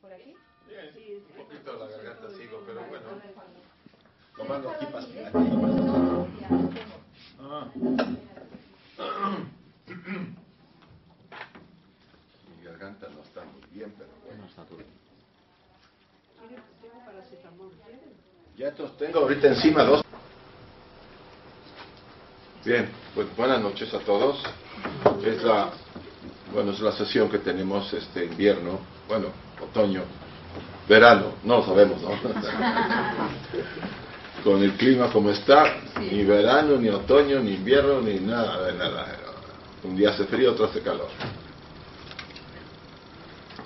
[0.00, 0.34] ¿Por aquí?
[0.68, 3.06] Bien, Sí, un poquito la garganta sigo, pero bueno.
[4.36, 4.48] Lo Vale.
[4.48, 5.18] mando aquí para aquí.
[7.38, 7.68] Ah.
[12.58, 14.44] Mi garganta no está muy bien, pero bueno.
[16.38, 18.00] ¿Tiene- Tengo paracetamol, ¿quiere?
[18.56, 20.02] Ya estos tengo ahorita encima dos.
[22.64, 24.42] Bien, pues buenas noches a todos.
[25.24, 25.72] Es la,
[26.54, 29.26] bueno, es la sesión que tenemos este invierno, bueno,
[29.60, 30.02] otoño,
[30.88, 32.10] verano, no lo sabemos, ¿no?
[34.44, 35.64] Con el clima como está,
[36.00, 39.06] ni verano, ni otoño, ni invierno, ni nada de nada.
[39.82, 41.08] Un día hace frío, otro hace calor.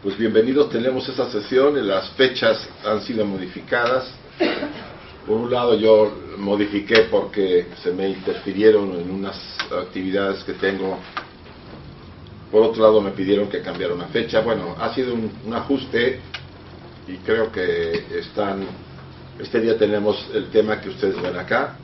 [0.03, 4.07] Pues bienvenidos, tenemos esta sesión, las fechas han sido modificadas.
[5.27, 9.37] Por un lado yo modifiqué porque se me interfirieron en unas
[9.71, 10.99] actividades que tengo.
[12.51, 14.41] Por otro lado me pidieron que cambiara una fecha.
[14.41, 16.21] Bueno, ha sido un, ajuste
[17.07, 18.65] y creo que están...
[19.39, 21.77] Este día tenemos el tema que ustedes ven acá,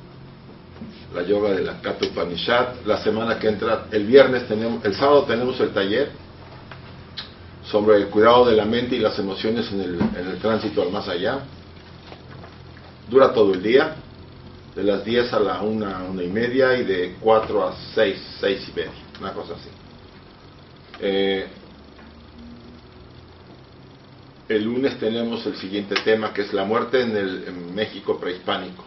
[1.14, 2.84] la yoga de la Kata Upanishad.
[2.86, 6.10] La semana que entra, el viernes tenemos, el sábado tenemos el taller
[7.70, 10.90] sobre el cuidado de la mente y las emociones en el, en el tránsito al
[10.90, 11.40] más allá.
[13.08, 13.96] Dura todo el día,
[14.74, 18.68] de las 10 a la 1, una y media y de 4 a 6, 6
[18.68, 19.83] y media, una cosa así.
[21.00, 21.46] Eh,
[24.48, 28.84] el lunes tenemos el siguiente tema que es la muerte en el en México prehispánico,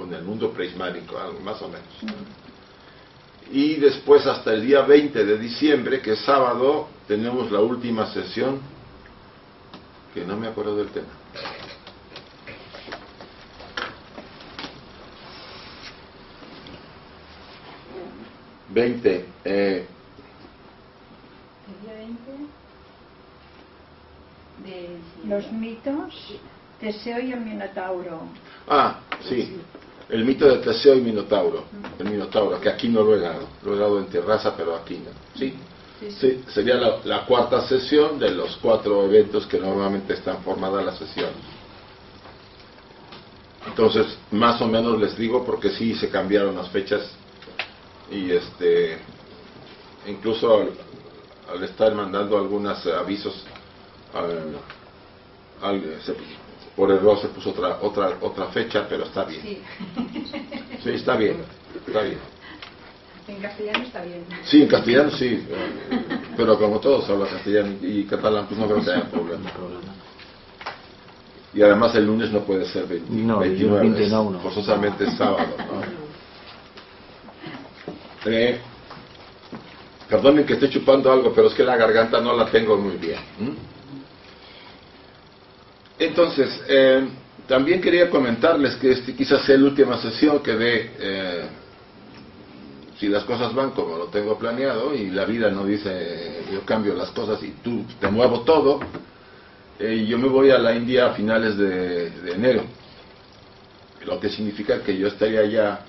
[0.00, 1.86] o en el mundo prehispánico, algo más o menos.
[3.50, 8.60] Y después hasta el día 20 de diciembre, que es sábado, tenemos la última sesión,
[10.14, 11.06] que no me acuerdo del tema.
[18.70, 19.24] Veinte.
[19.44, 19.86] Eh,
[21.66, 22.20] El día 20
[24.66, 24.98] de...
[25.26, 26.14] Los mitos,
[26.80, 28.20] Teseo y el Minotauro.
[28.68, 29.56] ah, sí.
[30.08, 31.64] El mito de Teseo y Minotauro.
[31.98, 33.48] El Minotauro, que aquí no lo he dado.
[33.64, 35.10] Lo he dado en terraza, pero aquí no.
[35.38, 35.54] Sí.
[35.98, 36.16] Sí, sí.
[36.20, 40.98] Sí, sería la, la cuarta sesión de los cuatro eventos que normalmente están formadas las
[40.98, 41.34] sesiones.
[43.66, 47.02] Entonces, más o menos les digo porque sí se cambiaron las fechas
[48.10, 48.98] y este
[50.06, 50.70] incluso al,
[51.52, 53.44] al estar mandando algunos avisos
[54.18, 54.60] al-
[55.62, 56.14] al- se-
[56.74, 59.42] por error se puso otra otra otra fecha, pero está bien.
[59.42, 59.62] Sí.
[60.82, 61.42] Sí, está bien.
[61.86, 62.18] Está bien.
[63.26, 64.24] En castellano está bien.
[64.44, 68.84] Sí, en castellano sí, eh, pero como todos hablan castellano y catalán, pues no creo
[68.84, 69.50] que haya problema.
[71.52, 74.40] Y además el lunes no puede ser 20, No, el 29, 20 no, no.
[74.40, 75.56] forzosamente es sábado.
[75.58, 76.06] ¿no?
[78.30, 78.60] Eh,
[80.08, 83.18] perdonen que esté chupando algo, pero es que la garganta no la tengo muy bien.
[83.40, 83.56] ¿m?
[85.98, 87.08] Entonces, eh,
[87.46, 91.46] también quería comentarles que este quizás sea la última sesión que dé, eh,
[92.98, 96.94] si las cosas van como lo tengo planeado y la vida no dice yo cambio
[96.94, 98.80] las cosas y tú te muevo todo,
[99.78, 102.64] eh, yo me voy a la India a finales de, enero,
[104.04, 105.80] lo que significa que yo estaría ya,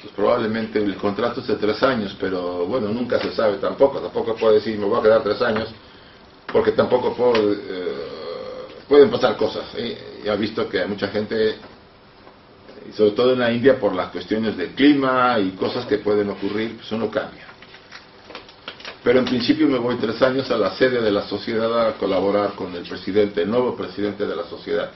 [0.00, 4.34] pues probablemente el contrato es de tres años, pero bueno, nunca se sabe tampoco, tampoco
[4.34, 5.68] puedo decir me voy a quedar tres años,
[6.52, 8.25] porque tampoco puedo eh,
[8.88, 9.64] pueden pasar cosas.
[9.76, 10.22] ¿eh?
[10.24, 11.56] Ya he visto que hay mucha gente,
[12.88, 16.30] y sobre todo en la India, por las cuestiones del clima y cosas que pueden
[16.30, 17.44] ocurrir, pues uno cambia.
[19.02, 22.54] Pero en principio me voy tres años a la sede de la sociedad a colaborar
[22.54, 24.90] con el presidente, el nuevo presidente de la sociedad,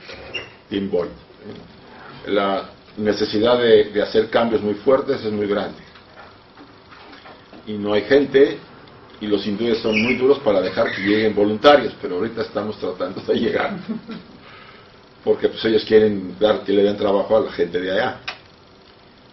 [0.69, 1.07] Tim Boyd.
[1.07, 2.31] ¿eh?
[2.31, 5.79] La necesidad de, de hacer cambios muy fuertes es muy grande.
[7.67, 8.57] Y no hay gente,
[9.21, 13.21] y los hindúes son muy duros para dejar que lleguen voluntarios, pero ahorita estamos tratando
[13.21, 13.77] de llegar.
[15.23, 18.17] Porque pues ellos quieren dar que le den trabajo a la gente de allá.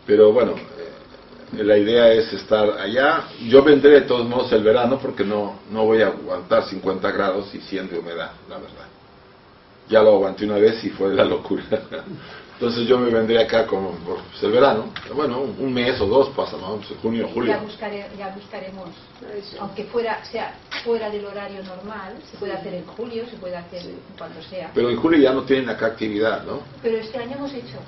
[0.06, 3.28] Pero bueno, eh, la idea es estar allá.
[3.46, 7.54] Yo vendré de todos modos el verano porque no, no voy a aguantar 50 grados
[7.54, 8.86] y 100 de humedad, la verdad.
[9.88, 11.64] Ya lo aguanté una vez y fue la locura.
[12.58, 16.30] Entonces yo me vendré acá como por pues, el verano, bueno, un mes o dos
[16.30, 17.52] pasamos, junio, julio.
[17.52, 18.88] Ya, buscare, ya buscaremos,
[19.60, 23.82] aunque fuera sea fuera del horario normal, se puede hacer en julio, se puede hacer
[24.18, 24.72] cuando sea.
[24.74, 26.62] Pero en julio ya no tienen acá actividad, ¿no?
[26.82, 27.78] Pero este año hemos hecho.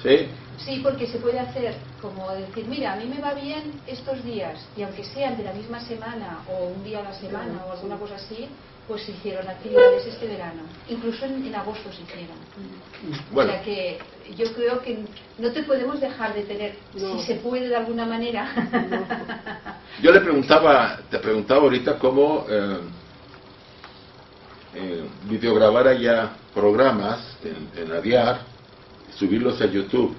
[0.00, 0.28] ¿Sí?
[0.64, 4.64] Sí, porque se puede hacer como decir, mira, a mí me va bien estos días,
[4.76, 7.96] y aunque sean de la misma semana o un día a la semana o alguna
[7.96, 8.46] cosa así,
[8.90, 10.62] pues se hicieron actividades este verano.
[10.88, 12.36] Incluso en, en agosto se hicieron.
[13.30, 13.52] Bueno.
[13.52, 14.00] O sea que
[14.36, 15.04] yo creo que
[15.38, 17.16] no te podemos dejar de tener, No.
[17.20, 18.50] si se puede de alguna manera.
[20.02, 22.78] Yo le preguntaba, te preguntaba ahorita cómo eh,
[24.74, 28.40] eh, videograbara ya programas en, en Adiar,
[29.14, 30.16] subirlos a YouTube.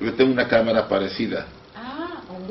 [0.00, 1.46] Yo tengo una cámara parecida,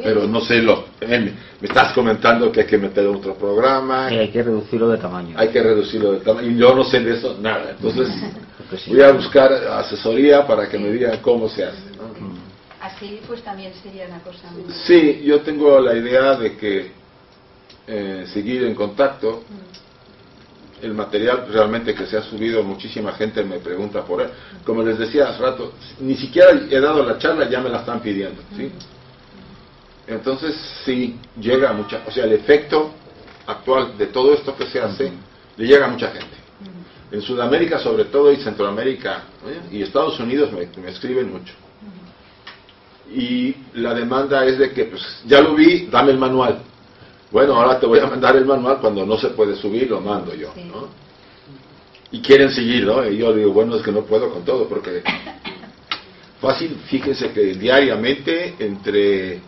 [0.02, 0.86] pero no sé lo.
[1.02, 4.98] eh, me estás comentando que hay que meter otro programa, Sí, hay que reducirlo de
[4.98, 5.36] tamaño.
[5.38, 7.72] hay que reducirlo de tamaño, y yo no sé de eso nada.
[7.72, 8.10] Entonces
[8.58, 8.92] Porque sí.
[8.92, 11.82] voy a buscar asesoría para que me digan cómo se hace.
[11.98, 12.34] ¿no?
[12.82, 14.64] Así pues también sería una cosa muy...
[14.86, 16.92] Sí, yo tengo la idea de que
[17.88, 19.44] eh, seguir en contacto.
[20.82, 24.28] El material realmente que se ha subido, muchísima gente me pregunta por él.
[24.66, 28.02] Como les decía hace rato, ni siquiera he dado la charla, ya me la están
[28.02, 28.42] pidiendo.
[28.58, 28.70] ¿sí?
[30.08, 30.56] Entonces,
[30.86, 32.92] sí llega a mucha, o sea, el efecto
[33.46, 35.12] actual de todo esto que se hace,
[35.58, 36.38] le llega a mucha gente.
[37.12, 39.62] En Sudamérica sobre todo y Centroamérica ¿eh?
[39.72, 41.54] y Estados Unidos me, me escriben mucho.
[43.14, 46.64] Y la demanda es de que, pues, ya lo vi, dame el manual.
[47.32, 50.34] Bueno, ahora te voy a mandar el manual, cuando no se puede subir, lo mando
[50.34, 50.52] yo.
[50.56, 50.64] Sí.
[50.64, 50.88] ¿no?
[52.12, 53.08] Y quieren seguir, ¿no?
[53.08, 55.04] Y yo digo, bueno, es que no puedo con todo, porque
[56.42, 59.42] fácil, fíjense que diariamente entre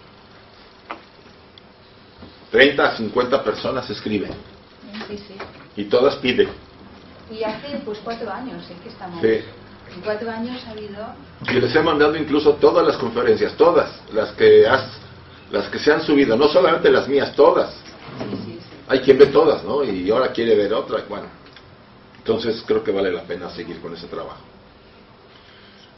[2.55, 4.31] 30 a 50 personas escriben
[5.09, 5.35] Sí, sí.
[5.75, 6.47] y todas piden.
[7.29, 8.75] Y hace pues cuatro años ¿eh?
[8.81, 9.21] que estamos...
[9.21, 9.41] Sí.
[9.93, 11.05] En cuatro años ha habido...
[11.49, 14.85] Y les he mandado incluso todas las conferencias, todas, las que has,
[15.51, 17.73] las que se han subido, no solamente las mías, todas.
[17.73, 18.67] Sí, sí, sí.
[18.87, 19.83] Hay quien ve todas, ¿no?
[19.83, 21.27] Y ahora quiere ver otra, bueno.
[22.19, 24.39] Entonces creo que vale la pena seguir con ese trabajo.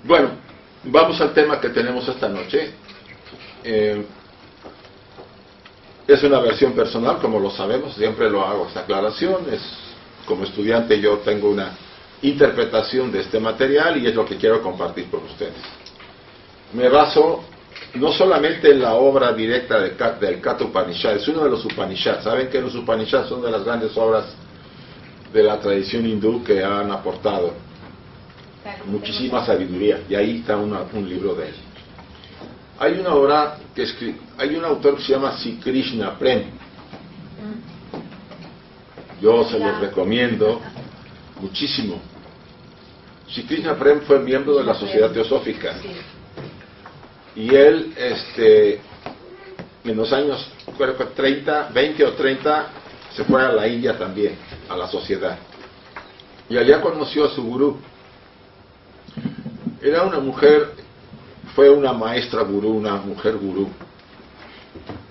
[0.03, 0.31] Bueno,
[0.85, 2.71] vamos al tema que tenemos esta noche.
[3.63, 4.03] Eh,
[6.07, 9.45] es una versión personal, como lo sabemos, siempre lo hago esta aclaración.
[9.51, 9.61] Es,
[10.25, 11.71] como estudiante yo tengo una
[12.21, 15.53] interpretación de este material y es lo que quiero compartir con ustedes.
[16.73, 17.43] Me baso
[17.95, 21.63] no solamente en la obra directa de Kat- del Kata Upanishad, es uno de los
[21.65, 22.23] Upanishads.
[22.23, 24.25] Saben que los Upanishads son de las grandes obras
[25.33, 27.53] de la tradición hindú que han aportado
[28.85, 31.55] muchísima sabiduría y ahí está una- un libro de él.
[32.79, 36.43] Hay una obra que escri- hay un autor que se llama Sri Krishna Prem.
[39.21, 40.61] Yo se los recomiendo
[41.41, 41.99] muchísimo.
[43.29, 45.75] Sri Krishna Prem fue miembro de la Sociedad Teosófica
[47.35, 48.79] y él este
[49.83, 52.67] en los años creo que 30, 20 o 30
[53.15, 54.35] se fue a la India también,
[54.69, 55.37] a la sociedad.
[56.49, 57.77] Y allá conoció a su gurú.
[59.81, 60.71] Era una mujer,
[61.57, 63.67] fue una maestra gurú, una mujer gurú.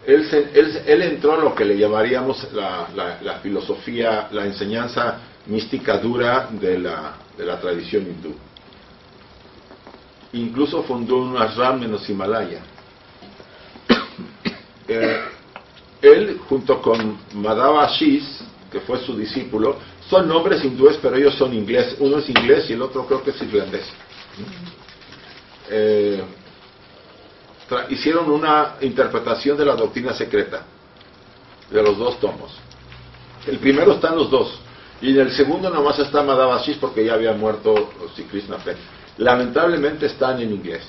[0.07, 7.17] Él, entró a lo que le llamaríamos la, filosofía, la enseñanza mística dura de la,
[7.37, 8.37] de la tradición hindú.
[10.35, 12.61] Incluso fundó un ashram en los Himalaya.
[14.89, 15.21] Eh,
[16.01, 18.23] él, junto con Madhava Ashish,
[18.71, 21.97] que fue su discípulo, son nombres hindúes, pero ellos son ingleses.
[21.99, 23.85] Uno es inglés y el otro creo que es irlandés.
[25.71, 26.23] Eh,
[27.91, 30.65] hicieron una interpretación de la doctrina secreta
[31.71, 32.53] de los dos tomos.
[33.47, 34.61] El primero están los dos.
[35.01, 38.57] Y en el segundo nomás está Madhava Ashish porque ya había muerto Sri Krishna.
[39.19, 40.83] Lamentablemente están en inglés.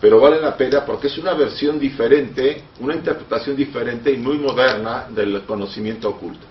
[0.00, 5.06] Pero vale la pena porque es una versión diferente, una interpretación diferente y muy moderna
[5.08, 6.46] del conocimiento oculto.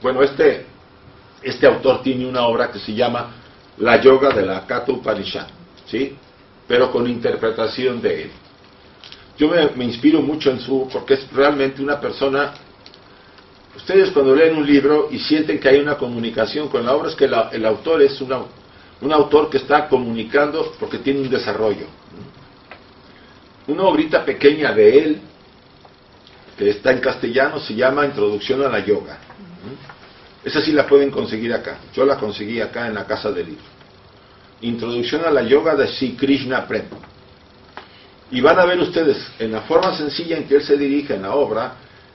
[0.00, 0.66] Bueno, este
[1.42, 3.30] este autor tiene una obra que se llama
[3.78, 5.46] La Yoga de la Kata Upanishad,
[5.86, 6.16] ¿sí?
[6.68, 8.30] pero con interpretación de él.
[9.38, 12.54] Yo me, inspiro mucho en su, porque es realmente una persona
[13.74, 17.14] Ustedes cuando leen un libro y sienten que hay una comunicación con la obra, es
[17.16, 18.42] que el autor es una-
[19.00, 21.86] un autor que está comunicando porque tiene un desarrollo.
[23.66, 25.20] Una obrita pequeña de él,
[26.58, 29.18] que está en castellano, se llama Introducción a la Yoga.
[30.44, 31.78] Esa sí la pueden conseguir acá.
[31.94, 33.64] Yo la conseguí acá en la casa del libro.
[34.62, 36.84] Introducción a la Yoga de Sri Krishna Prem.
[38.30, 41.22] Y van a ver ustedes, en la forma sencilla en que él se dirige en
[41.22, 41.74] la obra,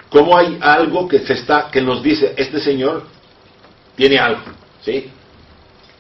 [0.10, 3.04] cómo hay algo que se está, que nos dice, este señor
[3.96, 4.42] tiene algo,
[4.82, 5.12] ¿sí?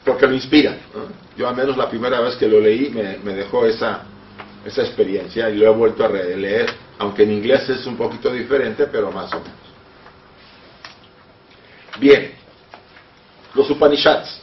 [0.03, 0.75] Porque lo inspira.
[1.37, 4.05] Yo al menos la primera vez que lo leí me, me dejó esa,
[4.65, 6.67] esa experiencia y lo he vuelto a releer,
[6.97, 9.66] aunque en inglés es un poquito diferente, pero más o menos.
[11.99, 12.31] Bien,
[13.53, 14.41] los Upanishads.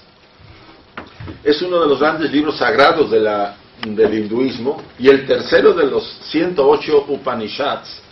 [1.43, 7.07] Es uno de los grandes libros sagrados del hinduismo y el tercero de los 108
[7.09, 8.03] Upanishads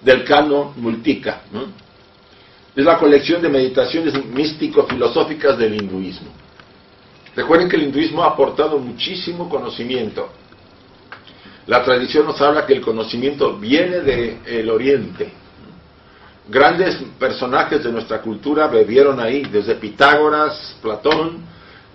[0.00, 1.42] del canon Multika.
[2.74, 6.28] Es la colección de meditaciones místico-filosóficas del hinduismo.
[7.34, 10.30] Recuerden que el hinduismo ha aportado muchísimo conocimiento.
[11.66, 15.32] La tradición nos habla que el conocimiento viene del oriente.
[16.52, 21.38] Grandes personajes de nuestra cultura bebieron ahí, desde Pitágoras, Platón,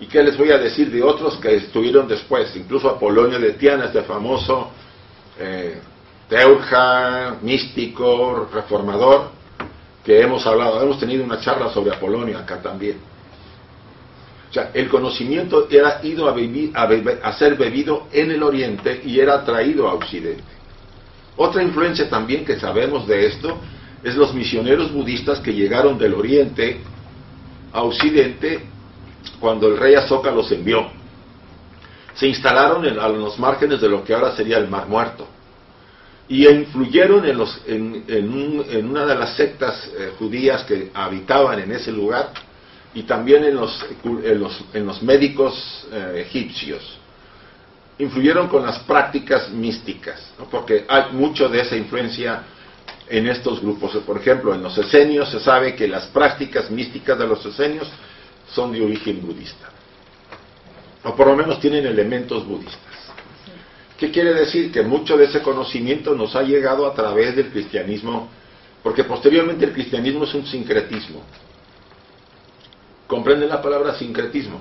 [0.00, 3.84] y qué les voy a decir de otros que estuvieron después, incluso Apolonio de Tiana,
[3.84, 4.72] este famoso
[5.38, 5.78] eh,
[7.40, 9.30] místico, reformador,
[10.04, 12.96] que hemos hablado, hemos tenido una charla sobre Apolonio acá también.
[14.50, 16.34] O sea, el conocimiento era ido a,
[17.22, 20.42] a ser bebido en el oriente y era traído a occidente.
[21.36, 23.56] Otra influencia también que sabemos de esto
[24.04, 26.80] es los misioneros budistas que llegaron del oriente
[27.72, 28.60] a occidente
[29.40, 30.86] cuando el rey Asoka los envió.
[32.14, 35.26] Se instalaron en- los márgenes de lo que ahora sería el Mar Muerto
[36.28, 40.90] y influyeron en, los, en, en un- en una de las sectas eh, judías que
[40.94, 42.32] habitaban en ese lugar
[42.94, 46.98] y también en los, los, los médicos eh, egipcios.
[47.98, 52.42] Influyeron con las prácticas místicas, porque hay mucho de esa influencia
[53.10, 53.96] en estos grupos.
[54.06, 57.88] Por ejemplo, en los esenios se sabe que las prácticas místicas de los esenios
[58.52, 59.70] son de origen budista,
[61.04, 62.78] o por lo menos tienen elementos budistas.
[63.98, 64.70] ¿Qué quiere decir?
[64.70, 68.28] Que mucho de ese conocimiento nos ha llegado a través del cristianismo,
[68.82, 71.22] porque posteriormente el cristianismo es un sincretismo.
[73.08, 74.60] ¿Comprenden la palabra sincretismo?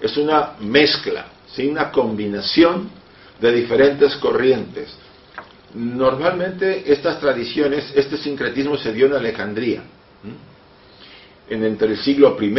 [0.00, 1.26] Es una mezcla,
[1.58, 2.88] una combinación
[3.40, 4.96] de diferentes corrientes.
[5.74, 9.82] Normalmente estas tradiciones, este sincretismo se dio en Alejandría,
[11.48, 12.54] en entre el siglo I,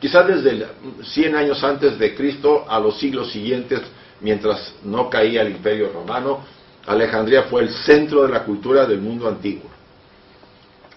[0.00, 0.66] quizás desde el
[1.02, 3.82] 100 años antes de Cristo a los siglos siguientes,
[4.22, 6.40] mientras no caía el imperio romano,
[6.86, 9.70] Alejandría fue el centro de la cultura del mundo antiguo.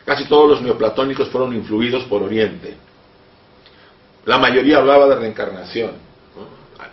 [0.06, 2.76] Casi todos los neoplatónicos fueron influidos por Oriente.
[4.26, 5.92] La mayoría hablaba de reencarnación,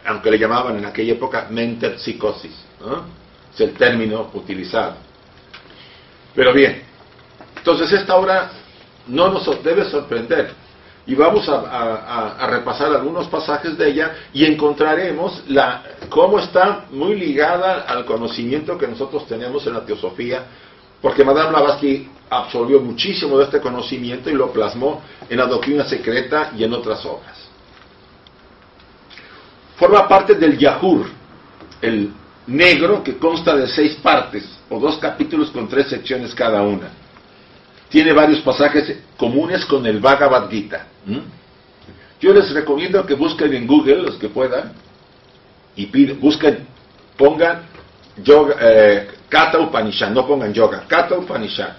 [0.05, 3.20] aunque le llamaban en aquella época metempsicosis, ¿no?
[3.53, 4.95] Es el término utilizado.
[6.35, 6.83] Pero bien,
[7.57, 8.51] entonces esta obra
[9.07, 10.53] no nos debe sorprender
[11.07, 17.81] y vamos a, repasar algunos pasajes de ella y encontraremos la, cómo está muy ligada
[17.83, 20.45] al conocimiento que nosotros tenemos en la teosofía,
[21.01, 26.53] porque Madame Blavatsky absorbió muchísimo de este conocimiento y lo plasmó en la doctrina secreta
[26.57, 27.49] y en otras obras.
[29.77, 31.07] Forma parte del Yahur,
[31.81, 32.13] el
[32.51, 36.91] negro que consta de seis partes o dos capítulos con tres secciones cada una.
[37.89, 40.87] Tiene varios pasajes comunes con el Bhagavad Gita.
[42.21, 44.73] Yo les recomiendo que busquen en Google, los que puedan,
[45.77, 46.67] y piden, busquen,
[47.17, 47.63] pongan
[48.23, 51.71] yoga, eh, Kata Upanishad, no pongan yoga, Kata Upanishad,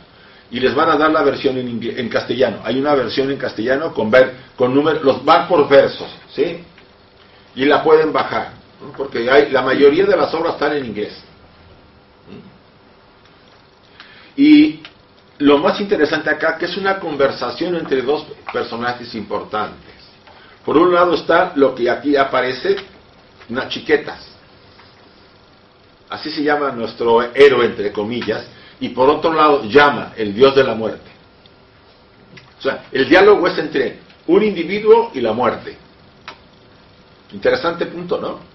[0.49, 2.59] y les van a dar la versión en, en castellano.
[2.63, 6.63] Hay una versión en castellano con ver, con números, los van por versos, ¿sí?
[7.55, 8.61] Y la pueden bajar.
[8.97, 11.13] Porque hay, la mayoría de las obras están en inglés.
[12.27, 12.39] ¿Mm?
[14.41, 14.81] Y
[15.39, 19.91] lo más interesante acá, que es una conversación entre dos personajes importantes.
[20.65, 22.75] Por un lado está lo que aquí aparece,
[23.50, 24.27] Nachiquetas.
[26.09, 28.45] Así se llama nuestro héroe, entre comillas.
[28.79, 31.09] Y por otro lado, llama el dios de la muerte.
[32.59, 35.77] O sea, el diálogo es entre un individuo y la muerte.
[37.31, 38.50] Interesante punto, ¿no?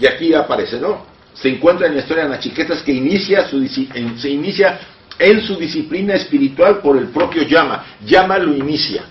[0.00, 1.04] Y aquí aparece, ¿no?
[1.34, 4.80] Se encuentra en la historia de Nachiquetas que inicia su, se inicia
[5.18, 7.84] en su disciplina espiritual por el propio llama.
[8.04, 9.04] Llama lo inicia.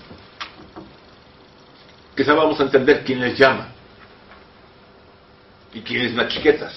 [2.16, 3.68] Quizá vamos a entender quién les llama
[5.72, 6.74] y quién es Nachiquetas.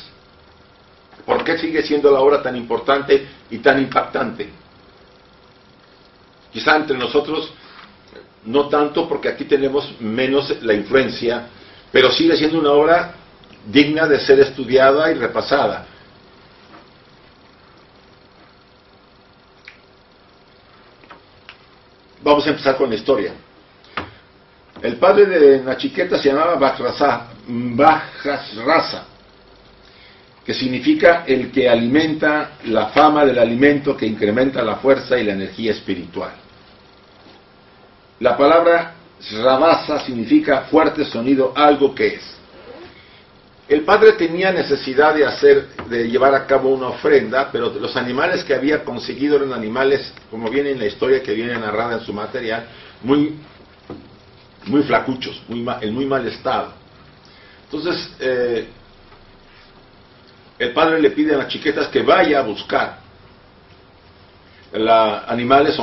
[1.25, 4.49] ¿Por qué sigue siendo la obra tan importante y tan impactante?
[6.51, 7.51] Quizá entre nosotros
[8.45, 11.47] no tanto porque aquí tenemos menos la influencia,
[11.91, 13.15] pero sigue siendo una obra
[13.65, 15.85] digna de ser estudiada y repasada.
[22.21, 23.33] Vamos a empezar con la historia.
[24.81, 27.27] El padre de Nachiqueta se llamaba Bajrasa,
[30.45, 35.33] que significa el que alimenta la fama del alimento que incrementa la fuerza y la
[35.33, 36.31] energía espiritual.
[38.19, 38.95] La palabra
[39.31, 42.42] Rabasa significa fuerte sonido, algo que es.
[43.73, 48.43] El padre tenía necesidad de hacer, de llevar a cabo una ofrenda, pero los animales
[48.43, 52.13] que había conseguido eran animales, como viene en la historia que viene narrada en su
[52.13, 52.67] material,
[53.01, 53.35] muy,
[54.67, 56.71] muy flacuchos, muy en muy mal estado.
[57.63, 58.67] Entonces, eh,
[60.59, 62.99] el padre le pide a las chiquetas que vaya a buscar
[64.71, 65.75] la, animales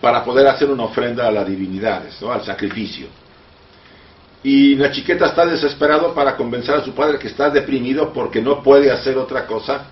[0.00, 2.32] para poder hacer una ofrenda a las divinidades, ¿no?
[2.32, 3.06] al sacrificio.
[4.42, 8.62] Y la chiqueta está desesperado para convencer a su padre que está deprimido porque no
[8.62, 9.86] puede hacer otra cosa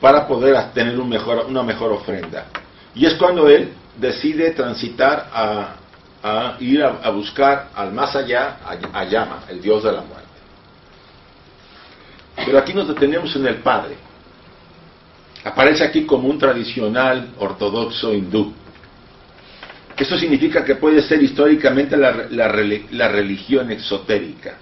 [0.00, 2.46] para poder tener una mejor ofrenda.
[2.94, 9.04] Y es cuando él decide transitar a, ir a, buscar al más allá, a, a
[9.04, 10.26] Yama, el dios de la muerte.
[12.44, 13.96] Pero aquí nos detenemos en el Padre.
[15.44, 18.52] Aparece aquí como un tradicional ortodoxo hindú.
[19.96, 22.12] Esto significa que puede ser históricamente la,
[23.08, 24.58] religión exotérica,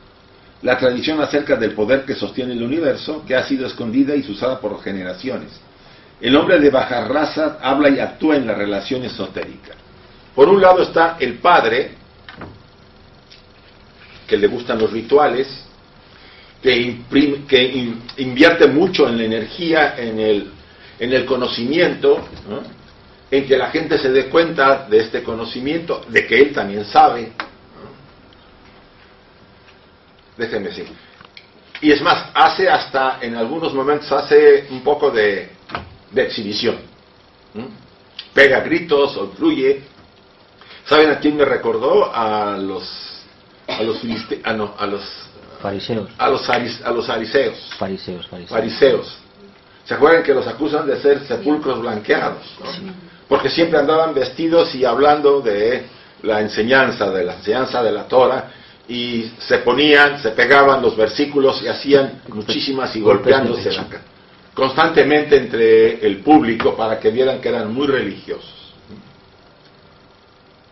[0.62, 4.61] la tradición acerca del poder que sostiene el universo, que ha sido escondida y usada
[4.61, 5.61] por generaciones.
[6.21, 9.73] El hombre de baja raza habla y actúa en la relación esotérica.
[10.37, 11.91] Por un lado está el padre,
[14.29, 15.49] que le gustan los rituales,
[16.62, 17.01] que,
[17.49, 20.51] que invierte mucho en la energía, en el,
[20.99, 22.27] en el conocimiento,
[23.30, 27.32] en que la gente se dé cuenta de este conocimiento, de que él también sabe.
[30.37, 30.87] Déjenme decir.
[31.80, 35.50] Y es más, hace hasta, en algunos momentos, hace un poco de,
[36.14, 36.76] exhibición.
[38.32, 39.82] Pega gritos o fluye.
[40.87, 42.14] ¿Saben a quién me recordó?
[42.14, 43.14] A los
[43.66, 43.98] a los
[44.44, 45.02] ah, no, a los
[45.60, 46.10] fariseos.
[46.18, 47.74] A los, a los ariseos.
[47.78, 48.50] Fariseos, fariseos.
[48.50, 49.18] fariseos.
[49.84, 52.42] ¿Se acuerdan que los acusan de ser sepulcros blanqueados?
[53.28, 55.84] Porque siempre andaban vestidos y hablando de
[56.22, 58.50] la enseñanza, de la enseñanza de la Torah,
[58.88, 63.70] y se ponían, se pegaban los versículos y hacían muchísimas y golpeándose
[64.54, 68.72] constantemente entre el público para que vieran que eran muy religiosos.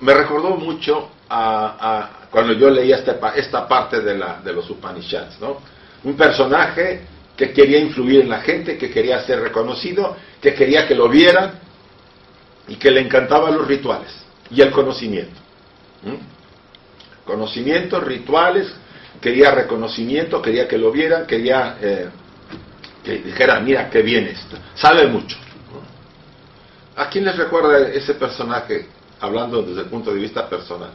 [0.00, 5.40] Me recordó mucho a, cuando yo leía este, esta parte de, la, de los Upanishads,
[5.40, 5.60] ¿no?
[6.04, 7.02] Un personaje
[7.36, 11.52] que quería influir en la gente, que quería ser reconocido, que quería que lo vieran
[12.68, 14.12] y que le encantaban los rituales
[14.51, 15.40] y el conocimiento.
[17.25, 18.72] Conocimiento, rituales,
[19.20, 22.09] quería reconocimiento, quería que lo vieran, quería eh,
[23.05, 25.37] que dijeran, mira qué bien esto, sabe mucho.
[26.96, 28.87] ¿A quién les recuerda ese personaje,
[29.20, 30.90] hablando desde el punto de vista personal?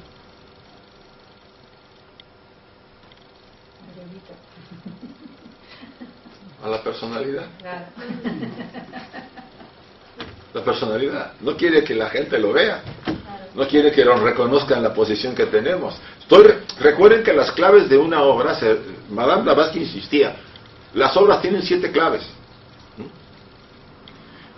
[6.64, 7.46] a la personalidad.
[10.54, 11.34] La personalidad.
[11.42, 12.82] No quiere que la gente lo vea.
[13.56, 15.96] No quiere que nos reconozcan la posición que tenemos.
[16.80, 18.78] recuerden que las claves de una obra, se,
[19.10, 20.36] Madame Blavatsky insistía,
[20.94, 22.24] las obras tienen siete claves.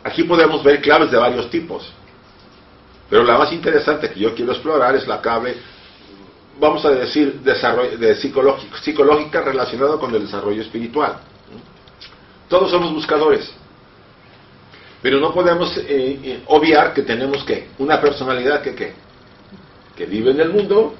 [0.04, 1.91] Aquí podemos ver claves de varios tipos.
[3.10, 5.58] Pero la más interesante que yo quiero explorar es la clave,
[6.60, 11.17] vamos a decir, desarrollo, de psicológica, psicológica relacionada con el desarrollo espiritual.
[12.47, 13.52] Todos somos buscadores.
[15.01, 18.93] Pero no podemos eh, eh, obviar que tenemos que una personalidad que
[19.99, 20.95] que vive en el mundo,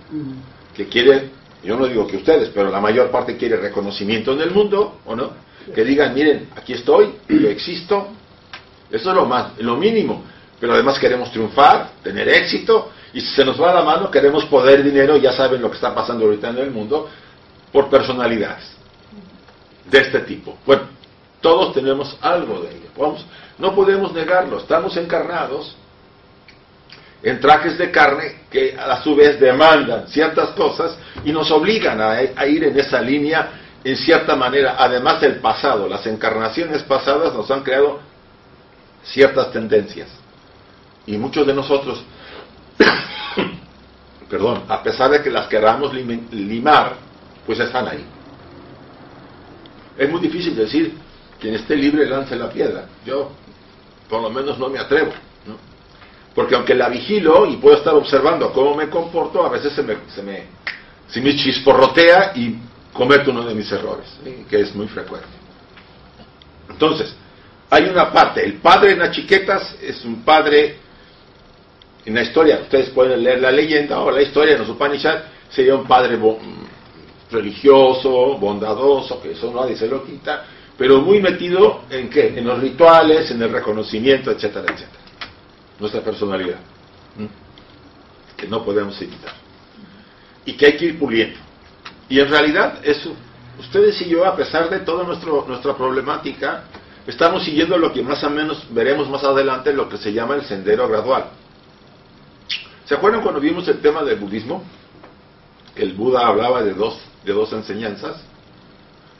[0.76, 1.30] que quiere,
[1.64, 5.16] yo no digo que ustedes, pero la mayor parte quiere reconocimiento en el mundo, ¿o
[5.16, 5.32] no?
[5.74, 8.10] Que digan, miren, aquí estoy, yo existo.
[8.92, 10.26] Eso es lo más, lo mínimo.
[10.60, 14.84] Pero además queremos triunfar, tener éxito, y si se nos va la mano, queremos poder,
[14.84, 17.10] dinero, ya saben lo que está pasando ahorita en el mundo,
[17.72, 18.70] por personalidades
[19.90, 20.58] de este tipo.
[20.66, 20.84] Bueno,
[21.40, 22.90] todos tenemos algo de ello.
[22.98, 23.26] Vamos,
[23.60, 24.58] no podemos negarlo.
[24.58, 25.76] Estamos encarnados
[27.22, 32.46] en trajes de carne que a su vez demandan ciertas cosas y nos obligan a,
[32.48, 33.52] ir en esa línea
[33.84, 34.76] en cierta manera.
[34.80, 38.00] Además del pasado, las encarnaciones pasadas nos han creado
[39.04, 40.08] ciertas tendencias.
[41.06, 42.04] Y muchos de nosotros,
[44.30, 46.96] perdón, a pesar de que las queramos limar,
[47.46, 48.06] pues están ahí.
[49.98, 50.98] Es muy difícil decir,
[51.42, 52.86] quien esté libre lance la piedra.
[53.06, 53.32] Yo,
[54.10, 55.12] por lo menos, no me atrevo.
[56.34, 59.98] Porque aunque la vigilo y puedo estar observando cómo me comporto, a veces se me,
[60.14, 60.44] se me,
[61.08, 62.56] se me chisporrotea y
[62.94, 64.08] cometo uno de mis errores,
[64.50, 65.28] que es muy frecuente.
[66.70, 67.14] Entonces,
[67.70, 70.78] hay una parte, el padre en las chiquetas es un padre,
[72.06, 75.20] en la historia, ustedes pueden leer la leyenda o la historia de los Upanishad,
[75.50, 76.18] sería un padre
[77.32, 80.46] religioso, bondadoso, que eso nadie se lo quita,
[80.80, 82.40] pero muy metido en qué?
[82.40, 85.04] En los rituales, en el reconocimiento, etcétera, etcétera.
[85.78, 86.60] Nuestra personalidad,
[88.38, 89.34] que no podemos evitar.
[90.46, 91.38] Y que hay que ir puliendo.
[92.08, 93.14] Y en realidad, eso,
[93.60, 96.64] ustedes y yo, a pesar de toda nuestra problemática,
[97.06, 100.46] estamos siguiendo lo que más o menos veremos más adelante, lo que se llama el
[100.46, 101.26] sendero gradual.
[102.86, 104.64] ¿Se acuerdan cuando vimos el tema del budismo?
[105.76, 108.16] El Buda hablaba de dos de dos enseñanzas.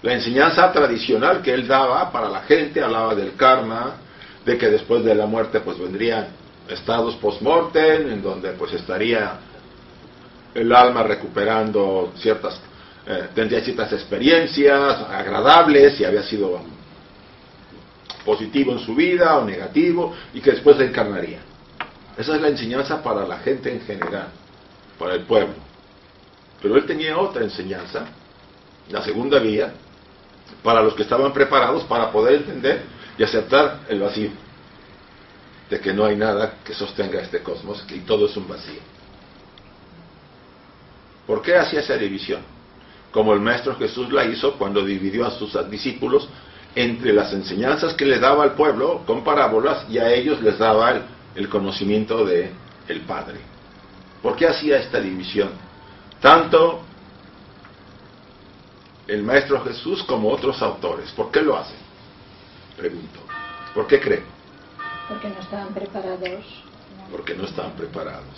[0.02, 3.96] La enseñanza tradicional que él daba para la gente hablaba del karma,
[4.46, 6.28] de que después de la muerte pues vendrían
[6.70, 9.40] estados post-mortem, en donde pues estaría
[10.54, 12.60] el alma recuperando ciertas,
[13.06, 16.62] eh, tendría ciertas experiencias agradables, si había sido
[18.24, 21.40] positivo en su vida o negativo, y que después encarnaría.
[22.18, 24.28] Esa es la enseñanza para la gente en general,
[24.98, 25.56] para el pueblo.
[26.62, 28.06] Pero él tenía otra enseñanza,
[28.90, 29.74] la segunda vía,
[30.64, 32.84] para los que estaban preparados para poder entender
[33.18, 34.30] y aceptar el vacío,
[35.70, 38.80] de que no hay nada que sostenga este cosmos, que todo es un vacío.
[41.28, 42.42] ¿Por qué hacía esa división?
[43.12, 46.28] Como el Maestro Jesús la hizo cuando dividió a sus discípulos
[46.76, 50.92] entre las enseñanzas que le daba al pueblo con parábolas y a ellos les daba
[50.92, 51.02] el,
[51.36, 52.52] el conocimiento de
[52.88, 53.40] el Padre.
[54.22, 55.50] ¿Por qué hacía esta división?
[56.20, 56.82] tanto
[59.10, 61.10] el Maestro Jesús como otros autores.
[61.12, 61.78] ¿Por qué lo hacen?
[62.78, 63.20] Pregunto.
[63.74, 64.24] ¿Por qué creen?
[65.08, 66.46] Porque no estaban preparados.
[67.12, 68.36] Porque no estaban preparados.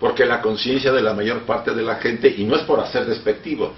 [0.00, 3.04] Porque la conciencia de la mayor parte de la gente, y no es por hacer
[3.04, 3.72] despectivo,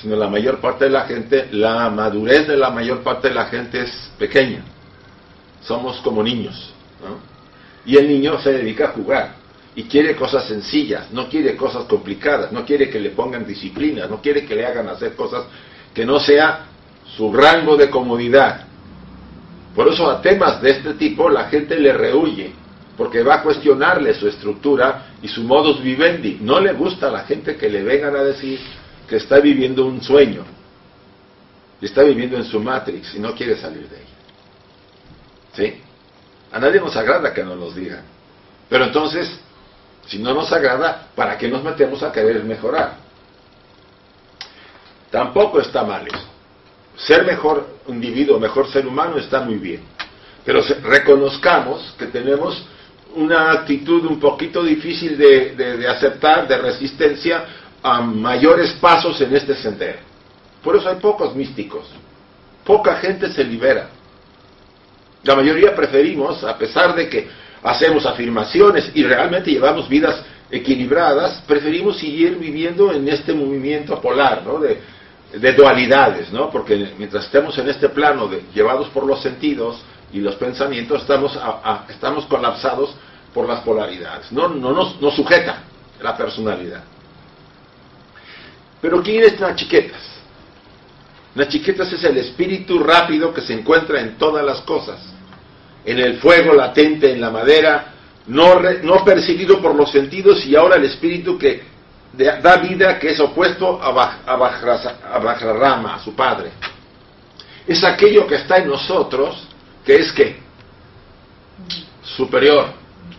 [0.00, 3.44] sino la mayor parte de la gente, la madurez de la mayor parte de la
[3.46, 4.64] gente es pequeña.
[5.62, 6.72] Somos como niños.
[7.02, 7.18] ¿no?
[7.84, 9.41] Y el niño se dedica a jugar
[9.74, 14.20] y quiere cosas sencillas, no quiere cosas complicadas, no quiere que le pongan disciplina, no
[14.20, 15.44] quiere que le hagan hacer cosas
[15.94, 16.66] que no sea
[17.16, 18.66] su rango de comodidad.
[19.74, 22.52] Por eso a temas de este tipo la gente le rehuye,
[22.96, 26.38] porque va a cuestionarle su estructura y su modus vivendi.
[26.42, 28.60] No le gusta a la gente que le vengan a decir
[29.08, 30.44] que está viviendo un sueño,
[31.80, 34.06] está viviendo en su matrix y no quiere salir de ella.
[35.54, 35.80] ¿Sí?
[36.52, 38.02] A nadie nos agrada que nos lo digan.
[38.68, 39.41] Pero entonces
[40.06, 42.96] si no nos agrada, ¿para qué nos metemos a querer mejorar?
[45.10, 46.26] Tampoco está mal eso.
[46.96, 49.82] Ser mejor individuo, mejor ser humano está muy bien.
[50.44, 52.64] Pero reconozcamos que tenemos
[53.14, 57.44] una actitud un poquito difícil de, de aceptar, de resistencia
[57.82, 59.98] a mayores pasos en este sendero.
[60.62, 61.86] Por eso hay pocos místicos.
[62.64, 63.88] Poca gente se libera.
[65.24, 67.28] La mayoría preferimos, a pesar de que
[67.62, 74.58] hacemos afirmaciones y realmente llevamos vidas equilibradas, preferimos seguir viviendo en este movimiento polar, ¿no?
[74.58, 74.80] De,
[75.54, 76.50] dualidades, ¿no?
[76.50, 81.38] Porque mientras estemos en este plano de, llevados por los sentidos y los pensamientos, estamos,
[81.88, 82.94] estamos colapsados
[83.32, 84.30] por las polaridades.
[84.30, 85.62] No, no nos, nos sujeta
[86.02, 86.84] la personalidad.
[88.82, 90.02] Pero ¿quién es Nachiquetas?
[91.34, 95.11] Nachiquetas es el espíritu rápido que se encuentra en todas las cosas
[95.84, 97.94] en el fuego latente en la madera,
[98.26, 101.62] no, no percibido por los sentidos y ahora el espíritu que
[102.12, 106.50] da vida que es opuesto a, a, a su padre.
[107.66, 109.46] Es aquello que está en nosotros,
[109.84, 110.36] que es que
[112.02, 112.72] superior,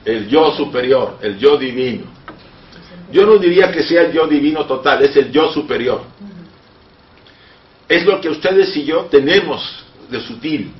[0.06, 2.06] el yo superior, el yo divino.
[3.12, 6.04] Yo no diría que sea el yo divino total, es el yo superior.
[7.88, 10.74] Es lo que ustedes y yo tenemos de sutil.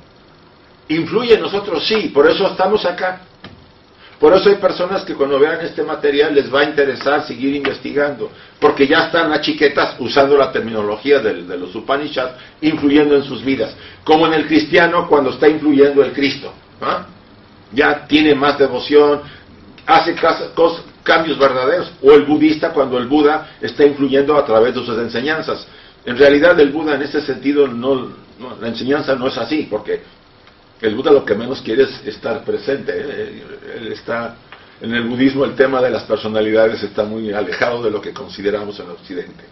[0.88, 3.20] Influye en nosotros, sí, por eso estamos acá.
[4.18, 8.30] Por eso hay personas que cuando vean este material les va a interesar seguir investigando,
[8.60, 13.74] porque ya están las chiquetas usando la terminología de, los Upanishads, influyendo en sus vidas,
[14.04, 16.52] como en el cristiano cuando está influyendo el Cristo.
[16.80, 17.06] ¿ah?
[17.72, 19.22] Ya tiene más devoción,
[19.84, 20.14] hace
[21.02, 25.66] cambios verdaderos, o el budista cuando el Buda está influyendo a través de sus enseñanzas.
[26.06, 28.24] En realidad el Buda en ese sentido no
[28.60, 30.02] la enseñanza no es así, porque
[30.86, 32.92] el Buda lo que menos quiere es estar presente.
[32.94, 33.92] ¿eh?
[33.92, 34.36] Está,
[34.80, 38.78] en el budismo el tema de las personalidades está muy alejado de lo que consideramos
[38.80, 39.44] en Occidente.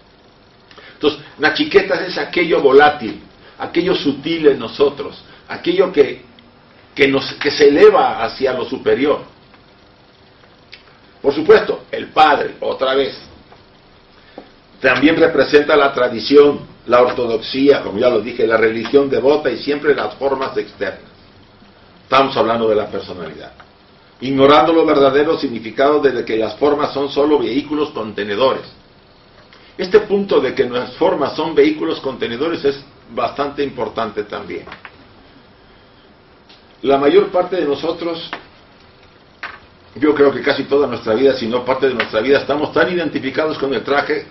[0.95, 3.23] Entonces, Nachiquetas es aquello volátil,
[3.59, 6.23] aquello sutil en nosotros, aquello que,
[6.95, 9.21] que, nos, que se eleva hacia lo superior.
[11.23, 13.17] Por supuesto, el Padre, otra vez,
[14.81, 19.95] también representa la tradición, la ortodoxia, como ya lo dije, la religión devota y siempre
[19.95, 21.12] las formas externas.
[22.13, 23.53] Estamos hablando de la personalidad.
[24.21, 28.65] Ignorando lo verdadero significado de que las formas son solo vehículos contenedores.
[29.79, 34.67] Este punto de que las formas son vehículos contenedores es bastante importante también.
[36.83, 38.31] La mayor parte de nosotros,
[39.95, 42.93] yo creo que casi toda nuestra vida, si no parte de nuestra vida, estamos tan
[42.93, 44.27] identificados con el traje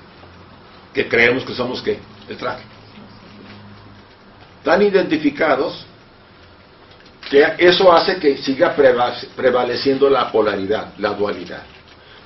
[0.94, 1.98] que creemos que somos qué?
[2.30, 2.64] El traje.
[4.64, 5.88] Tan identificados
[7.32, 11.64] que eso hace que siga prevaleciendo la polaridad, la dualidad.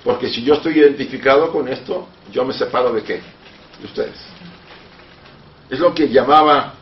[0.04, 3.22] Porque si yo estoy identificado con esto, yo me separo de qué?
[3.80, 4.18] De ustedes.
[5.70, 6.74] Es lo que llamaba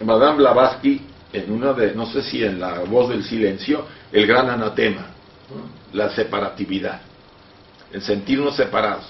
[0.00, 4.48] Madame Blavatsky en una de, no sé si en la voz del silencio, el gran
[4.48, 5.08] anatema,
[5.92, 7.02] la separatividad,
[7.92, 9.04] el sentirnos separados.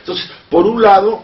[0.00, 1.22] Entonces, por un lado,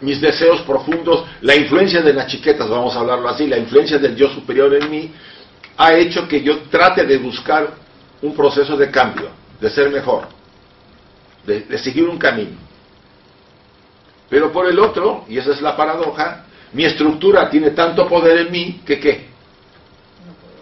[0.00, 4.16] mis deseos profundos, la influencia de las chiquetas, vamos a hablarlo así, la influencia del
[4.16, 5.10] yo superior en mí,
[5.76, 7.74] ha hecho que yo trate de buscar
[8.22, 9.28] un proceso de cambio,
[9.60, 10.28] de ser mejor,
[11.46, 12.56] de, seguir un camino.
[14.28, 18.52] Pero por el otro, y esa es la paradoja, mi estructura tiene tanto poder en
[18.52, 19.28] mí que qué?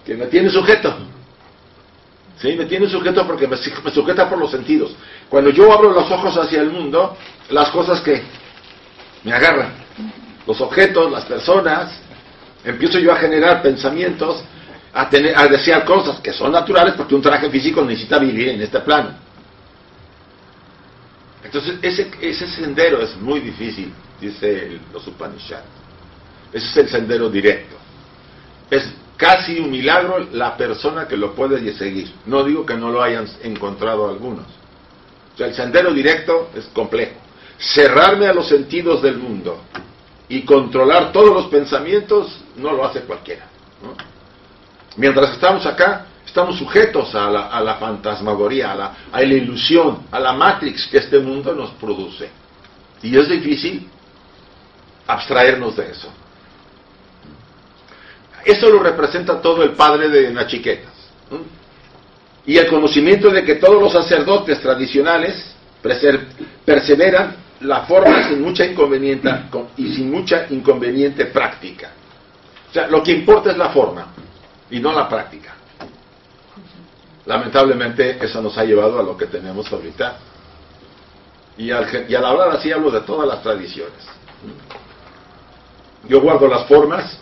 [0.04, 0.94] Que me tiene sujeto.
[2.38, 2.54] ¿Sí?
[2.54, 4.94] Me tiene sujeto porque me sujeta por los sentidos.
[5.28, 7.16] Cuando yo abro los ojos hacia el mundo,
[7.50, 8.22] las cosas que
[9.24, 9.72] me agarran,
[10.46, 11.92] los objetos, las personas,
[12.64, 14.42] empiezo yo a generar pensamientos,
[14.92, 18.62] a, tener, a desear cosas que son naturales porque un traje físico necesita vivir en
[18.62, 19.10] este plano.
[21.44, 25.66] Entonces, ese, ese sendero es muy difícil, dice los Upanishads.
[26.52, 27.76] Ese es el sendero directo.
[28.70, 28.84] Es
[29.16, 32.12] casi un milagro la persona que lo puede seguir.
[32.26, 34.46] No digo que no lo hayan encontrado algunos.
[35.34, 37.21] O sea, el sendero directo es complejo.
[37.58, 39.62] Cerrarme a los sentidos del mundo
[40.28, 43.46] y controlar todos los pensamientos no lo hace cualquiera.
[44.96, 50.06] Mientras estamos acá, estamos sujetos a la, a la fantasmagoría, a la, a la ilusión,
[50.10, 52.30] a la matrix que este mundo nos produce.
[53.02, 53.88] Y es difícil
[55.06, 56.08] abstraernos de eso.
[58.44, 60.92] Eso lo representa todo el padre de Nachiquetas.
[62.44, 65.54] Y el conocimiento de que todos los sacerdotes tradicionales
[66.64, 69.28] perseveran la forma sin mucha inconveniente
[69.76, 71.90] y sin mucha inconveniente práctica.
[72.70, 74.06] O sea, lo que importa es la forma
[74.70, 75.54] y no la práctica.
[77.26, 80.16] Lamentablemente eso nos ha llevado a lo que tenemos ahorita.
[81.58, 84.06] Y al, y al hablar así hablo de todas las tradiciones.
[86.08, 87.16] Yo guardo las formas,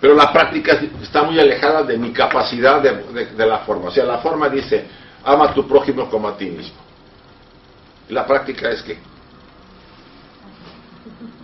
[0.00, 3.88] pero la práctica está muy alejada de mi capacidad de, la forma.
[3.88, 4.84] O sea, la forma dice,
[5.24, 6.83] ama a tu prójimo como a ti mismo.
[8.08, 8.98] La práctica es que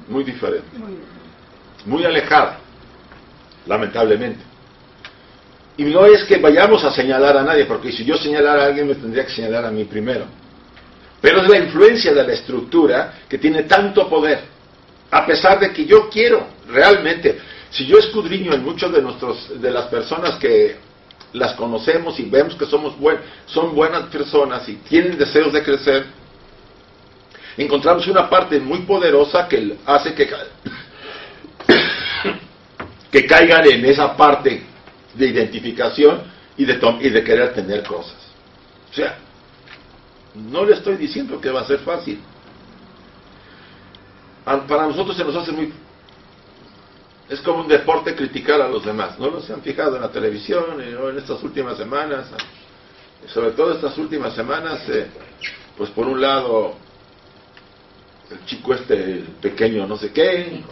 [0.09, 0.67] muy diferente,
[1.87, 2.59] muy alejada,
[3.67, 4.41] lamentablemente.
[5.77, 8.89] Y no es que vayamos a señalar a nadie, porque si yo señalara a alguien
[8.89, 10.27] me tendría que señalar a mí primero.
[11.21, 14.41] Pero es la influencia de la estructura que tiene tanto poder,
[15.11, 17.39] a pesar de que yo quiero realmente
[17.71, 20.77] si yo escudriño en muchos de nuestros, de las personas que
[21.33, 26.07] las conocemos y vemos que somos buen, son buenas personas y tienen deseos de crecer,
[27.63, 30.29] encontramos una parte muy poderosa que hace que,
[33.11, 34.63] que caigan en esa parte
[35.15, 36.23] de identificación
[36.57, 38.17] y de, y de querer tener cosas.
[38.91, 39.19] O sea,
[40.35, 42.21] no le estoy diciendo que va a ser fácil.
[44.45, 45.73] Para nosotros se nos hace muy
[47.31, 49.17] es como un deporte criticar a los demás.
[49.17, 52.29] ¿No lo se han fijado en la televisión en estas últimas semanas?
[53.29, 55.07] Sobre todo estas últimas semanas, eh,
[55.77, 56.75] pues por un lado
[58.31, 60.63] el chico este, el pequeño no sé qué,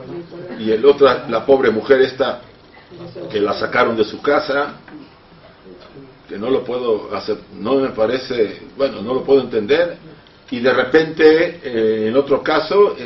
[0.58, 2.42] y el otro, la pobre mujer esta,
[3.30, 4.76] que la sacaron de su casa,
[6.28, 9.96] que no lo puedo hacer, no me parece, bueno, no lo puedo entender,
[10.50, 12.96] y de repente, eh, en otro caso,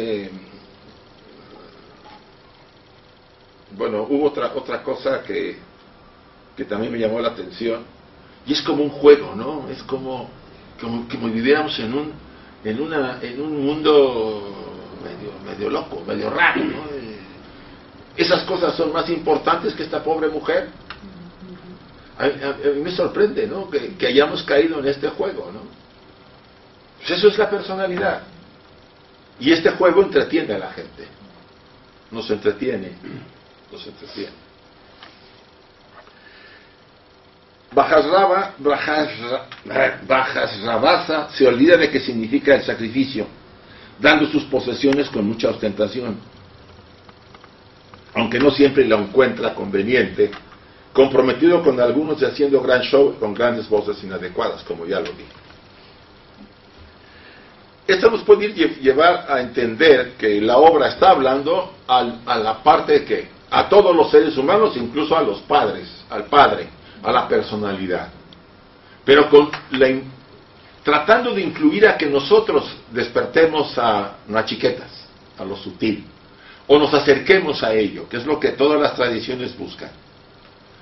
[3.77, 5.57] bueno, hubo otra, otra cosa que,
[6.57, 7.83] que también me llamó la atención,
[8.47, 9.69] y es como un juego, ¿no?
[9.71, 10.29] Es como,
[10.81, 12.13] como, como viviéramos en un,
[12.65, 16.93] en, una, en un mundo medio, medio loco, medio raro, ¿no?
[18.17, 20.69] esas cosas son más importantes que esta pobre mujer.
[22.19, 23.69] A, mí me sorprende, ¿no?
[23.71, 25.61] Que, hayamos caído en este juego, ¿no?
[26.99, 28.23] Pues eso es la personalidad.
[29.41, 31.07] Y este juego entretiene a la gente.
[32.11, 32.93] Nos entretiene.
[33.73, 34.52] Nos entretiene.
[37.75, 38.05] Bajas
[40.63, 43.27] Rabasa se olvida de qué significa el sacrificio,
[43.99, 46.17] dando sus posesiones con mucha ostentación.
[48.15, 50.31] Aunque no siempre lo encuentra conveniente,
[50.93, 55.33] comprometido con algunos y haciendo gran show con grandes voces inadecuadas, como ya lo dije.
[57.87, 63.05] Esto nos puede llevar a entender que la obra está hablando a la parte de
[63.05, 66.69] que a todos los seres humanos, incluso a los padres, al padre,
[67.03, 68.09] a la personalidad.
[69.05, 69.51] Pero con
[70.83, 74.91] tratando de incluir a que nosotros despertemos a chiquetas,
[75.39, 76.05] a lo sutil,
[76.67, 79.91] o nos acerquemos a ello, que es lo que todas las tradiciones buscan.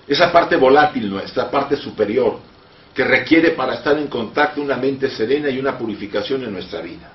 [0.06, 2.38] Esa parte volátil nuestra, parte superior,
[2.94, 7.12] que requiere para estar en contacto una mente serena y una purificación en nuestra vida.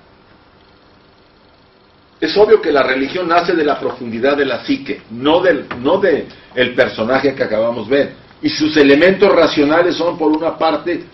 [2.18, 5.98] Es obvio que la religión nace de la profundidad de la psique, no del no
[5.98, 6.26] de
[6.74, 8.25] personaje que acabamos de ver.
[8.46, 11.04] Y sus elementos racionales son por una parte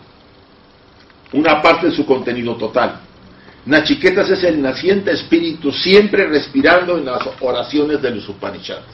[1.32, 3.00] una parte de su contenido total.
[3.64, 8.84] Nachiquetas es el naciente espíritu siempre respirando en las oraciones de los Upanishads.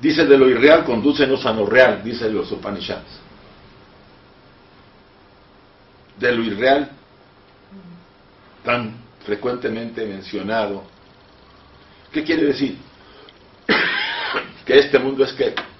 [0.00, 3.10] Dice de lo irreal, condúcenos a lo real, dice de los Upanishads.
[6.16, 6.92] De lo irreal,
[8.64, 8.94] tan
[9.26, 10.84] frecuentemente mencionado.
[12.12, 12.78] ¿Qué quiere decir?
[14.64, 15.71] que este mundo es que...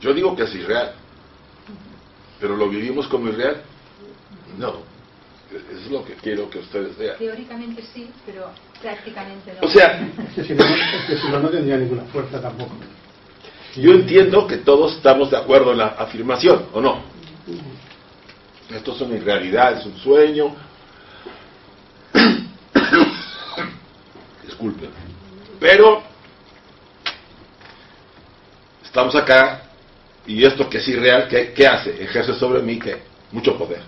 [0.00, 0.94] Yo digo que es irreal,
[2.40, 3.62] pero lo vivimos como irreal.
[4.58, 4.82] No,
[5.50, 7.18] eso es lo que quiero que ustedes vean.
[7.18, 9.66] Teóricamente sí, pero prácticamente no.
[9.66, 12.72] O sea, es que si no, es que si no, no tendría ninguna fuerza tampoco.
[13.76, 17.00] Yo entiendo que todos estamos de acuerdo en la afirmación, ¿o no?
[18.70, 20.54] Esto es una irrealidad, es un sueño.
[24.44, 24.90] Disculpen.
[25.60, 26.02] Pero
[28.92, 29.62] estamos acá
[30.26, 32.02] y esto que es irreal, ¿qué, hace?
[32.04, 32.98] Ejerce sobre mí que
[33.32, 33.80] mucho poder.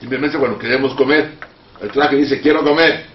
[0.00, 1.30] Simplemente, bueno, queremos comer.
[1.80, 3.06] El traje dice, quiero comer.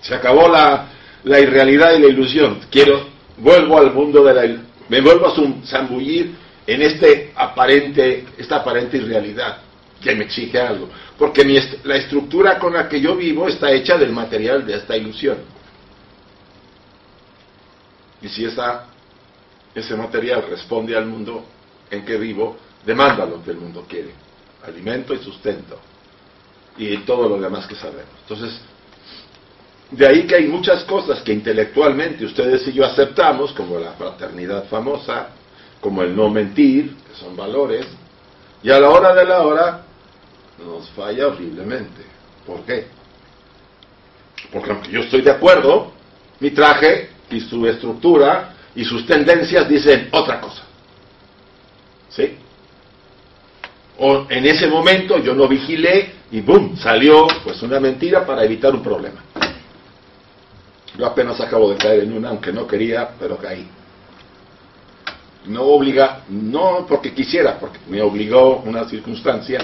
[0.00, 0.86] Se acabó la,
[1.24, 2.60] irrealidad y la ilusión.
[2.70, 4.62] Quiero, vuelvo al mundo de la...
[4.88, 6.32] Me vuelvo a zambullir
[6.68, 9.58] en este aparente, esta aparente irrealidad
[10.00, 10.88] que me exige algo.
[11.18, 14.96] Porque mi, la estructura con la que yo vivo está hecha del material de esta
[14.96, 15.38] ilusión.
[18.22, 21.44] Y si ese material responde al mundo
[21.90, 24.12] en que vivo, demanda lo que el mundo quiere
[24.62, 25.78] alimento y sustento,
[26.76, 28.12] y todo lo demás que sabemos.
[28.22, 28.60] Entonces,
[29.90, 34.64] de ahí que hay muchas cosas que intelectualmente ustedes y yo aceptamos, como la fraternidad
[34.64, 35.28] famosa,
[35.80, 37.86] como el no mentir, que son valores,
[38.62, 39.82] y a la hora de la hora
[40.64, 42.02] nos falla horriblemente.
[42.46, 42.86] ¿Por qué?
[44.52, 45.92] Porque aunque yo estoy de acuerdo,
[46.38, 50.62] mi traje y su estructura y sus tendencias dicen otra cosa.
[52.10, 52.36] ¿Sí?
[54.00, 56.76] o en ese momento yo no vigilé y ¡boom!
[56.76, 59.22] salió pues una mentira para evitar un problema.
[60.96, 63.66] Yo apenas acabo de caer en una, aunque no quería, pero caí.
[65.46, 69.60] No obliga, no porque quisiera, porque me obligó una circunstancia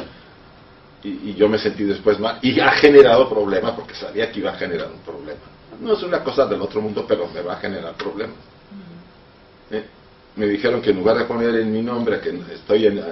[1.02, 4.54] y, yo me sentí después mal y ha generado problemas porque sabía que iba a
[4.54, 5.40] generar un problema.
[5.80, 8.36] No es una cosa del otro mundo, pero me va a generar problemas.
[9.70, 9.84] Eh,
[10.36, 13.02] me dijeron que en lugar de poner en mi nombre que estoy en,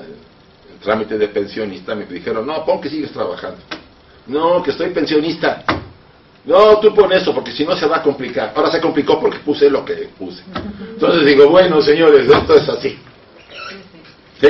[0.82, 3.58] trámite de pensionista, me dijeron, no, pon que sigues trabajando.
[4.26, 5.64] No, que estoy pensionista.
[6.44, 8.52] No, tú pon eso, porque si no se va a complicar.
[8.54, 10.42] Ahora se complicó porque puse lo que puse.
[10.90, 12.98] Entonces digo, bueno, señores, esto es así.
[14.40, 14.48] ¿Sí?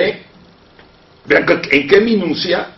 [1.26, 2.74] Vean en qué minucia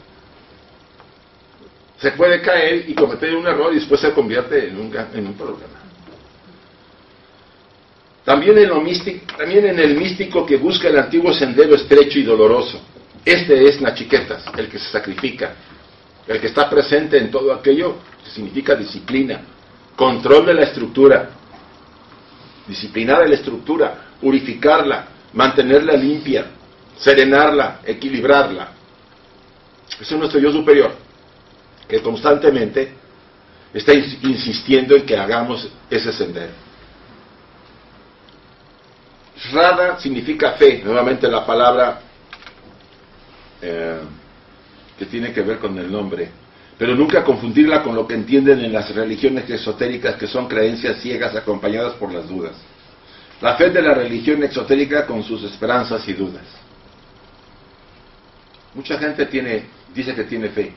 [1.99, 5.35] se puede caer y cometer un error y después se convierte en un, en un
[5.35, 5.81] problema.
[8.25, 12.25] También en, lo místico, también en el místico que busca el antiguo sendero estrecho y
[12.25, 12.81] doloroso
[13.27, 15.53] este es Nachiquetas, el que se sacrifica,
[16.29, 19.41] el que está presente en todo aquello que significa disciplina,
[19.97, 21.31] control de la estructura,
[22.69, 26.47] disciplinar la estructura, purificarla, mantenerla limpia,
[26.97, 28.69] serenarla, equilibrarla.
[30.01, 30.95] Ese es nuestro yo superior,
[31.89, 32.93] que constantemente
[33.73, 36.53] está insistiendo en que hagamos ese sendero.
[39.53, 42.01] Rada significa fe, nuevamente la palabra
[43.61, 44.01] eh,
[44.99, 46.31] que tiene que ver con el nombre.
[46.79, 51.35] pero nunca confundirla con lo que entienden en las religiones esotéricas que son creencias ciegas
[51.35, 52.53] acompañadas por las dudas.
[53.41, 56.45] La fe de la religión exotérica con sus esperanzas y dudas.
[58.75, 59.65] Mucha gente tiene,
[59.95, 60.75] dice que tiene fe,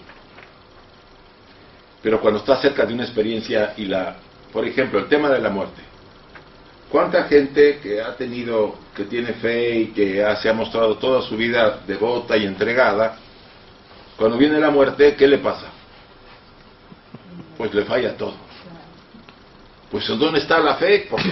[2.01, 4.15] pero cuando está cerca de una experiencia y la,
[4.51, 5.81] por ejemplo, el tema de la muerte.
[6.89, 11.37] ¿Cuánta gente que ha tenido, que tiene fe y que se ha mostrado toda su
[11.37, 13.17] vida devota y entregada,
[14.17, 15.67] cuando viene la muerte, ¿qué le pasa?
[17.57, 18.33] Pues le falla todo.
[19.91, 21.07] Pues ¿dónde está la fe?
[21.09, 21.31] Porque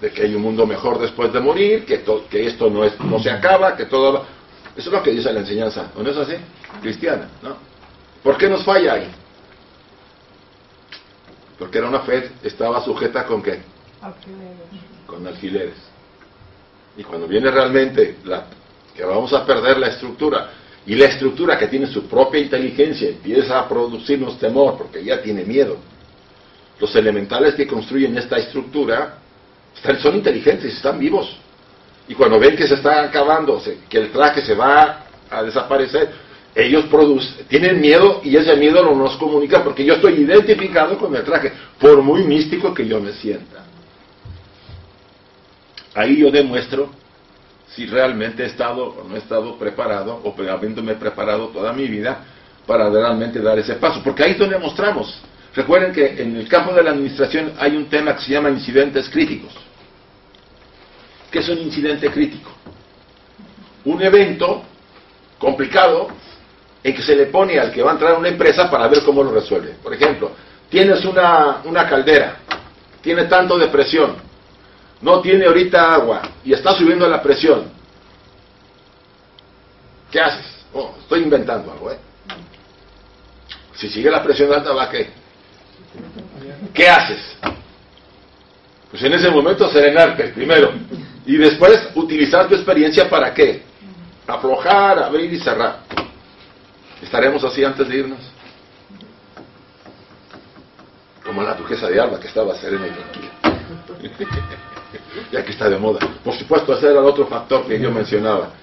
[0.00, 2.02] de que hay un mundo mejor después de morir, que,
[2.46, 4.26] esto no, es, no se acaba, que todo...
[4.76, 6.34] Eso es lo que dice la enseñanza, ¿no es así?
[6.82, 7.56] Cristiana, ¿no?
[8.22, 9.08] ¿Por qué nos falla ahí?
[11.58, 13.60] Porque era una fe, estaba sujeta con qué?
[15.06, 15.76] Con alfileres.
[16.96, 18.46] Y cuando viene realmente la,
[18.94, 20.50] que vamos a perder la estructura,
[20.86, 25.44] y la estructura que tiene su propia inteligencia empieza a producirnos temor, porque ya tiene
[25.44, 25.78] miedo.
[26.78, 29.18] Los elementales que construyen esta estructura
[30.00, 31.36] son inteligentes, están vivos.
[32.06, 36.12] Y cuando ven que se está acabando, que el traje se va a desaparecer,
[36.54, 41.14] ellos producen, tienen miedo y ese miedo no nos comunica porque yo estoy identificado con
[41.16, 43.64] el traje, por muy místico que yo me sienta.
[45.94, 46.90] Ahí yo demuestro
[47.74, 52.24] si realmente he estado o no he estado preparado, o habiéndome preparado toda mi vida
[52.66, 54.00] para realmente dar ese paso.
[54.02, 55.20] Porque ahí es donde mostramos.
[55.54, 59.08] Recuerden que en el campo de la administración hay un tema que se llama incidentes
[59.08, 59.52] críticos.
[61.30, 62.50] ¿Qué es un incidente crítico?
[63.84, 64.62] Un evento
[65.38, 66.08] complicado
[66.92, 69.22] que se le pone al que va a entrar a una empresa para ver cómo
[69.22, 69.76] lo resuelve.
[69.82, 70.32] Por ejemplo,
[70.68, 72.40] tienes una, una caldera,
[73.00, 74.16] tiene tanto de presión,
[75.00, 77.72] no tiene ahorita agua y está subiendo la presión.
[80.10, 80.46] ¿Qué haces?
[80.74, 81.98] Oh, estoy inventando algo, ¿eh?
[83.74, 85.08] Si sigue la presión alta, ¿va qué?
[86.72, 87.36] ¿Qué haces?
[88.90, 90.72] Pues en ese momento serenarte primero
[91.26, 93.62] y después utilizar tu experiencia para qué?
[94.26, 95.80] Aflojar, abrir y cerrar.
[97.04, 98.18] ¿Estaremos así antes de irnos?
[101.22, 103.30] Como la duquesa de Alba que estaba serena y tranquila.
[105.32, 106.00] ya que está de moda.
[106.24, 108.54] Por supuesto, ese era el otro factor que yo mencionaba.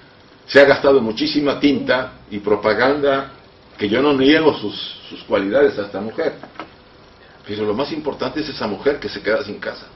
[0.46, 3.30] Se ha gastado muchísima tinta y propaganda,
[3.78, 4.74] que yo no niego sus,
[5.08, 6.34] sus cualidades a esta mujer.
[7.46, 9.86] Pero lo más importante es esa mujer que se queda sin casa.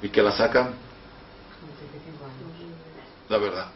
[0.00, 0.74] Y que la sacan.
[3.28, 3.66] La verdad.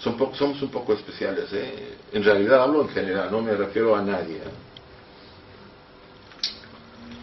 [0.00, 1.52] Somos un poco especiales.
[1.52, 1.96] ¿eh?
[2.12, 4.36] En realidad hablo en general, no me refiero a nadie.
[4.36, 4.50] ¿eh?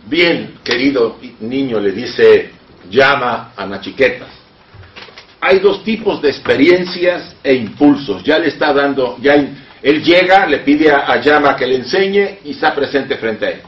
[0.05, 2.51] Bien, querido niño, le dice
[2.89, 4.29] llama a Nachiquetas.
[5.41, 8.23] Hay dos tipos de experiencias e impulsos.
[8.23, 9.35] Ya le está dando, ya
[9.81, 13.49] él llega, le pide a, a Llama que le enseñe y está presente frente a
[13.51, 13.61] él.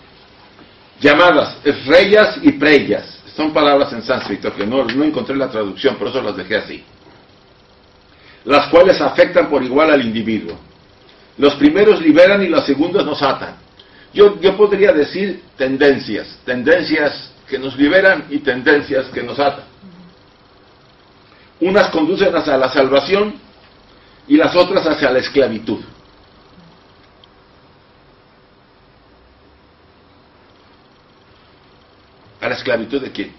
[1.00, 3.20] Llamadas reyas y preyas.
[3.36, 6.84] Son palabras en sánscrito que no, no encontré la traducción, por eso las dejé así.
[8.50, 10.58] Las cuales afectan por igual al individuo.
[11.38, 13.58] Los primeros liberan y los segundos nos atan.
[14.12, 19.66] Yo, yo podría decir tendencias, tendencias que nos liberan y tendencias que nos atan.
[21.60, 23.36] Unas conducen hacia la salvación
[24.28, 25.82] y las otras hacia la esclavitud.
[32.42, 33.32] ¿A la esclavitud de quién?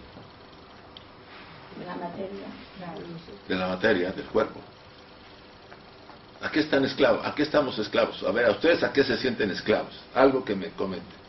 [1.76, 2.46] De la materia.
[3.48, 4.69] De la materia, del cuerpo.
[6.42, 7.24] ¿A qué están esclavos?
[7.24, 8.22] ¿A qué estamos esclavos?
[8.22, 9.92] A ver, ¿a ustedes a qué se sienten esclavos?
[10.14, 11.20] Algo que me comenten.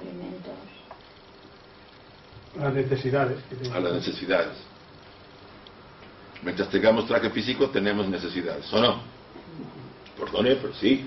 [0.00, 0.52] Alimentos.
[2.58, 3.38] A las necesidades.
[3.72, 4.56] A las necesidades.
[6.42, 9.00] Mientras tengamos traje físico, tenemos necesidades, ¿o no?
[10.18, 11.06] Perdone, pero sí.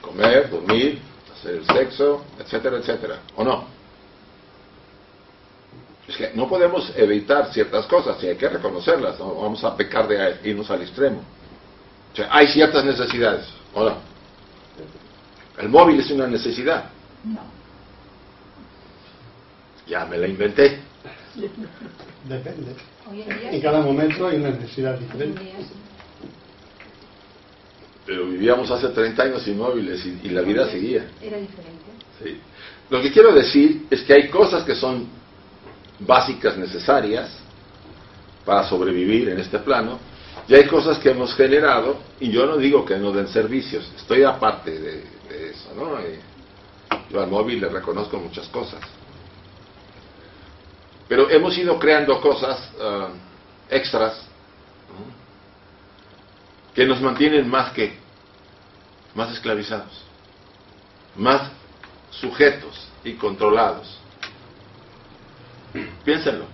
[0.00, 1.00] Comer, dormir,
[1.32, 3.20] hacer el sexo, etcétera, etcétera.
[3.36, 3.77] ¿O no?
[6.08, 10.08] Es que no podemos evitar ciertas cosas y hay que reconocerlas, no vamos a pecar
[10.08, 11.22] de irnos al extremo.
[12.12, 13.96] O sea, hay ciertas necesidades, ¿o no?
[15.58, 16.90] El móvil es una necesidad.
[17.24, 17.40] No.
[19.86, 20.80] Ya me la inventé.
[22.24, 22.74] Depende.
[23.50, 25.42] En cada momento hay una necesidad diferente.
[28.06, 31.06] Pero vivíamos hace 30 años sin móviles y, y la vida seguía.
[31.20, 31.84] Era diferente.
[32.22, 32.40] Sí.
[32.88, 35.17] Lo que quiero decir es que hay cosas que son
[36.00, 37.30] básicas necesarias
[38.44, 39.98] para sobrevivir en este plano
[40.48, 44.22] y hay cosas que hemos generado y yo no digo que no den servicios, estoy
[44.22, 45.18] aparte de,
[45.50, 46.00] eso, ¿no?
[46.00, 48.80] Y yo al móvil le reconozco muchas cosas.
[51.06, 53.08] Pero hemos ido creando cosas ah,
[53.68, 54.22] extras
[56.74, 57.98] que nos mantienen más que,
[59.14, 60.02] más esclavizados,
[61.16, 61.50] más
[62.10, 63.98] sujetos y controlados.
[66.08, 66.46] Piénsenlo.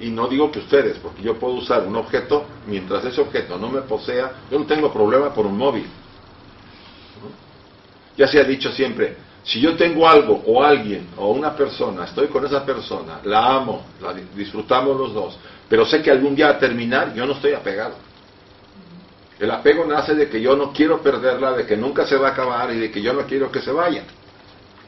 [0.00, 3.68] Y no digo que ustedes, porque yo puedo usar un objeto, mientras ese objeto no
[3.68, 5.86] me posea, yo no tengo problema por un móvil.
[8.16, 12.26] Ya se ha dicho siempre, si yo tengo algo o alguien o una persona, estoy
[12.26, 15.38] con esa persona, la amo, la disfrutamos los dos,
[15.68, 17.94] pero sé que algún día a terminar yo no estoy apegado.
[19.38, 22.32] El apego nace de que yo no quiero perderla, de que nunca se va a
[22.32, 24.02] acabar y de que yo no quiero que se vaya.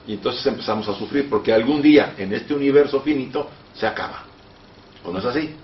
[0.08, 4.24] Y entonces empezamos a sufrir porque algún día en este universo finito se acaba.
[5.04, 5.54] ¿O no es así?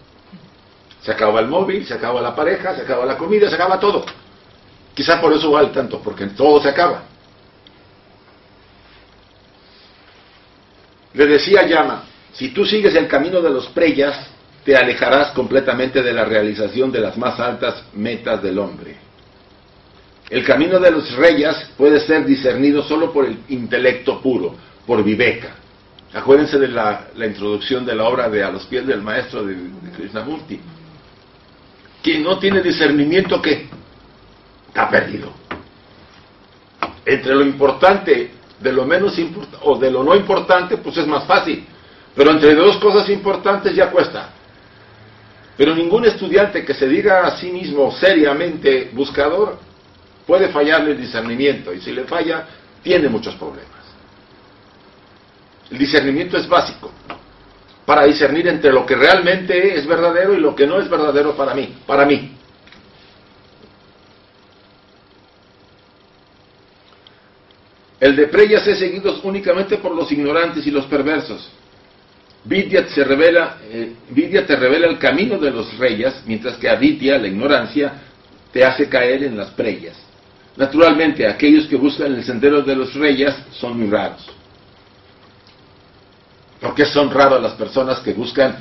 [1.01, 4.05] Se acaba el móvil, se acaba la pareja, se acaba la comida, se acaba todo.
[4.93, 7.05] Quizá por eso vale tanto, porque todo se acaba.
[11.15, 14.27] Le decía Yama, si tú sigues el camino de los preyas,
[14.63, 19.04] te alejarás completamente de la realización de las más altas metas del hombre.
[20.31, 24.55] El camino de los reyes puede ser discernido solo por el intelecto puro,
[24.87, 25.57] por Viveka.
[26.15, 29.57] Acuérdense de la, introducción de la obra de A los pies del maestro de,
[29.97, 30.61] Krishnamurti.
[32.03, 33.67] Quien no tiene discernimiento, ¿qué?
[34.69, 35.33] Está perdido.
[37.05, 41.25] Entre lo importante, de lo menos importante, o de lo no importante, pues es más
[41.25, 41.67] fácil.
[42.15, 44.31] Pero entre dos cosas importantes ya cuesta.
[45.57, 49.59] Pero ningún estudiante que se diga a sí mismo seriamente buscador
[50.27, 52.47] puede fallarle el discernimiento y si le falla
[52.83, 53.71] tiene muchos problemas.
[55.71, 56.91] El discernimiento es básico
[57.85, 61.55] para discernir entre lo que realmente es verdadero y lo que no es verdadero para
[61.55, 62.33] mí, para mí.
[68.01, 71.51] El de Preyas es seguido únicamente por los ignorantes y los perversos.
[72.45, 73.93] Vidya, eh,
[74.47, 77.95] te revela el camino de los reyes, mientras que Aditya, la ignorancia,
[78.53, 80.04] te hace caer en las preyas.
[80.57, 84.25] Naturalmente, aquellos que buscan el sendero de los reyes son muy raros.
[86.61, 88.57] Porque son raros las personas que buscan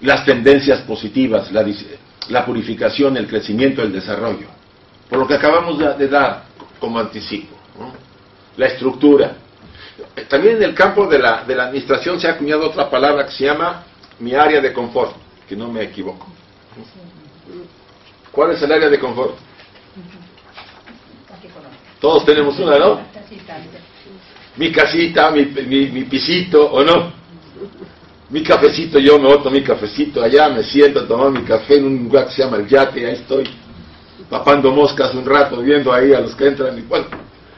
[0.00, 4.46] las tendencias positivas, la, purificación, el crecimiento, el desarrollo.
[5.08, 6.44] Por lo que acabamos de, dar
[6.80, 7.54] como anticipo.
[8.56, 9.36] La estructura,
[10.28, 13.32] también en el campo de la, de la administración se ha acuñado otra palabra que
[13.32, 13.84] se llama
[14.18, 15.14] mi área de confort,
[15.46, 16.26] que no me equivoco.
[18.32, 19.36] ¿Cuál es el área de confort?
[22.04, 23.00] Todos tenemos una, ¿no?
[24.58, 27.10] Mi casita, mi, mi, pisito, ¿o no?
[28.28, 31.86] Mi cafecito, yo me boto mi cafecito allá, me siento a tomar mi café en
[31.86, 33.48] un lugar que se llama el yate, ahí estoy,
[34.28, 37.06] papando moscas un rato, viendo ahí a los que entran y bueno,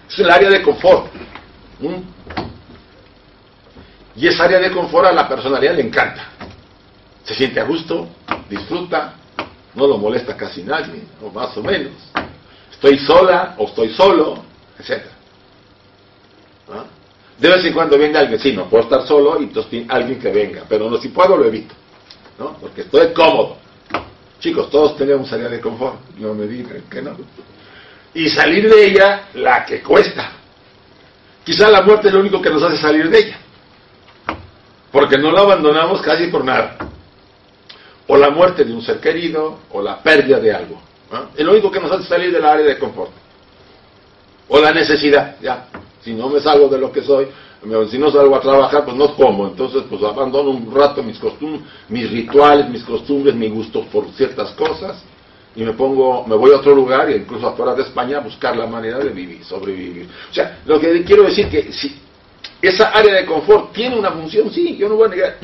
[0.08, 1.06] es el área de confort.
[4.14, 6.22] Y esa área de confort a la personalidad le encanta.
[7.24, 8.10] Se siente a gusto,
[8.48, 9.14] disfruta,
[9.74, 11.94] no lo molesta casi nadie, o más o menos.
[12.76, 14.44] Estoy sola o estoy solo,
[14.78, 15.02] etc.
[17.38, 20.30] De vez en cuando venga alguien, sí, no puedo estar solo y entonces alguien que
[20.30, 21.74] venga, pero no, si puedo lo evito,
[22.38, 22.56] ¿no?
[22.60, 23.58] Porque estoy cómodo.
[24.38, 27.16] Chicos, todos tenemos área de confort, no me digan que no.
[28.14, 30.32] Y salir de ella, la que cuesta.
[31.44, 33.38] Quizá la muerte es lo único que nos hace salir de ella
[34.96, 36.78] porque no lo abandonamos casi por nada.
[38.06, 40.80] O la muerte de un ser querido, o la pérdida de algo.
[41.36, 43.10] Es lo único que nos hace salir del área de confort.
[44.48, 45.68] O la necesidad, ya.
[46.02, 47.28] Si no me salgo de lo que soy,
[47.90, 49.48] si no salgo a trabajar, pues no como.
[49.48, 54.50] Entonces, pues abandono un rato mis costumbres, mis rituales, mis costumbres, mi gusto por ciertas
[54.52, 55.02] cosas,
[55.54, 58.66] y me pongo, me voy a otro lugar, incluso afuera de España, a buscar la
[58.66, 60.08] manera de vivir, sobrevivir.
[60.30, 61.98] O sea, lo que quiero decir que si
[62.62, 65.36] esa área de confort tiene una función, sí, yo no voy a negar.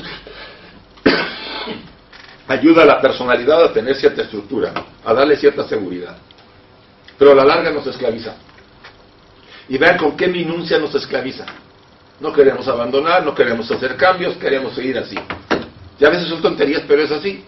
[2.48, 4.72] Ayuda a la personalidad a tener cierta estructura,
[5.04, 6.16] a darle cierta seguridad.
[7.18, 8.34] Pero a la larga nos esclaviza.
[9.68, 11.46] Y vean con qué minuncia nos esclaviza.
[12.20, 15.16] No queremos abandonar, no queremos hacer cambios, queremos seguir así.
[15.98, 17.44] Y a veces son tonterías, pero es así.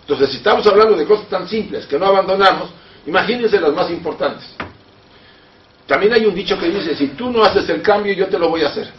[0.00, 2.70] Entonces, si estamos hablando de cosas tan simples que no abandonamos,
[3.06, 4.44] imagínense las más importantes.
[5.86, 8.48] También hay un dicho que dice, si tú no haces el cambio, yo te lo
[8.48, 8.90] voy a hacer.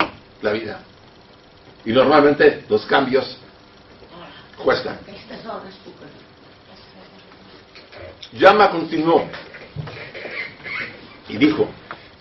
[0.41, 0.81] La vida.
[1.83, 3.38] Y normalmente los cambios
[4.63, 4.99] cuestan.
[8.33, 9.27] Yama continuó
[11.27, 11.67] y dijo,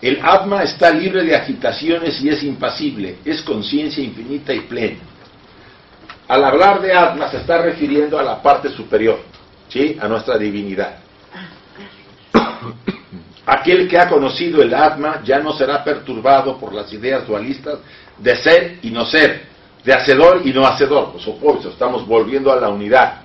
[0.01, 4.99] el Atma está libre de agitaciones y es impasible, es conciencia infinita y plena.
[6.27, 9.19] Al hablar de Atma se está refiriendo a la parte superior,
[9.67, 9.97] ¿sí?
[9.99, 10.99] a nuestra divinidad.
[13.45, 17.79] Aquel que ha conocido el Atma ya no será perturbado por las ideas dualistas
[18.17, 19.48] de ser y no ser,
[19.83, 21.11] de hacedor y no hacedor.
[21.11, 23.21] Por supuesto, estamos volviendo a la unidad.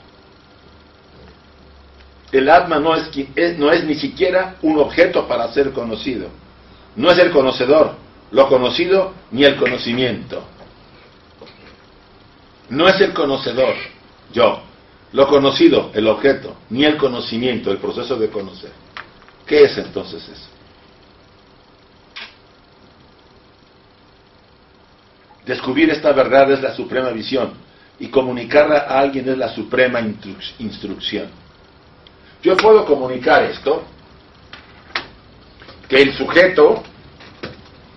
[2.33, 3.11] el Atma no es-
[3.59, 6.27] no es ni siquiera un objeto para ser conocido.
[6.97, 7.95] No es el conocedor,
[8.33, 10.43] lo conocido ni el conocimiento.
[12.71, 13.75] No es el conocedor,
[14.33, 14.61] yo.
[15.13, 18.73] Lo conocido, el objeto, ni el conocimiento, el proceso de conocer.
[19.47, 20.49] ¿Qué es entonces eso?
[25.47, 27.53] Descubrir esta verdad es la suprema visión
[27.99, 31.29] y comunicarla a alguien es la suprema instru- instrucción.
[32.43, 33.85] Yo puedo comunicar esto,
[35.89, 36.83] que el sujeto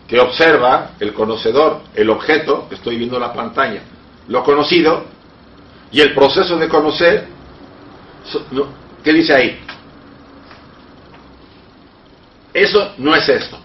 [0.08, 3.82] que observa, el conocedor, el objeto, que estoy viendo en la pantalla,
[4.28, 5.06] lo conocido
[5.92, 7.28] y el proceso de conocer,
[9.04, 9.60] ¿qué dice ahí?
[12.54, 13.58] Eso no es esto,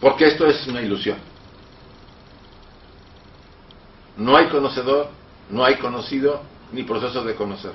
[0.00, 1.16] porque esto es una ilusión.
[4.20, 5.08] No hay conocedor,
[5.48, 6.42] no hay conocido,
[6.72, 7.72] ni proceso de conocer.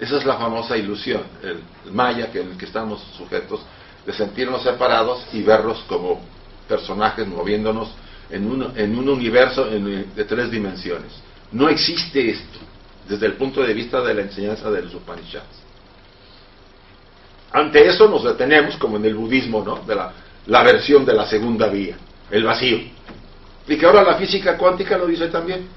[0.00, 1.60] Esa es la famosa ilusión, el,
[1.92, 3.60] maya que, en el que estamos sujetos,
[4.04, 6.20] de sentirnos separados y verlos como
[6.68, 7.90] personajes moviéndonos
[8.30, 11.12] en un, universo en- de tres dimensiones.
[11.52, 12.58] No existe esto
[13.08, 15.60] desde el punto de vista de la enseñanza de los Upanishads.
[17.52, 19.76] Ante eso nos detenemos, como en el budismo, ¿no?
[19.84, 19.94] De
[20.46, 21.96] la versión de la segunda vía,
[22.30, 22.78] el vacío.
[23.70, 25.68] Y que ahora la física cuántica lo dice también.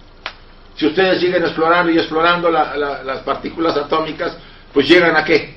[0.75, 4.35] Si ustedes siguen explorando y explorando la- la- las partículas atómicas,
[4.73, 5.53] pues llegan a qué?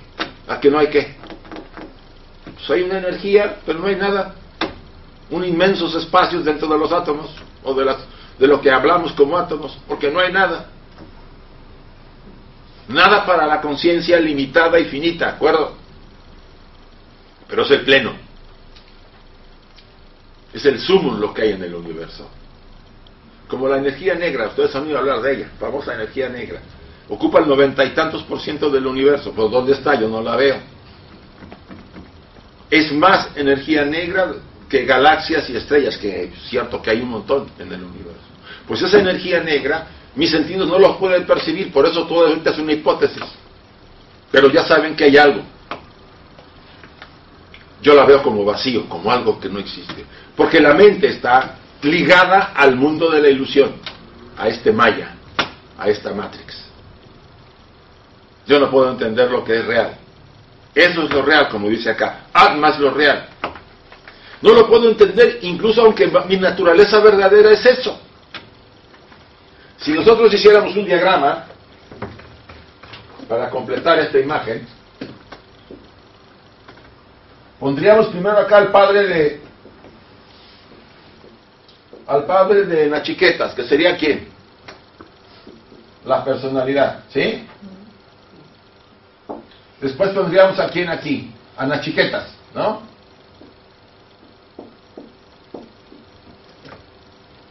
[0.46, 1.16] A que no hay qué.
[2.54, 4.34] Pues hay una energía, pero no hay nada.
[5.30, 7.30] Un inmensos espacios dentro de los átomos,
[7.64, 7.96] o de, las,
[8.38, 10.66] de lo que hablamos como átomos, porque no hay nada.
[12.88, 15.74] Nada para la conciencia limitada y finita, ¿de acuerdo?
[17.48, 18.25] Pero es el pleno.
[20.52, 22.28] Es el sumum lo que hay en el universo.
[23.48, 26.60] Como la energía negra, ustedes han oído hablar de ella, famosa energía negra.
[27.08, 29.94] Ocupa el noventa y tantos por ciento del universo, pues ¿dónde está?
[29.94, 30.56] Yo no la veo.
[32.68, 34.34] Es más energía negra
[34.68, 38.20] que galaxias y estrellas, que es cierto que hay un montón en el universo.
[38.66, 39.86] Pues esa energía negra,
[40.16, 43.22] mis sentidos no los pueden percibir, por eso todo ahorita es una hipótesis.
[44.32, 45.42] Pero ya saben que hay algo.
[47.82, 50.04] Yo la veo como vacío, como algo que no existe.
[50.36, 53.72] Porque la mente está ligada al mundo de la ilusión,
[54.36, 55.14] a este maya,
[55.78, 56.66] a esta matrix.
[58.46, 59.96] Yo no puedo entender lo que es real.
[60.74, 62.26] Eso es lo real, como dice acá.
[62.32, 63.28] Atma es lo real.
[64.42, 67.98] No lo puedo entender incluso aunque mi naturaleza verdadera es eso.
[69.78, 71.46] Si nosotros hiciéramos un diagrama
[73.28, 74.66] para completar esta imagen,
[77.58, 79.46] pondríamos primero acá al padre de
[82.06, 84.28] al padre de Nachiquetas, que sería quién?
[86.04, 87.46] La personalidad, ¿sí?
[89.80, 92.82] Después pondríamos a quién aquí, a Nachiquetas, ¿no?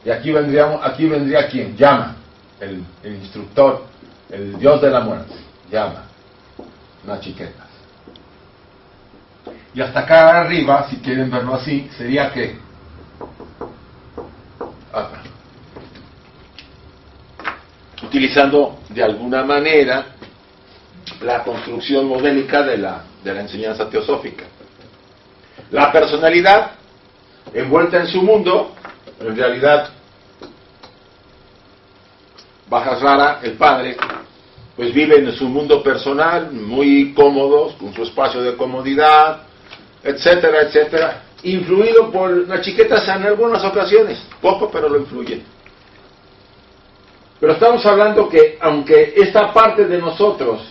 [0.06, 2.16] Y aquí vendríamos, aquí vendría quién, Llama,
[2.60, 3.84] el, el instructor,
[4.30, 5.34] el dios de la muerte,
[5.70, 6.03] Llama,
[7.06, 7.64] Nachiquetas.
[9.76, 12.55] Y hasta acá arriba, si quieren verlo así, sería que.
[18.01, 20.05] Utilizando de alguna manera
[21.21, 24.45] la construcción modélica de la, de la enseñanza teosófica.
[25.71, 26.71] La personalidad,
[27.53, 28.73] envuelta en su mundo,
[29.19, 29.89] en realidad,
[32.69, 33.97] Bajasrara, el padre,
[34.78, 39.41] pues vive en su mundo personal, muy cómodos, con su espacio de comodidad,
[40.06, 45.43] etcétera, etcétera, influido por Nachiquetas en algunas ocasiones, poco, pero lo influyen.
[47.39, 50.62] Pero estamos hablando que aunque esta parte de nosotros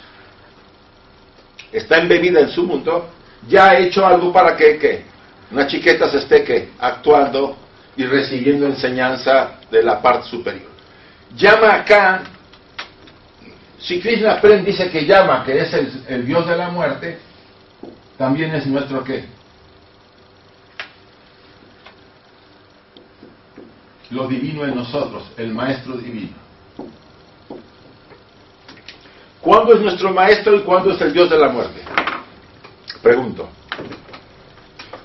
[1.72, 3.08] está embebida en su mundo,
[3.48, 5.04] ya ha hecho algo para que, que
[5.50, 7.56] Nachiquetas esté que actuando
[7.96, 10.70] y recibiendo enseñanza de la parte superior.
[11.36, 12.22] Llama acá,
[13.78, 15.74] si Krishna Prem dice que llama, que es
[16.08, 17.18] el dios de la muerte,
[18.16, 19.24] también es nuestro qué?
[24.10, 26.44] Lo divino en nosotros, el maestro divino.
[29.40, 31.80] ¿Cuándo es nuestro maestro y cuándo es el dios de la muerte?
[33.02, 33.48] Pregunto.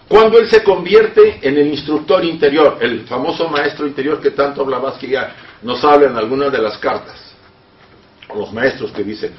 [0.08, 5.10] Cuando él se convierte en el instructor interior, el famoso maestro interior que tanto Blavatsky
[5.10, 7.34] ya nos habla en algunas de las cartas,
[8.34, 9.34] los maestros que dicen,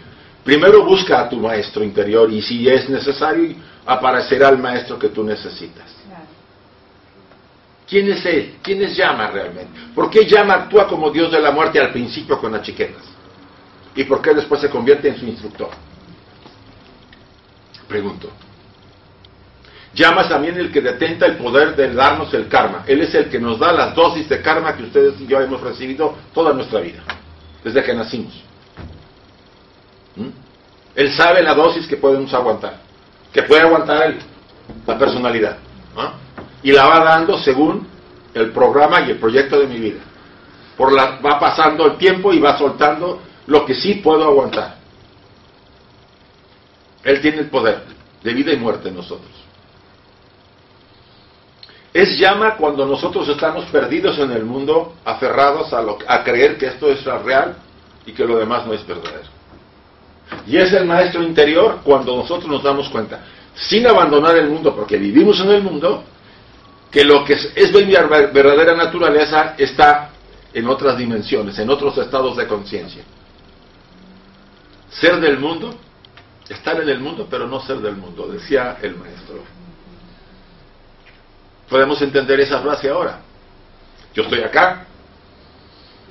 [0.44, 3.54] primero busca a tu maestro interior y si es necesario
[3.86, 6.00] aparecerá el maestro que tú necesitas.
[7.88, 8.54] ¿Quién es él?
[8.62, 9.80] ¿Quién es Llama realmente?
[9.94, 13.02] ¿Por qué Llama actúa como Dios de la muerte al principio con las chiquetas?
[13.96, 15.70] ¿Y por qué después se convierte en su instructor?
[17.88, 18.30] Pregunto.
[19.92, 22.84] Llama también el que detenta el poder de darnos el karma.
[22.86, 25.60] Él es el que nos da las dosis de karma que ustedes y yo hemos
[25.60, 27.02] recibido toda nuestra vida,
[27.64, 28.49] desde que nacimos.
[30.94, 32.80] Él sabe la dosis que podemos aguantar,
[33.32, 34.18] que puede aguantar él,
[34.86, 35.56] la personalidad.
[36.62, 37.86] Y la va dando según
[38.34, 40.00] el programa y el proyecto de mi vida.
[40.76, 44.76] Por la, va pasando el tiempo y va soltando lo que sí puedo aguantar.
[47.02, 47.82] Él tiene el poder
[48.22, 49.30] de vida y muerte en nosotros.
[51.92, 56.88] Es llama cuando nosotros estamos perdidos en el mundo, aferrados a, a creer que esto
[56.88, 57.56] es real
[58.06, 59.39] y que lo demás no es verdadero.
[60.46, 63.24] Y es el maestro interior cuando nosotros nos damos cuenta,
[63.54, 66.04] sin abandonar el mundo, porque vivimos en el mundo,
[66.90, 70.10] que lo que es, verdadera naturaleza está
[70.52, 73.02] en otras dimensiones, en otros estados de conciencia.
[74.90, 75.74] Ser del mundo,
[76.48, 79.36] estar en el mundo, pero no ser del mundo, decía el maestro.
[81.68, 83.20] Podemos entender esa frase ahora.
[84.12, 84.86] Yo estoy acá,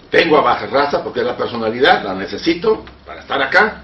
[0.10, 3.84] tengo a baja raza porque es la personalidad, la necesito para estar acá,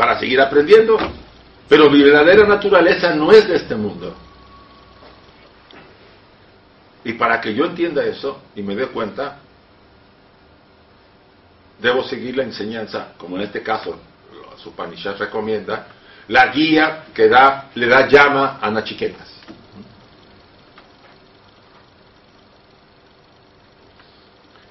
[0.00, 0.96] para seguir aprendiendo,
[1.68, 4.16] pero mi verdadera naturaleza no es de este mundo.
[7.04, 9.40] Y para que yo entienda eso y me dé cuenta,
[11.78, 14.00] debo seguir la enseñanza, como en este caso
[14.56, 15.88] su Panishad recomienda,
[16.28, 19.28] la guía que da, le da llama a Nachiquetas.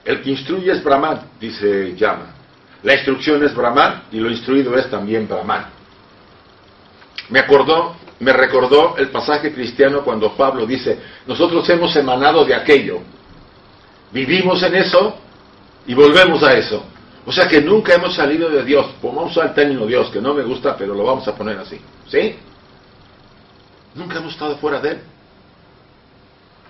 [0.03, 2.38] El que instruye es Brahman, dice Yama.
[2.83, 5.65] La instrucción es Brahman y lo instruido es también Brahman.
[7.29, 13.01] Me acordó, me recordó el pasaje cristiano cuando Pablo dice, nosotros hemos emanado de aquello,
[14.11, 15.17] vivimos en eso
[15.85, 16.83] y volvemos a eso.
[17.25, 18.87] O sea que nunca hemos salido de Dios.
[19.03, 21.79] Vamos a término Dios, que no me gusta, pero lo vamos a poner así.
[22.07, 22.35] ¿Sí?
[23.93, 24.99] Nunca hemos estado fuera de Él.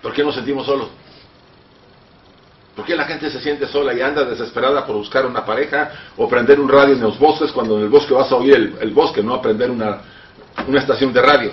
[0.02, 0.90] ¿Por qué nos sentimos solos?
[2.80, 6.30] ¿Por qué la gente se siente sola y anda desesperada por buscar una pareja o
[6.30, 9.22] prender un radio en los bosques cuando en el bosque vas a oír el, bosque,
[9.22, 9.98] no aprender una,
[10.66, 11.52] una estación de radio?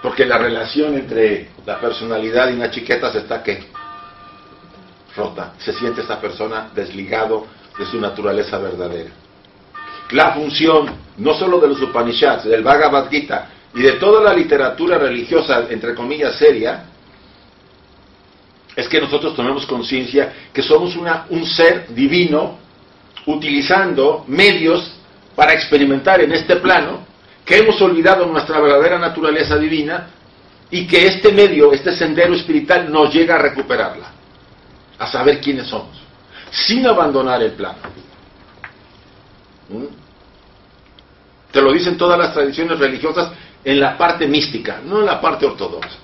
[0.00, 3.66] Porque la relación entre la personalidad y una chiqueta se está que
[5.14, 5.52] rota.
[5.58, 7.46] Se siente esta persona desligado
[7.78, 9.10] de su naturaleza verdadera.
[10.12, 14.96] La función, no solo de los Upanishads, del Bhagavad Gita y de toda la literatura
[14.96, 16.86] religiosa, entre comillas, seria,
[18.76, 22.58] es que nosotros tomemos conciencia que somos un ser divino
[23.26, 24.92] utilizando medios
[25.34, 27.06] para experimentar en este plano,
[27.44, 30.08] que hemos olvidado nuestra verdadera naturaleza divina
[30.70, 34.10] y que este medio, este sendero espiritual nos llega a recuperarla,
[34.98, 36.00] a saber quiénes somos,
[36.50, 37.78] sin abandonar el plano.
[39.68, 40.04] ¿Mm?
[41.52, 43.30] Te lo dicen todas las tradiciones religiosas
[43.64, 45.98] en la parte mística, no en la parte ortodoxa.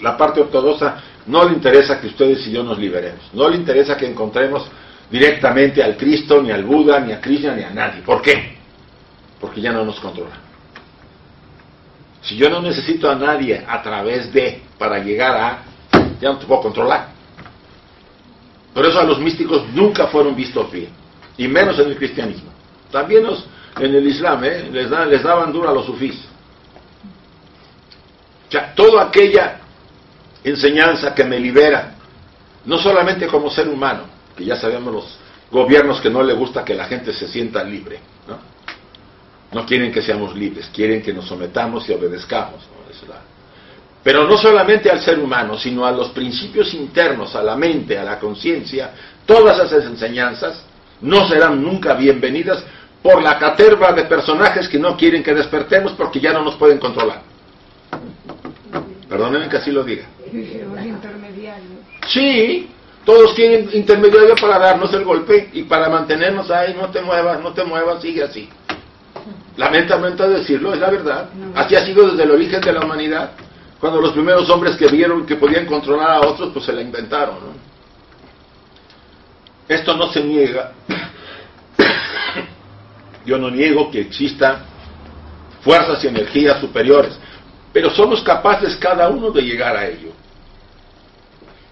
[0.00, 3.22] La parte ortodoxa no le interesa que ustedes y yo nos liberemos.
[3.32, 4.66] No le interesa que encontremos
[5.10, 8.02] directamente al Cristo, ni al Buda, ni a Krishna, ni a nadie.
[8.02, 8.56] ¿Por qué?
[9.40, 10.36] Porque ya no nos controla.
[12.22, 15.58] Si yo no necesito a nadie a través de para llegar a,
[16.20, 17.08] ya no te puedo controlar.
[18.74, 20.90] Por eso a los místicos nunca fueron vistos bien,
[21.36, 22.50] y menos en el cristianismo.
[22.90, 23.24] También
[23.78, 24.68] en el Islam ¿eh?
[24.70, 26.16] les, les daban duro a los sufís.
[28.48, 29.60] O sea, toda aquella
[30.44, 31.94] enseñanza que me libera,
[32.64, 34.04] no solamente como ser humano,
[34.36, 35.18] que ya sabemos los
[35.50, 38.00] gobiernos que no le gusta que la gente se sienta libre,
[39.52, 39.64] ¿no?
[39.66, 42.66] Quieren que seamos libres, quieren que nos sometamos y obedezcamos.
[44.02, 48.04] Pero no solamente al ser humano, sino a los principios internos, a la mente, a
[48.04, 48.92] la conciencia,
[49.26, 50.64] todas esas enseñanzas
[51.00, 52.64] no serán nunca bienvenidas
[53.02, 56.78] por la caterva de personajes que no quieren que despertemos porque ya no nos pueden
[56.78, 57.22] controlar.
[59.08, 60.06] Perdónenme que así lo diga.
[62.08, 62.70] Sí,
[63.04, 67.52] todos quieren intermediario para darnos el golpe y para mantenernos ahí, no te muevas, no
[67.52, 68.48] te muevas, sigue así.
[69.56, 71.28] Lamentablemente decirlo, es la verdad.
[71.54, 73.32] Así ha sido desde el origen de la humanidad.
[73.80, 77.36] Cuando los primeros hombres que vieron que podían controlar a otros, pues se la inventaron.
[79.68, 80.72] Esto no se niega.
[83.26, 84.62] Yo no niego que existan
[85.62, 87.18] fuerzas y energías superiores
[87.72, 90.07] pero somos capaces cada uno de llegar a ello.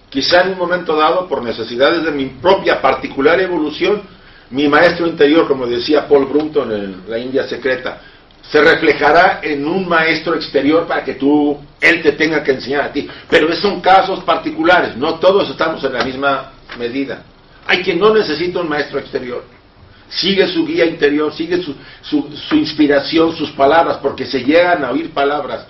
[0.09, 4.03] Quizá en un momento dado, por necesidades de mi propia particular evolución,
[4.51, 8.01] mi maestro interior, como decía Paul Brunton en La India Secreta,
[8.43, 12.93] se reflejará en un maestro exterior para que tú, él te tenga que enseñar a
[12.93, 13.09] ti.
[13.29, 17.25] Pero son casos particulares, no todos estamos en la misma medida.
[17.67, 19.45] Hay quien no necesita un maestro exterior.
[20.09, 24.93] sigue su guía interior, sigue su, su, su inspiración, sus palabras, porque se llegan a
[24.93, 25.67] oír palabras.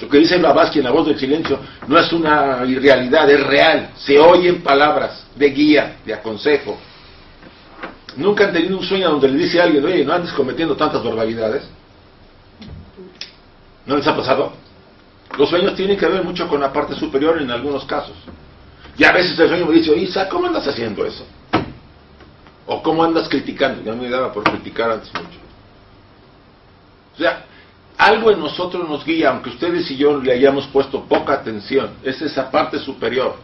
[0.00, 3.90] Lo que dice Blavatsky en la voz del silencio no es una irrealidad, es real.
[3.96, 6.78] Se oyen palabras de guía, de aconsejo.
[8.16, 11.02] ¿Nunca han tenido un sueño donde le dice a alguien, oye, no andes cometiendo tantas
[11.02, 11.64] barbaridades?
[13.86, 14.52] ¿No les ha pasado?
[15.36, 18.16] Los sueños tienen que ver mucho con la parte superior en algunos casos.
[18.96, 21.24] Y a veces el sueño me dice, Isa, ¿cómo andas haciendo eso?
[22.66, 23.82] O ¿cómo andas criticando?
[23.82, 25.38] Ya me daba por criticar antes mucho.
[27.14, 27.44] O sea,
[27.98, 31.90] algo en nosotros nos guía, aunque ustedes y yo le hayamos puesto poca atención.
[32.04, 33.36] Es esa parte superior.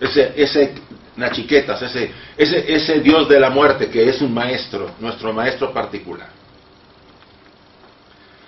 [0.00, 0.74] Ese, ese
[1.16, 6.28] nachiquetas, ese, ese, ese Dios de la muerte que es un maestro, nuestro maestro particular.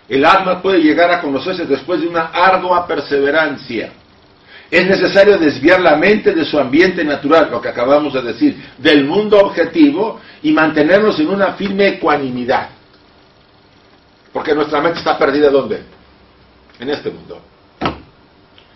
[0.09, 3.93] El alma puede llegar a conocerse después de una ardua perseverancia.
[4.69, 9.05] Es necesario desviar la mente de su ambiente natural, lo que acabamos de decir, del
[9.05, 12.80] mundo objetivo y mantenernos en una firme ecuanimidad.
[14.33, 15.83] Porque nuestra mente está perdida ¿dónde?
[16.79, 17.41] En este mundo.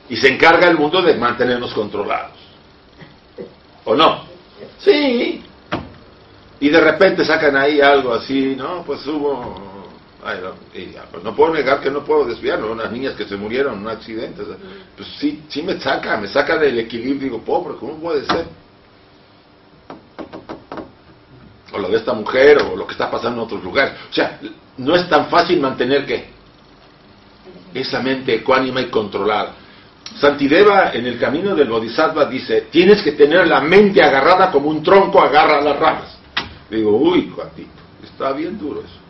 [0.09, 2.37] Y se encarga el mundo de mantenernos controlados.
[3.85, 4.25] ¿O no?
[4.79, 5.43] Sí.
[6.61, 8.83] Y de repente sacan ahí algo así, ¿no?
[8.85, 9.73] Pues hubo...
[10.27, 10.55] Ay, no,
[11.11, 12.73] pues no puedo negar que no puedo desviarlo.
[12.73, 14.43] Unas niñas que se murieron en un accidente.
[14.97, 17.25] pues sí, sí me saca, me saca del equilibrio.
[17.25, 18.47] Digo, pobre, ¿cómo puede ser?
[21.75, 23.95] O lo de esta mujer, o lo que está pasando en otros lugares.
[24.09, 24.39] O sea,
[24.79, 26.27] no es tan fácil mantener que
[27.75, 29.57] esa mente ecuánima y controlada.
[30.21, 34.83] Santideva en el camino del Bodhisattva dice, tienes que tener la mente agarrada como un
[34.83, 36.17] tronco agarra las ramas.
[36.71, 37.71] Digo, uy, cuatito,
[38.05, 39.01] está bien duro eso.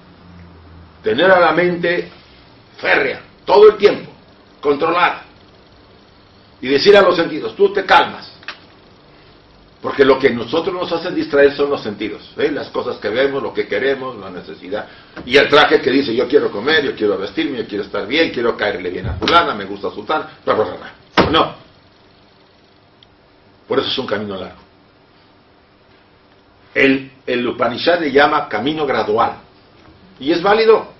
[1.02, 2.10] Tener a la mente
[2.78, 4.10] férrea, todo el tiempo,
[4.60, 5.24] controlada.
[6.62, 8.33] Y decir a los sentidos, tú te calmas.
[9.84, 12.50] Porque lo que nosotros nos hace distraer son los sentidos, ¿eh?
[12.50, 14.88] las cosas que vemos, lo que queremos, la necesidad.
[15.26, 18.30] Y el traje que dice, yo quiero comer, yo quiero vestirme, yo quiero estar bien,
[18.30, 21.30] quiero caerle bien a fulana, me gusta bla, bla, bla.
[21.30, 21.54] No.
[23.68, 24.62] Por eso es un camino largo.
[26.72, 29.34] El, el Upanishad le llama camino gradual.
[30.18, 30.94] Y es válido.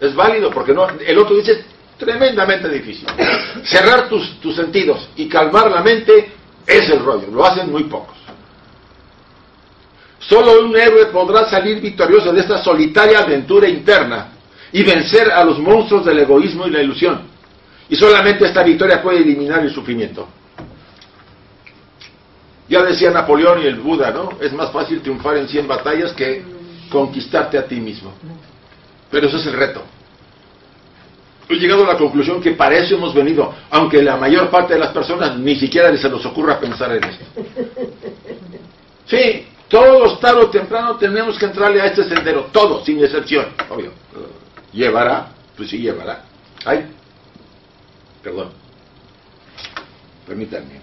[0.00, 1.62] Es válido porque no, el otro dice
[1.98, 3.06] tremendamente difícil.
[3.62, 8.16] Cerrar tus, tus sentidos y calmar la mente es el rollo, lo hacen muy pocos.
[10.18, 14.28] Solo un héroe podrá salir victorioso de esta solitaria aventura interna
[14.72, 17.22] y vencer a los monstruos del egoísmo y la ilusión.
[17.88, 20.26] Y solamente esta victoria puede eliminar el sufrimiento.
[22.68, 24.30] Ya decía Napoleón y el Buda, ¿no?
[24.40, 26.42] Es más fácil triunfar en 100 batallas que
[26.90, 28.12] conquistarte a ti mismo.
[29.10, 29.82] Pero ese es el reto.
[31.48, 34.80] He llegado a la conclusión que para eso hemos venido, aunque la mayor parte de
[34.80, 37.24] las personas ni siquiera se nos ocurra pensar en esto.
[39.06, 43.92] Sí, todos tarde o temprano tenemos que entrarle a este sendero, todos, sin excepción, obvio.
[44.72, 45.28] ¿Llevará?
[45.56, 46.24] Pues sí, llevará.
[46.64, 46.86] Ay,
[48.22, 48.50] perdón.
[50.26, 50.80] Permítanme.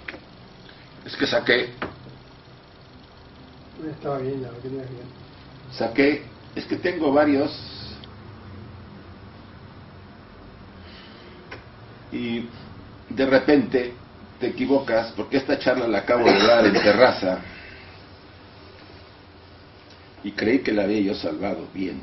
[1.06, 1.70] Es que saqué,
[3.90, 5.02] Estaba bien, ya lo tenía bien.
[5.76, 6.24] saqué,
[6.56, 7.52] es que tengo varios
[12.12, 12.48] y
[13.10, 13.94] de repente
[14.40, 17.40] te equivocas porque esta charla la acabo de dar en terraza
[20.24, 22.00] y creí que la había yo salvado bien.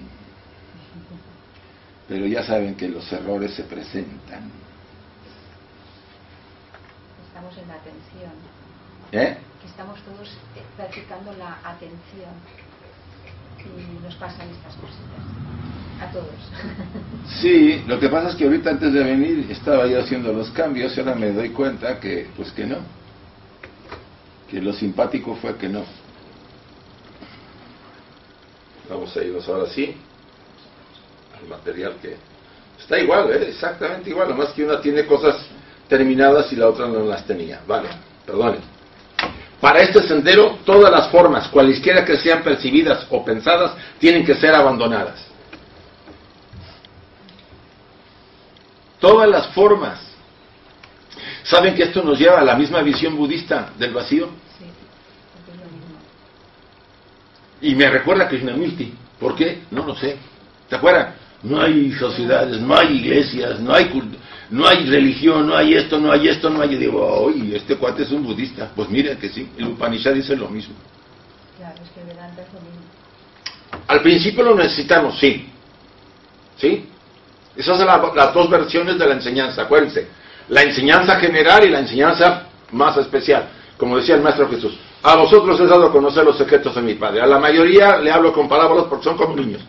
[2.09, 4.51] Pero ya saben que los errores se presentan.
[7.29, 8.33] Estamos en la atención.
[9.13, 9.37] ¿Eh?
[9.61, 12.33] Que estamos todos eh, practicando la atención.
[13.59, 15.78] Y nos pasan estas cositas.
[16.01, 16.27] A todos.
[17.41, 20.97] Sí, lo que pasa es que ahorita antes de venir estaba yo haciendo los cambios
[20.97, 22.77] y ahora me doy cuenta que, pues que no.
[24.51, 25.85] Que lo simpático fue que no.
[28.89, 29.95] Vamos a irnos ahora sí
[31.41, 32.17] al material que
[32.81, 33.49] está igual, ¿eh?
[33.49, 35.37] exactamente igual, nomás que una tiene cosas
[35.89, 37.61] terminadas y la otra no las tenía.
[37.67, 37.89] Vale,
[38.25, 38.61] perdonen.
[39.61, 44.55] Para este sendero, todas las formas, cualesquiera que sean percibidas o pensadas, tienen que ser
[44.55, 45.28] abandonadas.
[49.01, 50.01] Todas las formas.
[51.45, 54.29] ¿Saben que esto nos lleva a la misma visión budista del vacío?
[54.59, 55.97] Sí, es lo mismo.
[57.61, 58.93] Y me recuerda a Krishnamurti.
[59.19, 59.63] ¿Por qué?
[59.71, 60.17] No lo sé.
[60.69, 61.15] ¿Te acuerdas?
[61.43, 63.89] No hay sociedades, no hay iglesias, no hay
[64.51, 66.73] no hay religión, no hay esto, no hay esto, no hay...
[66.75, 68.71] Y digo, oye, este cuate es un budista.
[68.75, 70.75] Pues mira que sí, el Upanishad dice lo mismo.
[71.59, 72.81] Claro, es que Vedanta es lo mismo.
[73.87, 75.49] Al principio lo necesitamos, sí.
[76.57, 76.87] ¿Sí?
[77.59, 80.07] Esas son la- las dos versiones de la enseñanza, acuérdense.
[80.49, 83.49] La enseñanza general y la enseñanza más especial.
[83.77, 86.95] Como decía el Maestro Jesús, A vosotros he dado a conocer los secretos de mi
[86.95, 87.21] Padre.
[87.21, 89.63] A la mayoría le hablo con parábolas porque son como niños.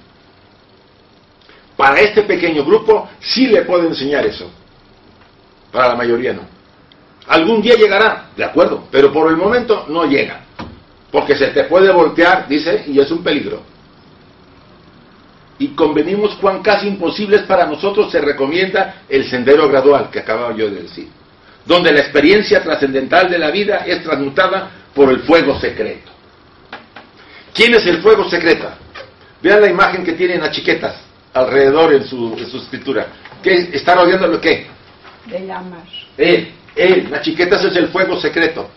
[1.78, 4.50] Para este pequeño grupo sí le puedo enseñar eso.
[5.72, 6.42] Para la mayoría no.
[7.28, 10.42] Algún día llegará, de acuerdo, pero por el momento no llega.
[11.12, 13.62] Porque se te puede voltear, dice, y es un peligro.
[15.60, 20.56] Y convenimos cuán casi imposible es para nosotros se recomienda el sendero gradual que acababa
[20.56, 21.10] yo de decir,
[21.66, 26.10] donde la experiencia trascendental de la vida es transmutada por el fuego secreto.
[27.54, 28.70] ¿Quién es el fuego secreto?
[29.42, 30.96] Vean la imagen que tienen las chiquetas
[31.34, 33.08] alrededor en su, en su escritura.
[33.44, 34.68] ¿Qué está rodeando lo que?
[35.26, 35.84] De llamas.
[36.18, 38.70] Él, él, las chiquetas es el fuego secreto.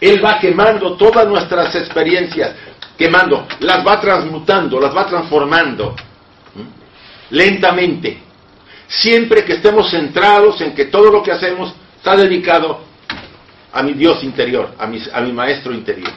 [0.00, 2.52] Él va quemando todas nuestras experiencias,
[2.98, 5.96] quemando, las va transmutando, las va transformando.
[7.30, 8.18] Lentamente.
[8.88, 12.80] Siempre que estemos centrados en que todo lo que hacemos está dedicado
[13.72, 16.10] a mi Dios interior, a mi, a mi maestro interior.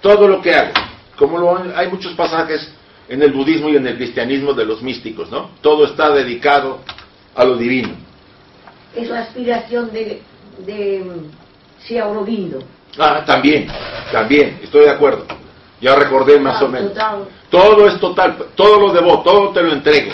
[0.00, 0.72] Todo lo que hago,
[1.16, 2.72] como lo, hay muchos pasajes
[3.08, 5.50] en el budismo y en el cristianismo de los místicos, ¿no?
[5.60, 6.80] Todo está dedicado
[7.34, 7.90] a lo divino.
[8.94, 10.22] Es la aspiración de,
[10.64, 11.04] de
[11.84, 12.62] Xi Aurobindo.
[12.98, 13.66] Ah, también,
[14.10, 15.26] también, estoy de acuerdo.
[15.82, 16.92] Ya recordé más o menos.
[16.92, 17.24] Total.
[17.50, 20.12] Todo es total, todo lo debo, todo te lo entrego.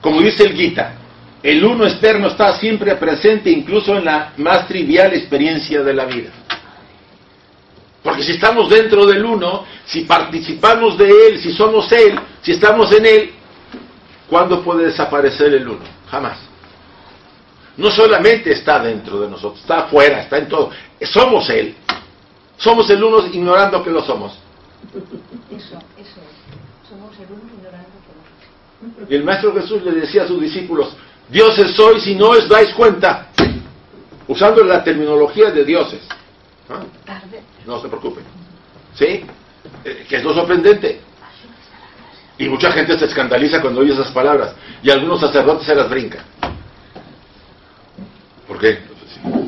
[0.00, 0.94] Como dice el Gita,
[1.44, 6.30] el uno externo está siempre presente incluso en la más trivial experiencia de la vida.
[8.02, 12.90] Porque si estamos dentro del uno, si participamos de él, si somos él, si estamos
[12.92, 13.32] en él,
[14.28, 15.84] ¿cuándo puede desaparecer el uno?
[16.10, 16.38] Jamás.
[17.76, 20.70] No solamente está dentro de nosotros, está afuera, está en todo.
[21.02, 21.76] Somos él.
[22.56, 24.45] Somos el uno ignorando que lo somos.
[25.50, 26.88] Eso, eso es.
[26.88, 30.96] Somos el uno ignorando Y el Maestro Jesús le decía a sus discípulos,
[31.28, 33.28] dioses sois si no os dais cuenta,
[34.28, 36.00] usando la terminología de dioses.
[36.68, 36.82] ¿Ah?
[37.66, 38.24] No se preocupen.
[38.94, 39.24] ¿Sí?
[39.84, 41.00] Eh, que es lo sorprendente.
[42.38, 44.54] Y mucha gente se escandaliza cuando oye esas palabras.
[44.82, 46.24] Y algunos sacerdotes se las brincan.
[48.46, 48.78] ¿Por qué?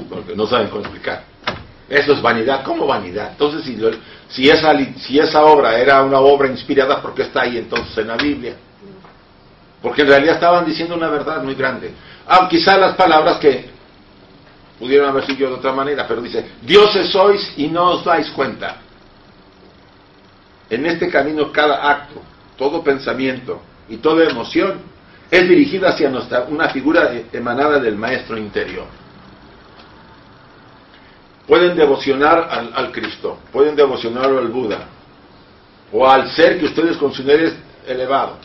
[0.09, 1.24] Porque no saben cómo explicar.
[1.89, 2.62] Eso es vanidad.
[2.64, 3.30] ¿Cómo vanidad?
[3.32, 3.91] Entonces, si, lo-
[4.28, 8.09] si, esa, si esa obra era una obra inspirada, ¿por qué está ahí entonces en
[8.09, 8.57] la Biblia?
[9.80, 11.93] Porque en realidad estaban diciendo una verdad muy grande.
[12.26, 13.70] Ah, quizá las palabras que
[14.78, 18.76] pudieron haber sido de otra manera, pero dice, dioses sois y no os dais cuenta.
[20.70, 22.20] En este camino cada acto,
[22.59, 24.80] todo pensamiento y toda emoción
[25.30, 28.84] es dirigida hacia nuestra, una figura e- emanada del maestro interior.
[31.49, 34.86] Pueden devocionar al, Cristo, pueden devocionar al Buda
[35.90, 37.55] o al ser que ustedes consideren
[37.86, 38.36] elevado.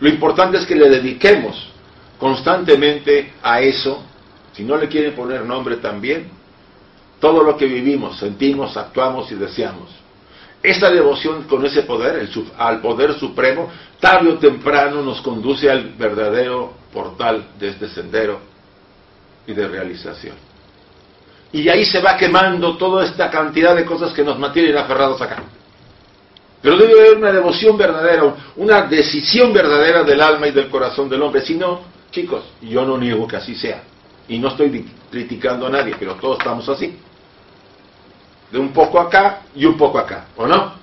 [0.00, 1.68] Lo importante es que le dediquemos
[2.18, 4.02] constantemente a eso,
[4.54, 6.30] si no le quieren poner nombre también,
[7.20, 9.90] todo lo que vivimos, sentimos, actuamos y deseamos.
[10.62, 12.26] Esta devoción con ese poder,
[12.56, 18.40] al poder supremo, tarde o temprano nos conduce al verdadero portal de este sendero
[19.46, 20.55] y de realización.
[21.56, 25.42] Y ahí se va quemando toda esta cantidad de cosas que nos mantienen aferrados acá.
[26.60, 31.22] Pero debe haber una devoción verdadera, una decisión verdadera del alma y del corazón del
[31.22, 31.40] hombre.
[31.40, 31.80] Si no,
[32.10, 33.84] chicos, yo no niego que así sea.
[34.28, 36.94] Y no estoy criticando a nadie, pero todos estamos así.
[38.52, 40.74] De un poco acá y un poco acá, ¿o no?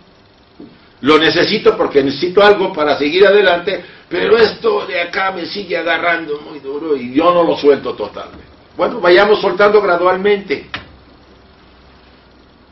[1.02, 6.42] Lo necesito porque necesito algo para seguir adelante, pero esto de acá me sigue agarrando
[6.42, 8.43] muy duro y yo no lo suelto totalmente.
[8.76, 10.70] Bueno, vayamos soltando gradualmente.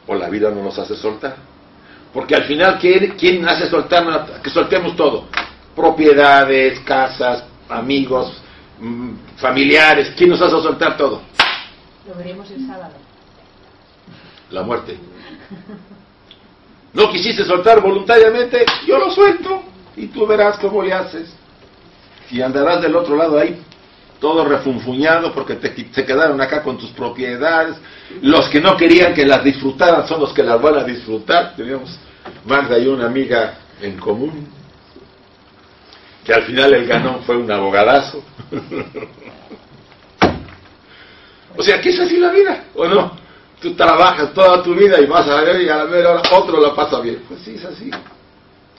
[0.08, 1.36] O la vida no nos hace soltar.
[2.14, 4.42] Porque al final, ¿quién, quién hace soltar?
[4.42, 5.28] Que soltemos todo.
[5.76, 8.34] Propiedades, casas, amigos,
[8.80, 10.14] mm, familiares.
[10.18, 11.22] ¿Quién nos hace soltar todo?
[12.08, 12.94] Lo veremos el sábado.
[14.50, 14.98] La muerte.
[16.94, 19.64] No quisiste soltar voluntariamente, yo lo suelto
[19.96, 21.34] y tú verás cómo le haces.
[22.30, 23.62] Y andarás del otro lado ahí,
[24.22, 27.76] todo refunfuñado porque te, se quedaron acá con tus propiedades.
[28.22, 31.56] Los que no querían que las disfrutaran son los que las van a disfrutar.
[31.56, 32.00] Teníamos
[32.46, 34.48] Magda y una amiga en común,
[36.24, 38.24] que al final el ganón fue un abogadazo.
[41.58, 43.12] O sea, que es así la vida, ¿o no?
[43.60, 46.62] Tú trabajas toda tu vida y vas a ver y a la mera hora otro
[46.62, 47.24] la pasa bien.
[47.28, 47.92] Pues sí, es así.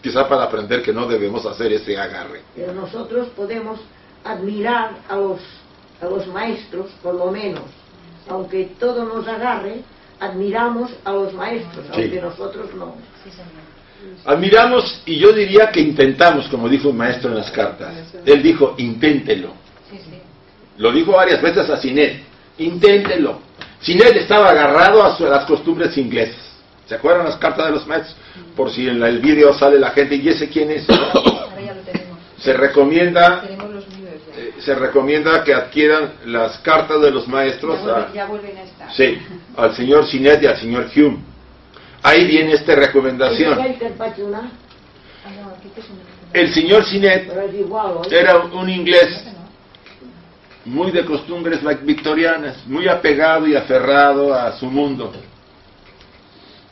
[0.01, 2.40] Quizá para aprender que no debemos hacer ese agarre.
[2.57, 3.78] Pero nosotros podemos
[4.25, 5.41] admirar a los,
[6.01, 7.62] a los maestros, por lo menos.
[8.29, 9.81] Aunque todo nos agarre,
[10.20, 12.03] admiramos a los maestros, Sí.
[12.03, 12.95] aunque nosotros no.
[13.25, 13.73] Sí, señor.
[14.25, 17.93] Admiramos y yo diría que intentamos, como dijo un maestro en las cartas.
[18.25, 19.53] Él dijo, inténtelo.
[19.91, 19.99] Sí.
[20.79, 22.20] Lo dijo varias veces a Sinet.
[22.59, 23.41] Inténtelo.
[23.81, 26.41] Sinet estaba agarrado a, su- a las costumbres inglesas.
[26.87, 28.16] ¿Se acuerdan las cartas de los maestros?
[28.57, 30.89] Por si en el vídeo sale la gente y ese quién es.
[30.91, 32.18] Ahora ya lo tenemos.
[32.39, 34.42] Se recomienda, Tenemos los libros ya.
[34.57, 38.57] Eh, se recomienda que adquieran las cartas de los Ya, maestros a- vuelven, ya vuelven
[38.59, 38.93] a estar.
[38.95, 39.19] sí,
[39.57, 41.19] al señor Sinet y al señor Hume.
[42.03, 43.59] Ahí viene esta recomendación.
[43.61, 43.69] Ah,
[46.33, 47.31] El señor Sinet
[48.11, 49.25] era un inglés
[50.65, 55.13] muy de costumbres victorianas, muy apegado y aferrado a su mundo.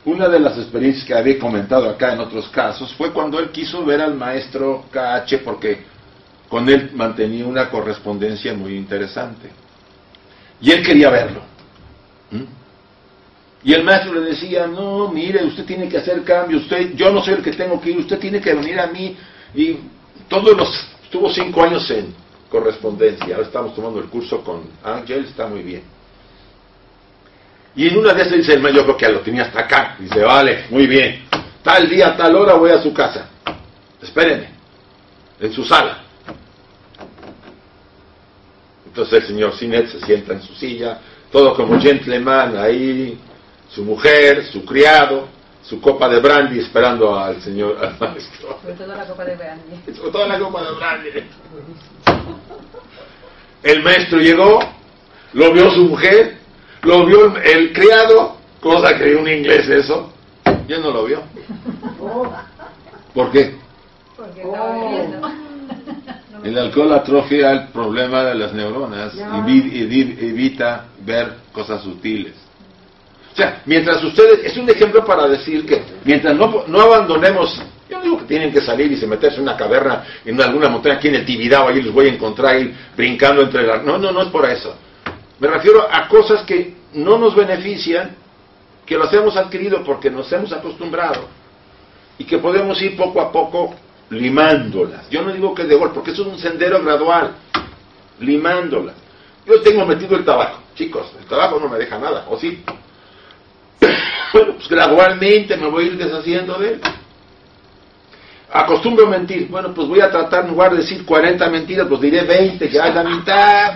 [0.05, 3.85] Una de las experiencias que había comentado acá en otros casos fue cuando él quiso
[3.85, 5.85] ver al maestro KH porque
[6.51, 9.49] con él mantenía una correspondencia muy interesante.
[10.61, 11.43] Y él quería verlo.
[12.33, 12.43] ¿Mm?
[13.63, 17.23] Y el maestro le decía, no, mire, usted tiene que hacer cambios, usted, yo no
[17.23, 19.17] soy el que tengo que ir, usted tiene que venir a mí.
[19.55, 19.79] Y
[20.29, 20.69] todos los,
[21.05, 22.13] estuvo cinco años en
[22.51, 25.83] correspondencia, ahora estamos tomando el curso con Ángel, está muy bien.
[27.77, 29.97] Y en una de esas dice el maestro, yo creo que lo tenía hasta acá,
[30.01, 31.27] dice, vale, muy bien,
[31.63, 33.29] tal día, tal hora voy a su casa,
[34.03, 34.49] espérenme,
[35.39, 36.10] en su sala.
[38.91, 40.99] Entonces el señor Sinet se sienta en su silla,
[41.31, 43.17] todo como gentleman, ahí
[43.69, 45.29] su mujer, su criado,
[45.63, 48.59] su copa de brandy esperando al señor, al maestro.
[48.61, 49.93] Sobre todo la copa de brandy.
[49.97, 51.09] Sobre todo la copa de brandy.
[53.63, 54.59] El maestro llegó,
[55.35, 56.39] lo vio su mujer,
[56.83, 60.13] lo vio el, el criado, cosa que un inglés eso,
[60.67, 61.23] ya no lo vio.
[63.15, 63.55] ¿Por qué?
[64.17, 65.50] Porque estaba bebiendo.
[66.45, 72.35] El alcohol atrofia el problema de las neuronas y y evita ver cosas sutiles.
[73.33, 77.99] O sea, mientras ustedes, es un ejemplo para decir que mientras no, no abandonemos, yo
[77.99, 80.97] no digo que tienen que salir y se meterse en una caverna, en alguna montaña
[80.97, 83.85] aquí en el Tibidabo, ahí los voy a encontrar ahí brincando entre las...
[83.85, 84.75] No, no, no es por eso.
[85.39, 88.17] Me refiero a cosas que no nos benefician,
[88.85, 91.29] que los hemos adquirido porque nos hemos acostumbrado
[92.19, 93.75] y que podemos ir poco a poco
[94.11, 95.09] limándolas.
[95.09, 97.33] Yo no digo que de golpe, porque eso es un sendero gradual,
[98.19, 98.97] limándolas.
[99.47, 102.63] Yo tengo metido el tabaco, chicos, el tabaco no me deja nada, ¿o sí?
[104.33, 106.81] bueno, pues gradualmente me voy a ir deshaciendo de él.
[108.53, 112.01] Acostumbro a mentir, bueno, pues voy a tratar, en lugar de decir 40 mentiras, pues
[112.01, 113.75] diré 20, que es la mitad.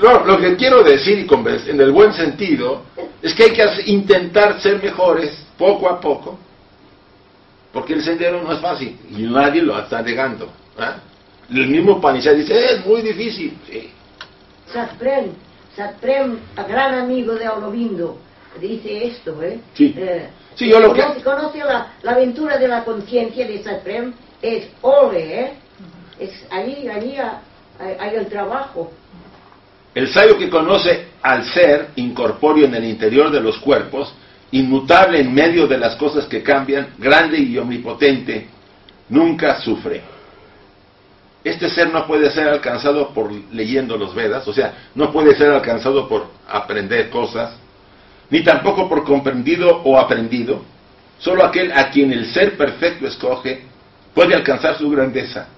[0.00, 2.82] Lo que quiero decir, y en el buen sentido,
[3.22, 6.38] es que hay que intentar ser mejores poco a poco,
[7.72, 10.50] porque el sendero no es fácil y nadie lo está negando.
[10.78, 10.96] ¿ah?
[11.50, 13.56] El mismo Panizá dice, es muy difícil.
[13.70, 13.90] Sí.
[14.72, 15.32] Satprem,
[15.76, 18.18] Satprem, a gran amigo de Aurobindo,
[18.60, 19.60] dice esto, ¿eh?
[19.74, 19.94] Sí.
[19.96, 24.12] Eh, Sí, yo lo que- conoce, conoce la, la aventura de la conciencia de Satprem,
[24.42, 25.52] es ole, ¿eh?
[26.18, 27.40] Es allí, allí ha-
[27.78, 28.92] hay, hay el trabajo.
[29.94, 34.12] El sabio que conoce al ser incorpóreo en el interior de los cuerpos,
[34.52, 38.46] inmutable en medio de las cosas que cambian, grande y omnipotente,
[39.08, 40.02] nunca sufre.
[41.44, 45.50] Este ser no puede ser alcanzado por leyendo los Vedas, o sea, no puede ser
[45.50, 47.56] alcanzado por aprender cosas,
[48.30, 50.62] ni tampoco por comprendido o aprendido.
[51.18, 53.62] Solo aquel a quien el ser perfecto escoge
[54.14, 55.48] puede alcanzar su grandeza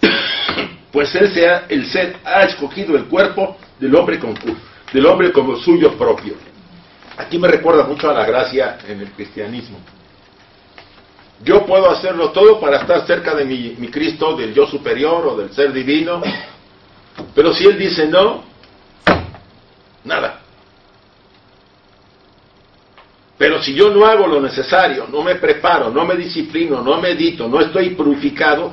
[0.92, 4.34] pues él sea el ser ha escogido el cuerpo del hombre con
[4.92, 6.34] del hombre como suyo propio.
[7.18, 9.78] Aquí me recuerda mucho a la gracia en el cristianismo.
[11.42, 15.36] Yo puedo hacerlo todo para estar cerca de mi, mi Cristo, del yo superior o
[15.36, 16.20] del ser divino,
[17.34, 18.44] pero si él dice no,
[20.04, 20.40] nada.
[23.36, 27.48] Pero si yo no hago lo necesario, no me preparo, no me disciplino, no medito,
[27.48, 28.72] no estoy purificado,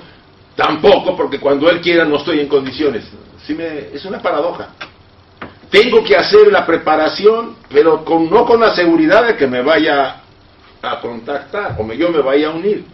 [0.56, 3.06] tampoco, porque cuando Él quiera no estoy en condiciones.
[3.46, 4.70] Sí me- es una paradoja.
[5.76, 10.22] Tengo que hacer la preparación, pero con, no con la seguridad de que me vaya
[10.82, 12.86] a contactar o me, yo me vaya a unir.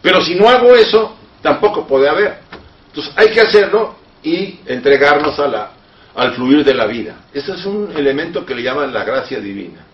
[0.00, 2.38] Pero si no hago eso, tampoco puede haber.
[2.86, 5.70] Entonces hay que hacerlo y entregarnos a la,
[6.14, 7.16] al fluir de la vida.
[7.34, 9.84] Ese es un elemento que le llaman la gracia divina.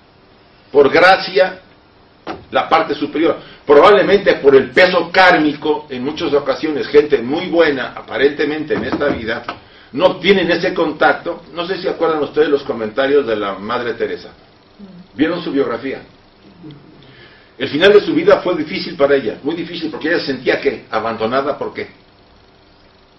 [0.70, 1.58] Por gracia,
[2.52, 3.36] la parte superior.
[3.66, 9.42] Probablemente por el peso kármico, en muchas ocasiones, gente muy buena, aparentemente en esta vida,
[9.92, 11.42] no tienen ese contacto.
[11.54, 14.30] No sé si acuerdan ustedes los comentarios de la Madre Teresa.
[15.14, 16.02] ¿Vieron su biografía?
[17.58, 20.86] El final de su vida fue difícil para ella, muy difícil, porque ella sentía que
[20.90, 21.88] abandonada, ¿por qué?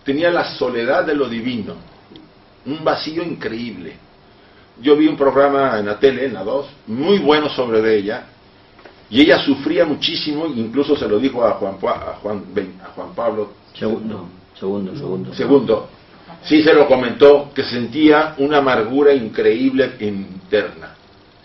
[0.04, 1.76] Tenía la soledad de lo divino,
[2.66, 3.96] un vacío increíble.
[4.82, 8.26] Yo vi un programa en la tele, en la 2, muy bueno sobre de ella,
[9.10, 12.44] y ella sufría muchísimo, incluso se lo dijo a Juan, a Juan,
[12.84, 14.28] a Juan Pablo Segundo,
[14.60, 15.34] segundo, segundo.
[15.34, 15.90] Segundo,
[16.46, 20.96] sí se lo comentó, que sentía una amargura increíble interna.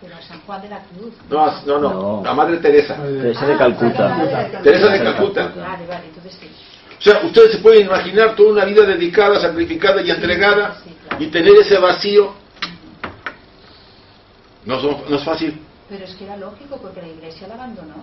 [0.00, 1.12] Pero a San Juan de la Cruz.
[1.28, 2.22] No, no, no, No.
[2.24, 2.96] la Madre Teresa.
[2.96, 4.16] Teresa de Ah, Calcuta.
[4.16, 5.52] De Teresa de Calcuta.
[5.56, 6.48] Vale, vale, entonces sí.
[6.98, 11.24] O sea, ustedes se pueden imaginar toda una vida dedicada, sacrificada y entregada Sí, claro.
[11.24, 12.32] y tener ese vacío.
[14.64, 15.60] No, son- no es fácil.
[15.88, 17.94] Pero es que era lógico porque la iglesia la abandonó.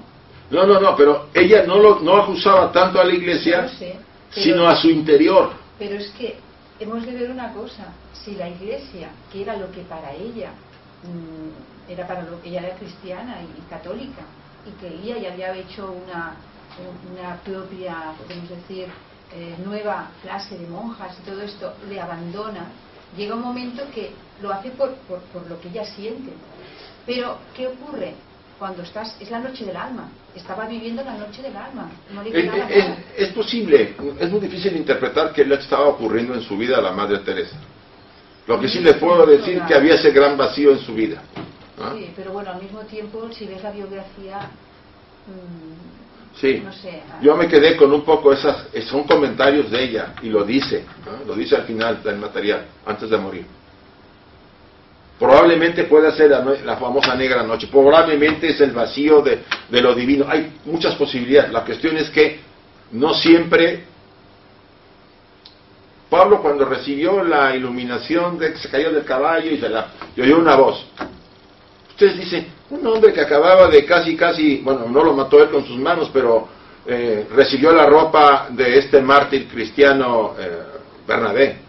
[0.49, 3.97] No, no, no, pero ella no, lo, no acusaba tanto a la iglesia, lo sé,
[4.33, 5.51] pero- sino a su interior.
[5.77, 6.37] Pero es que
[6.79, 10.51] hemos de ver una cosa, si la iglesia, que era lo que para ella,
[11.03, 14.23] mm, era para lo que ella era cristiana y, católica,
[14.65, 16.35] y creía y había hecho una,
[17.11, 18.87] una propia, podemos decir,
[19.33, 22.67] eh, nueva clase de monjas y todo esto, le abandona,
[23.15, 24.11] llega un momento que
[24.41, 26.33] lo hace por, por, por lo que ella siente.
[27.05, 28.15] Pero, ¿qué ocurre?
[28.59, 32.29] Cuando estás, es la noche del alma, estaba viviendo la noche del alma, no le
[32.29, 32.85] Es,
[33.17, 36.91] es- posible, es muy difícil interpretar qué le estaba ocurriendo en su vida a la
[36.91, 37.57] Madre Teresa.
[38.47, 41.21] Lo que sí le puedo decir que había ese gran vacío en su vida.
[41.81, 41.93] ¿ah?
[41.97, 44.39] Sí, pero bueno, al mismo tiempo, si ves la biografía,
[45.27, 46.61] mm, Sí.
[46.63, 47.01] no sé.
[47.11, 50.85] ah, Yo me quedé con un poco esas, son comentarios de ella y lo dice,
[51.25, 53.45] lo dice al final del material, antes de morir.
[55.17, 59.95] Probablemente pueda ser la, la famosa negra noche, probablemente es el vacío de, de lo
[59.95, 60.25] divino.
[60.27, 61.51] Hay muchas posibilidades.
[61.51, 62.41] La cuestión es que
[62.91, 63.85] no siempre.
[66.09, 70.21] Pablo cuando recibió la iluminación de que se cayó del caballo y, se la, y
[70.21, 70.85] oyó una voz.
[71.89, 75.65] Ustedes dicen, un hombre que acababa de casi, casi, bueno, no lo mató él con
[75.65, 76.47] sus manos, pero
[76.85, 80.61] eh, recibió la ropa de este mártir cristiano eh,
[81.07, 81.64] Bernabé.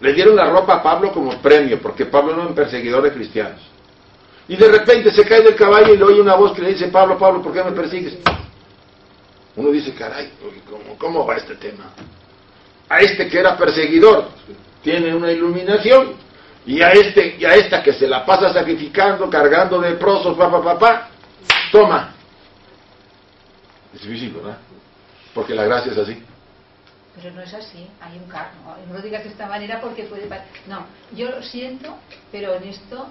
[0.00, 3.60] Le dieron la ropa a Pablo como premio, porque Pablo era un perseguidor de cristianos.
[4.46, 6.88] Y de repente se cae del caballo y le oye una voz que le dice,
[6.88, 8.16] Pablo, Pablo, ¿por qué me persigues?
[9.56, 10.32] Uno dice, caray,
[10.70, 11.92] ¿cómo, cómo va este tema?
[12.88, 14.28] A este que era perseguidor
[14.82, 16.14] tiene una iluminación
[16.64, 20.62] y a este y a esta que se la pasa sacrificando, cargando de prosos, papá,
[20.62, 21.08] papá,
[21.72, 22.14] toma.
[23.94, 24.58] Es difícil, ¿verdad?
[25.34, 26.22] Porque la gracia es así.
[27.20, 28.76] Pero no es así, hay un karma.
[28.86, 30.28] No lo digas de esta manera porque puede...
[30.68, 30.86] No,
[31.16, 31.96] yo lo siento,
[32.30, 33.06] pero en esto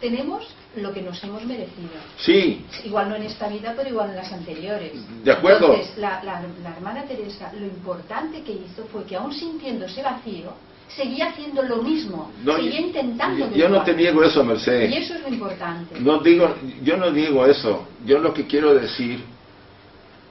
[0.00, 0.44] tenemos
[0.76, 1.90] lo que nos hemos merecido.
[2.18, 4.92] Sí, Igual no en esta vida, pero igual en las anteriores.
[5.22, 5.72] De acuerdo.
[5.74, 10.52] Entonces, la, la- la hermana Teresa, lo importante que hizo fue que aún sintiéndose vacío,
[10.88, 13.50] seguía haciendo lo mismo, No, seguía intentando.
[13.54, 14.92] yo no te niego eso, Y Merced.
[14.92, 16.00] eso es lo importante.
[16.00, 17.86] No digo, yo no digo eso.
[18.04, 19.24] Yo lo que quiero decir,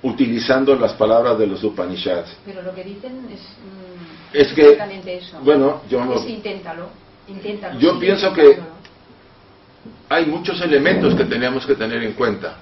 [0.03, 5.17] utilizando las palabras de los Upanishads, Pero lo que dicen es, mm, Es que, exactamente
[5.17, 5.39] eso.
[5.41, 6.89] bueno, yo no- Es inténtalo,
[7.27, 7.79] inténtalo.
[7.79, 8.59] Yo pienso que-
[10.09, 12.57] hay muchos elementos que tenemos que tener en cuenta.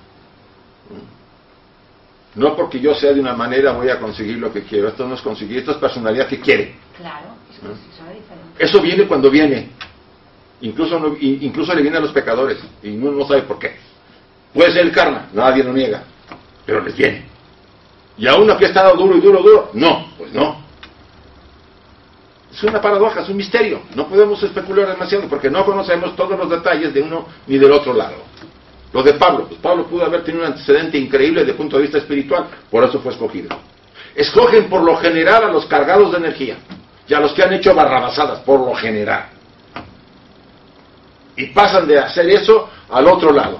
[2.35, 4.89] No porque yo sea de una manera voy a conseguir lo que quiero.
[4.89, 6.75] Esto no es conseguir, esto es personalidad que quiere.
[6.95, 8.63] Claro, es que diferente.
[8.63, 9.69] Eso viene cuando viene.
[10.61, 13.77] Incluso, no- incluso le viene a los pecadores y uno no sabe por qué.
[14.53, 16.03] Puede ser el karma, nadie lo niega,
[16.65, 17.28] pero les viene.
[18.19, 20.57] Y a uno que ha estado duro y duro, duro, no, pues no.
[22.51, 23.83] Es una paradoja, es un misterio.
[23.95, 27.93] No podemos especular demasiado porque no conocemos todos los detalles de uno ni del otro
[27.93, 28.17] lado.
[28.91, 31.83] Lo de Pablo, pues Pablo pudo haber tenido un antecedente increíble desde el punto de
[31.83, 33.55] vista espiritual, por eso fue escogido.
[34.13, 36.57] Escogen por lo general a los cargados de energía
[37.07, 39.29] y a los que han hecho barrabasadas, por lo general.
[41.37, 43.59] Y pasan de hacer eso al otro lado.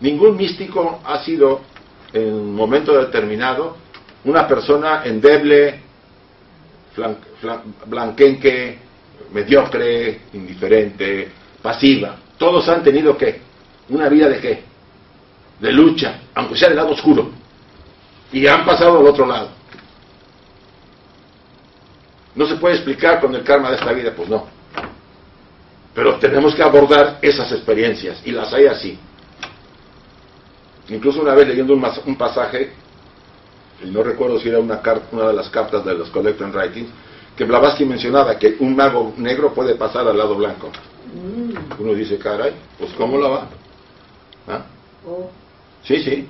[0.00, 1.60] Ningún místico ha sido
[2.12, 3.76] en un momento determinado
[4.24, 5.80] una persona endeble,
[6.96, 7.16] flan-
[7.86, 8.78] blanquenque,
[9.32, 11.28] mediocre, indiferente,
[11.62, 12.16] pasiva.
[12.38, 13.40] Todos han tenido qué?
[13.88, 14.62] Una vida de qué?
[15.60, 17.30] De lucha, aunque sea del lado oscuro.
[18.32, 19.50] Y han pasado al otro lado.
[22.34, 24.46] No se puede explicar con el karma de esta vida, pues no.
[25.94, 28.98] Pero tenemos que abordar esas experiencias y las hay así.
[30.88, 32.72] Incluso una vez leyendo un, mas- un pasaje,
[33.82, 36.88] y no recuerdo si era una, car- una de las cartas de los Collector Writings,
[37.36, 40.70] que Blavatsky mencionaba que un mago negro puede pasar al lado blanco.
[41.78, 43.48] Uno dice, caray, pues ¿cómo la va?
[44.48, 44.64] ¿Ah?
[45.06, 45.30] Oh,
[45.84, 46.26] Sí, sí.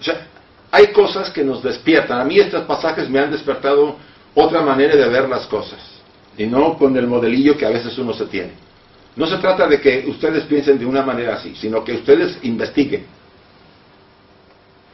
[0.00, 0.26] O sea,
[0.70, 2.20] hay cosas que nos despiertan.
[2.20, 3.96] A mí estos pasajes me han despertado
[4.34, 5.78] otra manera de ver las cosas.
[6.36, 8.52] Y no con el modelillo que a veces uno se tiene.
[9.16, 13.06] No se trata de que ustedes piensen de una manera así, sino que ustedes investiguen.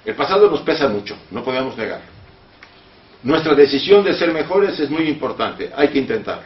[0.04, 2.06] El pasado nos pesa mucho, no podemos negarlo.
[3.24, 6.44] Nuestra decisión de ser mejores es muy importante, hay que intentarlo.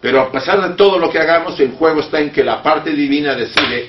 [0.00, 2.90] Pero a pesar de todo lo que hagamos, el juego está en que la parte
[2.90, 3.88] divina decide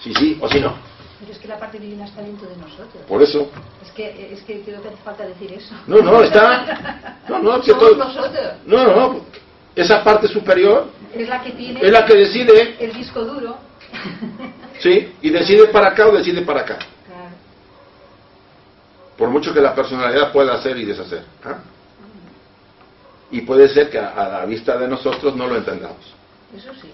[0.00, 0.74] si sí o si no.
[1.18, 3.02] Pero es que la parte divina está dentro de nosotros.
[3.08, 3.50] Por eso,
[3.84, 5.74] Es que, es que creo que hace falta decir eso.
[5.88, 7.14] no, no, está.
[7.28, 8.52] No, no, que todo- nosotros.
[8.66, 9.20] No, no,
[9.78, 13.56] esa parte superior Es la que tiene Es la que decide, el disco duro.
[14.80, 15.12] ¿sí?
[15.22, 16.78] Y decide para acá o decide para acá.
[17.06, 17.34] Claro.
[19.16, 21.24] Por mucho que la personalidad pueda hacer y deshacer.
[21.44, 21.58] ¿ah?
[23.30, 26.14] Y puede ser que a, a la vista de nosotros no lo entendamos.
[26.56, 26.90] Eso sí.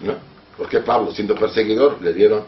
[0.00, 0.14] ¿no?
[0.56, 2.44] ¿Por qué Pablo, siendo perseguidor, le dieron?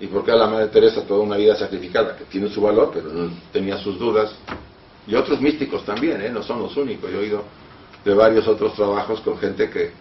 [0.00, 2.90] ¿Y por qué a la Madre Teresa toda una vida sacrificada, que tiene su valor,
[2.92, 4.34] pero no tenía sus dudas?
[5.06, 6.30] Y otros místicos también, ¿eh?
[6.30, 7.10] no son los únicos.
[7.10, 7.44] Yo he oído
[8.04, 10.00] de varios otros trabajos con gente que,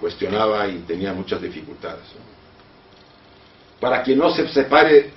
[0.00, 2.02] cuestionaba y tenía muchas dificultades.
[3.78, 5.10] Para quien no se separe,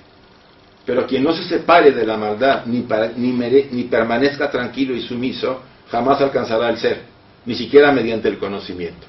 [0.85, 5.61] pero quien no se separe de la maldad, ni, para- ni permanezca tranquilo y sumiso,
[5.89, 7.01] jamás alcanzará el ser,
[7.45, 9.07] ni siquiera mediante el conocimiento.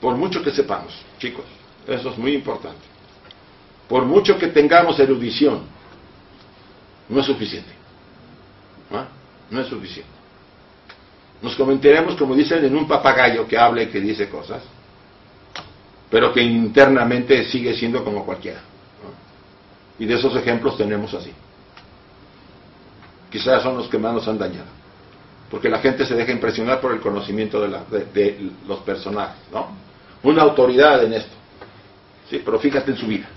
[0.00, 1.44] Por mucho que sepamos, chicos,
[1.86, 2.84] eso es muy importante.
[3.88, 5.62] Por mucho que tengamos erudición,
[7.08, 7.70] no es suficiente.
[8.94, 9.08] ¿Ah?
[9.50, 10.10] No es suficiente.
[11.42, 14.62] Nos comentaremos, como dicen, en un papagayo que habla y que dice cosas,
[16.10, 18.60] pero que internamente sigue siendo como cualquiera.
[19.98, 21.32] Y de esos ejemplos tenemos así.
[23.30, 24.66] Quizás son los que más nos han dañado.
[25.50, 29.36] Porque la gente se deja impresionar por el conocimiento de, la- de- de los personajes,
[29.52, 29.68] ¿no?
[30.22, 31.32] Una autoridad en esto.
[32.30, 33.28] Sí, pero fíjate en su vida.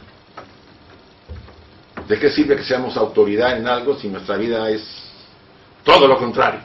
[2.08, 4.82] ¿De qué sirve que seamos autoridad en algo si nuestra vida es
[5.88, 6.60] todo lo contrario?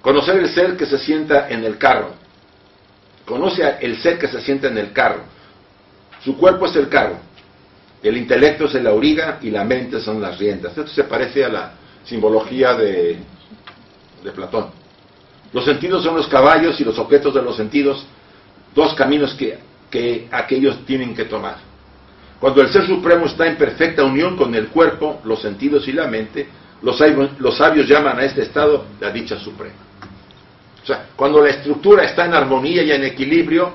[0.00, 2.12] Conocer el ser que se sienta en el carro.
[3.24, 5.22] Conoce el ser que se sienta en el carro.
[6.24, 7.18] Su cuerpo es el carro.
[8.00, 10.78] El intelecto es el auriga y la mente son las riendas.
[10.78, 11.72] Esto se parece a la
[12.04, 13.18] simbología de,
[14.22, 14.70] de Platón.
[15.52, 18.06] Los sentidos son los caballos y los objetos de los sentidos,
[18.72, 19.58] dos caminos que,
[19.90, 21.65] que aquellos tienen que tomar.
[22.40, 26.06] Cuando el Ser Supremo está en perfecta unión con el cuerpo, los sentidos y la
[26.06, 26.46] mente,
[26.82, 29.76] los sabios, llaman a este estado la dicha suprema.
[30.82, 33.74] O sea, cuando la estructura está en armonía y en equilibrio,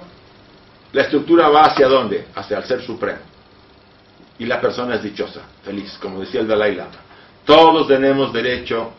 [0.94, 2.28] la estructura va hacia dónde?
[2.36, 3.20] Hacia el Ser Supremo.
[4.40, 6.92] Y la persona es dichosa, feliz, como decía el Dalai Lama.
[7.46, 8.92] Todos tenemos derecho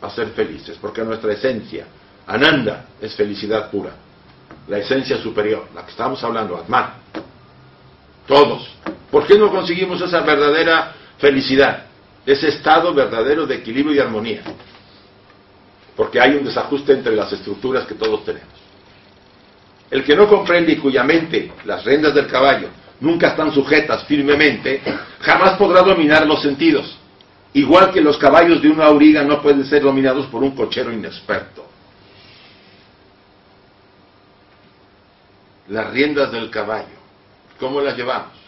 [0.00, 1.86] a ser felices, porque nuestra esencia,
[2.26, 3.90] Ananda, es felicidad pura.
[4.68, 6.94] La esencia superior, la que estamos hablando, Atman.
[8.26, 8.68] Todos.
[9.12, 11.84] ¿Por qué no conseguimos esa verdadera felicidad?
[12.24, 14.42] Ese estado verdadero de equilibrio y armonía.
[15.94, 18.48] Porque hay un desajuste entre las estructuras que todos tenemos.
[19.90, 22.68] El que no comprende y cuya mente, las rendas del caballo,
[23.00, 24.80] nunca están sujetas firmemente,
[25.20, 26.96] jamás podrá dominar los sentidos.
[27.52, 31.66] Igual que los caballos de una auriga no pueden ser dominados por un cochero inexperto.
[35.68, 36.96] Las riendas del caballo,
[37.60, 38.41] ¿cómo las llevamos?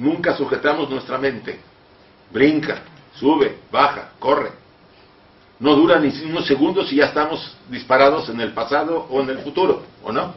[0.00, 1.60] Nunca sujetamos nuestra mente.
[2.32, 2.78] Brinca,
[3.16, 4.50] sube, baja, corre.
[5.58, 9.38] No dura ni unos segundos y ya estamos disparados en el pasado o en el
[9.40, 10.32] futuro, ¿o no?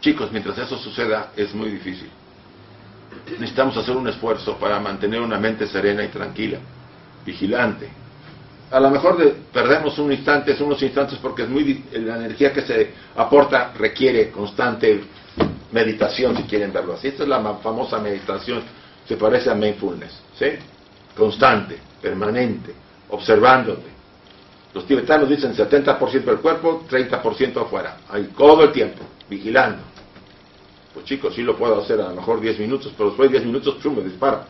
[0.00, 2.08] Chicos, mientras eso suceda es muy difícil.
[3.32, 6.58] Necesitamos hacer un esfuerzo para mantener una mente serena y tranquila,
[7.26, 7.90] vigilante.
[8.70, 12.62] A lo mejor de- perdemos un instante, unos instantes porque es muy la energía que
[12.62, 15.04] se aporta requiere constante
[15.74, 17.08] meditación, si quieren verlo así.
[17.08, 18.62] Esta es la famosa meditación,
[19.06, 20.46] se parece a mindfulness, ¿sí?
[21.16, 22.72] Constante, permanente,
[23.10, 23.92] observándote.
[24.72, 29.82] Los tibetanos dicen 70% del cuerpo, 30% afuera, ahí todo el tiempo, vigilando.
[30.94, 33.46] Pues chicos, sí lo puedo hacer a lo mejor 10 minutos, pero después de 10
[33.46, 34.46] minutos, chum, me dispara.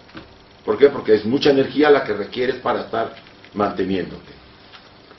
[0.63, 0.89] ¿Por qué?
[0.91, 3.15] Porque es mucha energía la que requieres para estar
[3.55, 4.44] manteniéndote.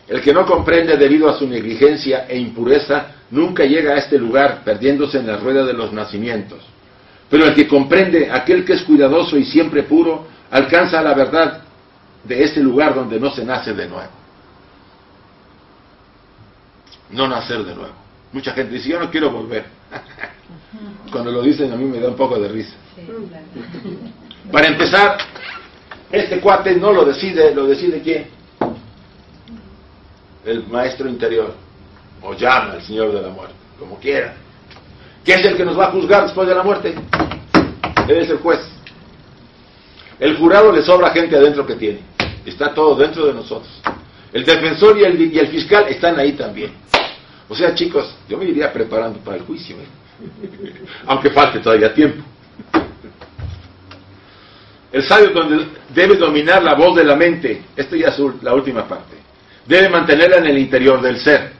[0.07, 4.63] El que no comprende debido a su negligencia e impureza nunca llega a este lugar,
[4.63, 6.59] perdiéndose en la rueda de los nacimientos.
[7.29, 11.63] Pero el que comprende, aquel que es cuidadoso y siempre puro, alcanza la verdad
[12.23, 14.11] de ese lugar donde no se nace de nuevo.
[17.11, 17.93] No nacer de nuevo.
[18.31, 19.65] Mucha gente dice, yo no quiero volver.
[21.11, 22.75] Cuando lo dicen a mí me da un poco de risa.
[24.51, 25.17] Para empezar,
[26.11, 28.34] este cuate no lo decide, lo decide quién?
[30.45, 31.53] El maestro interior.
[32.21, 34.35] O llama al Señor de la muerte, como quiera.
[35.23, 36.95] ¿Qué es el que nos va a juzgar después de la muerte?
[38.07, 38.59] Él es el juez.
[40.19, 41.99] El jurado le sobra gente adentro que tiene.
[42.45, 43.71] Está todo dentro de nosotros.
[44.31, 46.71] El defensor y el, y el fiscal están ahí también.
[47.49, 49.75] O sea, chicos, yo me iría preparando para el juicio.
[49.77, 50.73] ¿eh?
[51.07, 52.23] Aunque falte todavía tiempo.
[54.91, 55.31] El sabio
[55.93, 57.63] debe dominar la voz de la mente.
[57.75, 59.24] Esto ya es la última parte.
[59.65, 61.51] Debe mantenerla en el interior del ser,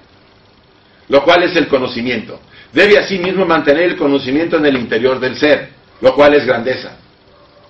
[1.10, 2.40] lo cual es el conocimiento.
[2.72, 5.69] Debe asimismo mantener el conocimiento en el interior del ser,
[6.02, 6.98] lo cual es grandeza.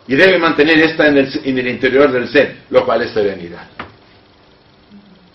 [0.07, 3.67] Y debe mantener esta en el, en el interior del ser, lo cual es serenidad.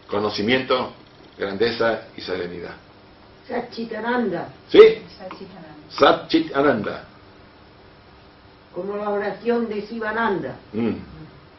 [0.07, 0.93] Conocimiento,
[1.39, 2.75] grandeza y serenidad.
[3.49, 4.79] Satchitananda, ¿Sí?
[5.19, 5.71] Satchitananda.
[5.91, 7.05] Sat Chit Ananda.
[8.73, 10.95] como la oración de Sivananda, Mm.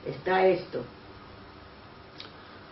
[0.10, 0.86] está esto.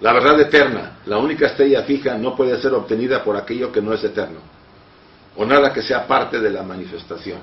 [0.01, 3.93] La verdad eterna, la única estrella fija, no puede ser obtenida por aquello que no
[3.93, 4.39] es eterno,
[5.35, 7.39] o nada que sea parte de la manifestación.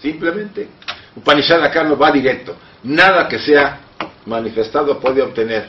[0.00, 0.68] Simplemente,
[1.16, 2.56] Upanishad acá no va directo.
[2.84, 3.80] Nada que sea
[4.26, 5.68] manifestado puede obtener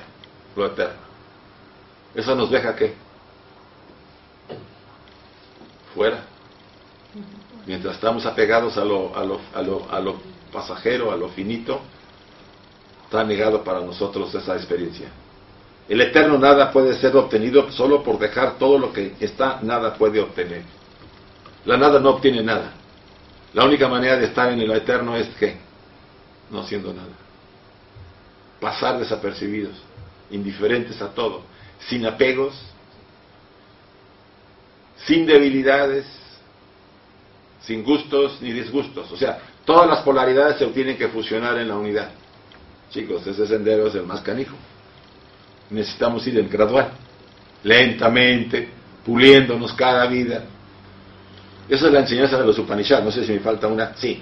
[0.55, 1.01] lo eterno.
[2.13, 2.93] Eso nos deja qué?
[5.95, 6.23] Fuera.
[7.65, 11.81] Mientras estamos apegados a lo, a lo, a lo, a lo pasajero, a lo finito,
[13.05, 15.09] está negado para nosotros esa experiencia.
[15.91, 20.21] El eterno nada puede ser obtenido solo por dejar todo lo que está, nada puede
[20.21, 20.63] obtener.
[21.65, 22.71] La nada no obtiene nada.
[23.53, 25.57] La única manera de estar en el eterno es que,
[26.49, 27.11] no siendo nada.
[28.61, 29.75] Pasar desapercibidos,
[30.29, 31.41] indiferentes a todo,
[31.89, 32.53] sin apegos,
[34.95, 36.05] sin debilidades,
[37.63, 39.11] sin gustos ni disgustos.
[39.11, 42.11] O sea, todas las polaridades se tienen que fusionar en la unidad.
[42.91, 44.55] Chicos, ese sendero es el más canijo
[45.71, 46.91] necesitamos ir en gradual,
[47.63, 48.69] lentamente,
[49.05, 50.43] puliéndonos cada vida.
[51.69, 54.21] Esa es la enseñanza de los Upanishads, no sé si me falta una, sí.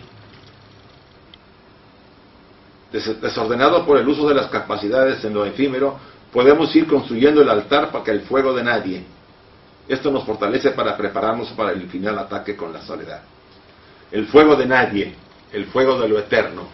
[2.92, 6.00] Des- Desordenado por el uso de las capacidades en lo efímero,
[6.32, 9.04] podemos ir construyendo el altar para que el fuego de nadie.
[9.88, 13.22] Esto nos fortalece para prepararnos para el final ataque con la soledad.
[14.12, 15.16] El fuego de nadie,
[15.52, 16.68] el fuego de lo eterno,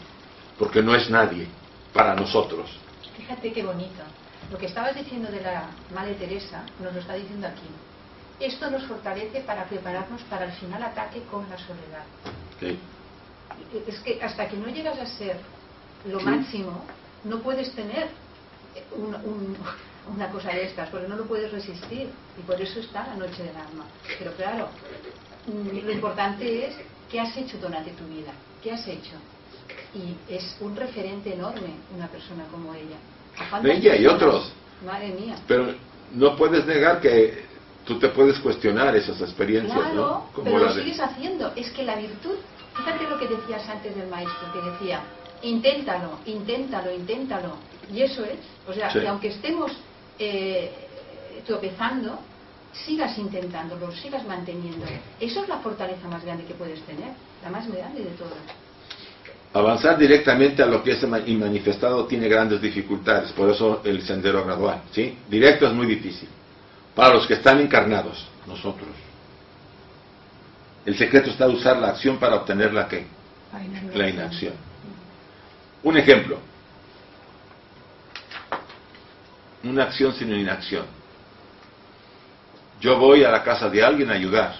[0.59, 1.47] porque no es nadie
[1.93, 2.69] para nosotros.
[3.17, 4.03] Fíjate qué bonito.
[4.51, 5.63] Lo que estabas diciendo de la
[5.93, 7.67] Madre Teresa nos lo está diciendo aquí.
[8.39, 12.03] Esto nos fortalece para prepararnos para el final ataque con la soledad.
[12.59, 12.77] Sí.
[13.87, 15.37] Es que hasta que no llegas a ser
[16.05, 16.85] lo máximo,
[17.23, 18.09] no puedes tener
[18.91, 19.57] un- un-
[20.13, 22.09] una cosa de estas, porque no lo puedes resistir.
[22.37, 23.85] Y por eso está la noche del alma.
[24.19, 24.67] Pero claro,
[25.47, 26.75] mm, lo importante es
[27.09, 28.31] qué has hecho durante tu vida,
[28.61, 29.15] qué has hecho.
[29.95, 32.97] Y es un referente enorme una persona como ella.
[33.39, 34.51] ¿A cuántas Ella y otros.
[34.85, 35.35] Madre mía.
[35.47, 35.73] Pero
[36.13, 37.45] no puedes negar que
[37.85, 40.29] tú te puedes cuestionar esas experiencias, Claro, ¿no?
[40.33, 41.51] Como pero lo de- sigues haciendo.
[41.55, 42.35] Es que la virtud,
[42.75, 45.01] fíjate lo que decías antes del maestro, que decía,
[45.41, 47.55] inténtalo, inténtalo, inténtalo.
[47.93, 48.39] Y eso es.
[48.67, 48.99] O sea, Sí.
[48.99, 49.71] que aunque estemos
[50.17, 50.71] eh,
[51.45, 52.19] tropezando,
[52.85, 54.85] sigas intentándolo, sigas manteniendo.
[55.19, 57.09] Eso es la fortaleza más grande que puedes tener,
[57.43, 58.33] la más grande de todas.
[59.55, 64.43] Avanzar directamente a lo que es ma- inmanifestado tiene grandes dificultades, por eso el sendero
[64.43, 65.17] gradual, ¿sí?
[65.29, 66.27] Directo es muy difícil.
[66.93, 68.89] Para los que están encarnados, nosotros.
[70.85, 73.05] El secreto está usar la acción para obtener la que
[73.97, 74.53] la inacción.
[75.83, 76.37] Un ejemplo.
[79.63, 80.85] Una acción sin inacción.
[82.81, 84.53] Yo voy a la casa de alguien a ayudar.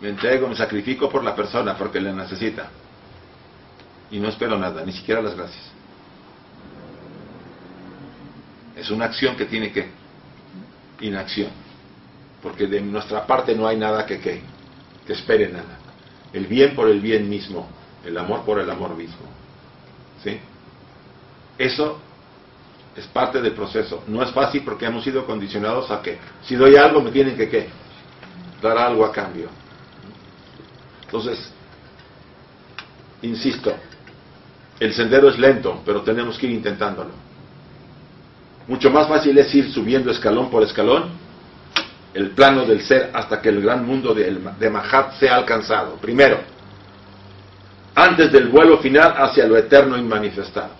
[0.00, 2.70] Me entrego, me sacrifico por la persona porque le necesita.
[4.10, 5.64] Y no espero nada, ni siquiera las gracias.
[8.76, 9.88] Es una acción que tiene que
[11.00, 11.50] inacción.
[12.42, 14.42] Porque de nuestra parte no hay nada que, que,
[15.06, 15.78] que espere nada.
[16.32, 17.68] El bien por el bien mismo,
[18.04, 19.26] el amor por el amor mismo.
[20.22, 20.38] ¿Sí?
[21.58, 21.98] Eso
[22.94, 24.04] es parte del proceso.
[24.06, 27.48] No es fácil porque hemos sido condicionados a que si doy algo me tienen que
[27.48, 27.68] ¿qué?
[28.62, 29.48] dar algo a cambio.
[31.04, 31.52] Entonces,
[33.22, 33.74] insisto,
[34.78, 37.10] el sendero es lento, pero tenemos que ir intentándolo.
[38.68, 41.26] Mucho más fácil es ir subiendo escalón por escalón
[42.16, 45.96] el plano del ser hasta que el gran mundo de, Mahat sea alcanzado.
[45.96, 46.38] Primero,
[47.94, 50.70] antes del vuelo final hacia lo eterno inmanifestado.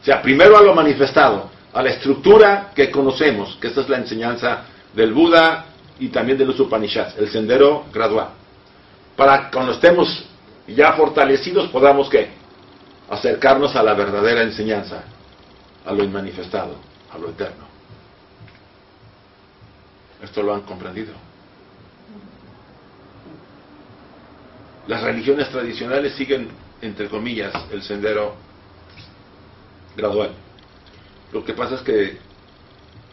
[0.00, 3.96] O sea, primero a lo manifestado, a la estructura que conocemos, que esta es la
[3.96, 4.64] enseñanza
[4.94, 5.66] del Buda
[5.98, 8.28] y también de los Upanishads, el sendero gradual.
[9.16, 10.26] Para cuando estemos
[10.68, 12.28] ya fortalecidos podamos ¿qué?
[13.10, 15.02] acercarnos a la verdadera enseñanza,
[15.84, 16.76] a lo inmanifestado,
[17.12, 17.64] a lo eterno.
[20.22, 21.12] Esto lo han comprendido.
[24.86, 26.48] Las religiones tradicionales siguen,
[26.80, 28.34] entre comillas, el sendero
[29.96, 30.30] gradual.
[31.32, 32.18] Lo que pasa es que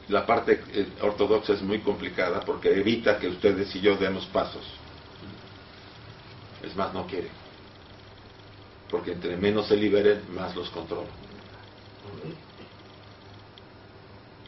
[0.07, 4.63] la parte eh, ortodoxa es muy complicada porque evita que ustedes y yo demos pasos.
[6.63, 7.29] Es más, no quiere.
[8.89, 11.07] Porque entre menos se liberen, más los controlan.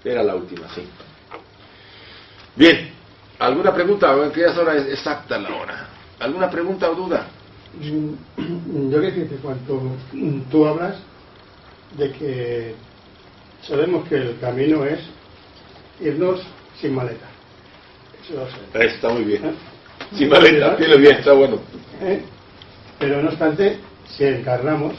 [0.03, 0.87] Era la última, sí.
[2.55, 2.89] Bien,
[3.39, 4.13] ¿alguna pregunta?
[4.13, 5.87] ¿En qué hora es exacta la hora?
[6.19, 7.27] ¿Alguna pregunta o duda?
[7.79, 9.95] Yo creo que cuando
[10.51, 10.97] tú hablas
[11.97, 12.75] de que
[13.61, 14.99] sabemos que el camino es
[15.99, 16.41] irnos
[16.79, 17.27] sin maleta.
[18.23, 18.85] Eso lo sé.
[18.87, 19.45] Está muy bien.
[19.45, 19.53] ¿Eh?
[20.17, 21.59] Sin maleta, tiene bien, está bueno.
[22.01, 22.21] ¿Eh?
[22.99, 23.79] Pero no obstante,
[24.17, 24.93] si encarnamos,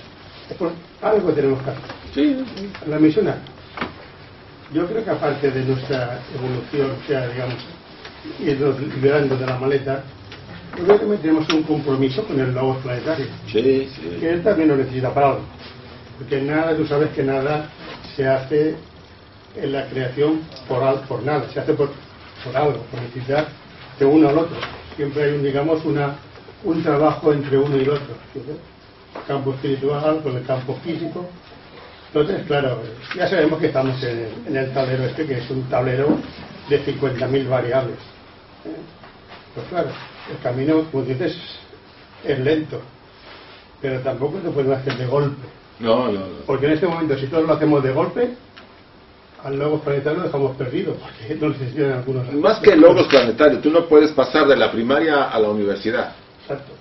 [0.50, 1.82] es por algo que tenemos que hacer.
[2.14, 2.44] Sí,
[2.86, 3.26] La misión.
[4.72, 7.56] Yo creo que aparte de nuestra evolución, o sea, digamos,
[8.40, 10.02] irnos liberando de la maleta,
[10.78, 14.16] yo creo que también tenemos un compromiso con el lobo planetario, sí, sí.
[14.20, 15.42] que él también lo necesita para algo.
[16.18, 17.68] Porque nada, tú sabes que nada
[18.16, 18.76] se hace
[19.56, 21.90] en la creación por, al- por nada, se hace por,
[22.42, 23.48] por algo, por necesidad
[23.98, 24.56] de uno al otro.
[24.96, 26.16] Siempre hay, un, digamos, una,
[26.64, 28.14] un trabajo entre uno y el otro.
[28.32, 28.40] ¿sí?
[29.26, 31.28] Campo espiritual con el campo físico.
[32.08, 32.82] Entonces, claro,
[33.16, 36.18] ya sabemos que estamos en el, en el tablero este, que es un tablero
[36.68, 37.96] de 50.000 variables.
[38.64, 38.76] ¿eh?
[39.54, 39.88] Pues claro,
[40.30, 41.36] el camino, como dices,
[42.24, 42.80] es lento,
[43.80, 45.46] pero tampoco se puede hacer de golpe.
[45.80, 46.26] No, no, no.
[46.46, 48.34] Porque en este momento, si todos lo hacemos de golpe,
[49.42, 52.32] al logo planetario lo dejamos perdido, porque no necesitan algunos.
[52.34, 56.14] Más que logos planetarios, tú no puedes pasar de la primaria a la universidad.
[56.42, 56.72] Exacto.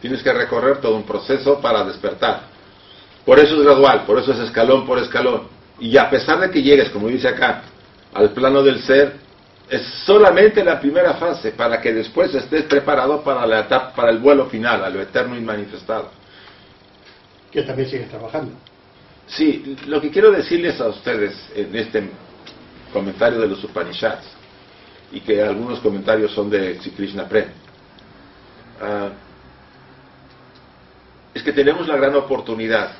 [0.00, 2.42] Tienes que recorrer todo un proceso para despertar.
[3.24, 5.48] Por eso es gradual, por eso es escalón por escalón.
[5.80, 7.62] Y a pesar de que llegues, como dice acá,
[8.12, 9.14] al plano del ser,
[9.68, 14.18] es solamente la primera fase para que después estés preparado para la etapa, para el
[14.18, 16.10] vuelo final, a lo eterno inmanifestado.
[17.50, 18.52] Que también sigue trabajando.
[19.26, 22.10] Sí, lo que quiero decirles a ustedes en este
[22.92, 24.24] comentario de los Upanishads,
[25.12, 27.46] y que algunos comentarios son de Sri Krishna Prem,
[28.80, 29.08] ah,
[31.34, 32.92] es que tenemos la gran oportunidad,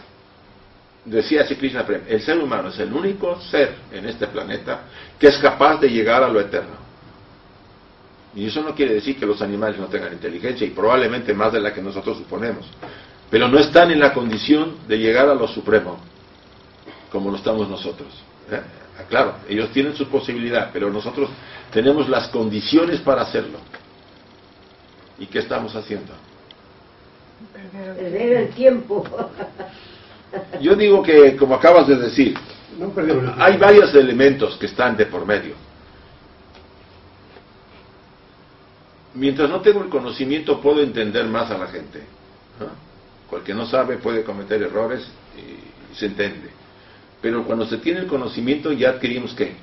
[1.04, 4.80] decía Sri Krishna Prem, el ser humano es el único ser en este planeta
[5.18, 6.84] que es capaz de llegar a lo eterno.
[8.34, 11.60] Y eso no quiere decir que los animales no tengan inteligencia, y probablemente más de
[11.60, 12.66] la que nosotros suponemos,
[13.30, 15.98] pero no están en la condición de llegar a lo supremo,
[17.12, 18.08] como lo estamos nosotros.
[18.50, 18.60] ¿eh?
[19.08, 21.30] Claro, ellos tienen su posibilidad, pero nosotros
[21.72, 23.58] tenemos las condiciones para hacerlo.
[25.18, 26.12] ¿Y qué estamos haciendo?
[27.72, 29.04] Perder el tiempo.
[30.60, 32.34] Yo digo que, como acabas de decir,
[32.78, 35.54] No el hay varios elementos que están de por medio.
[39.14, 42.00] Mientras no tengo el conocimiento, puedo entender más a la gente.
[42.58, 42.66] ¿no?
[43.30, 46.50] Cualquier no sabe puede cometer errores y se entiende.
[47.22, 49.54] Pero cuando se tiene el conocimiento, ya adquirimos qué?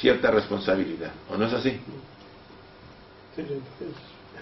[0.00, 1.12] Cierta responsabilidad.
[1.30, 1.80] ¿O no es así?
[3.36, 3.42] Sí,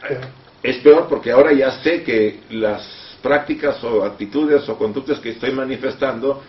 [0.09, 0.19] es.
[0.63, 5.53] Es peor porque ahora ya sé que las prácticas o actitudes o conductas que estoy
[5.53, 6.43] manifestando,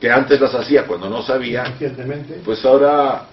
[0.00, 1.74] que antes las hacía cuando no sabía,
[2.44, 3.26] pues ahora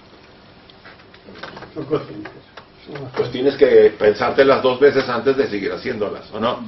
[3.16, 6.68] pues tienes que pensártelas dos veces antes de seguir haciéndolas, ¿o no?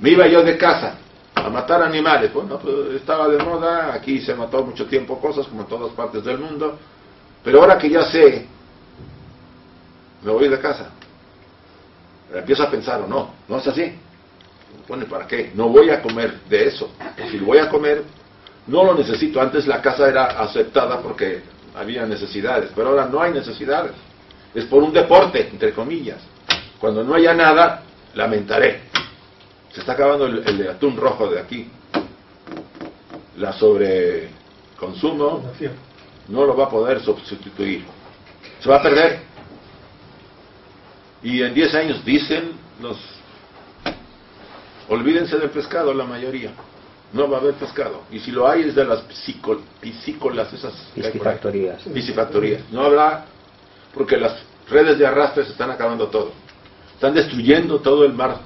[0.00, 0.96] Me iba yo de casa
[1.34, 5.62] a matar animales, bueno, pues estaba de moda, aquí se mató mucho tiempo cosas como
[5.62, 6.78] en todas partes del mundo,
[7.42, 8.46] pero ahora que ya sé,
[10.22, 10.90] me voy de casa.
[12.34, 13.92] Empiezo a pensar, o no, no es así.
[14.86, 15.52] Pone, ¿para qué?
[15.54, 16.90] No voy a comer de eso.
[17.18, 18.02] Y si lo voy a comer,
[18.66, 19.40] no lo necesito.
[19.40, 21.42] Antes la casa era aceptada porque
[21.74, 23.92] había necesidades, pero ahora no hay necesidades.
[24.54, 26.18] Es por un deporte, entre comillas.
[26.78, 27.82] Cuando no haya nada,
[28.14, 28.80] lamentaré.
[29.72, 31.70] Se está acabando el, el atún rojo de aquí.
[33.36, 35.42] La sobreconsumo
[36.28, 37.84] no lo va a poder sustituir.
[38.60, 39.31] Se va a perder.
[41.22, 42.96] Y en 10 años dicen los...
[44.88, 46.50] Olvídense del pescado la mayoría.
[47.12, 48.02] No va a haber pescado.
[48.10, 50.72] Y si lo hay es de las piscícol- piscícolas, esas.
[50.94, 51.82] Piscifactorías.
[51.82, 52.62] Piscifactorías.
[52.72, 53.26] No habrá,
[53.94, 54.34] porque las
[54.68, 56.32] redes de arrastre se están acabando todo.
[56.94, 58.38] Están destruyendo todo el mar,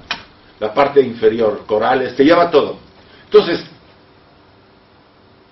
[0.59, 2.77] la parte inferior, corales, te lleva todo.
[3.25, 3.63] Entonces,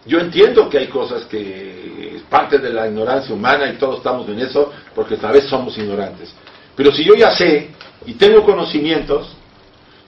[0.05, 4.27] yo entiendo que hay cosas que es parte de la ignorancia humana y todos estamos
[4.29, 6.33] en eso, porque tal vez somos ignorantes.
[6.75, 7.69] Pero si yo ya sé
[8.05, 9.35] y tengo conocimientos,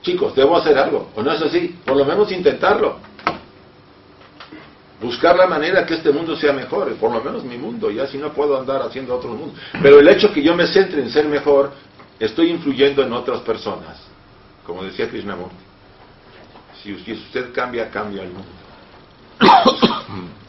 [0.02, 1.76] chicos, debo hacer algo, ¿o no es así?
[1.84, 2.98] Por lo menos intentarlo
[5.00, 8.18] buscar la manera que este mundo sea mejor, por lo menos mi mundo, ya si
[8.18, 9.54] no puedo andar haciendo otro mundo.
[9.80, 11.72] Pero el hecho que yo me centre en ser mejor,
[12.18, 13.96] estoy influyendo en otras personas.
[14.66, 15.54] Como decía Krishnamurti,
[16.82, 18.48] si usted- cambia, cambia el mundo.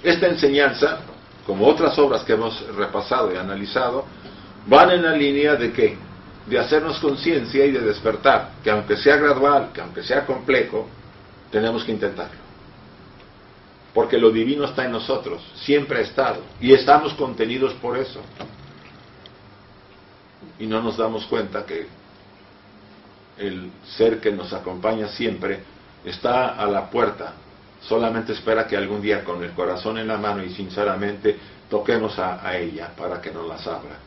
[0.04, 1.02] Esta enseñanza,
[1.46, 4.06] como otras obras que hemos repasado y analizado,
[4.66, 5.98] van en la línea de qué?
[6.48, 10.88] De hacernos conciencia y de despertar, que aunque sea gradual, que aunque sea complejo,
[11.52, 12.50] tenemos que intentarlo
[13.94, 18.22] porque lo divino está en nosotros, siempre ha estado, y estamos contenidos por eso.
[20.60, 21.88] Y no nos damos cuenta que
[23.38, 25.64] el ser que nos acompaña siempre,
[26.04, 27.34] está a la puerta.
[27.82, 31.38] Solamente espera que algún día con el corazón en la mano y sinceramente
[31.70, 33.98] toquemos a, a ella para que nos las abra.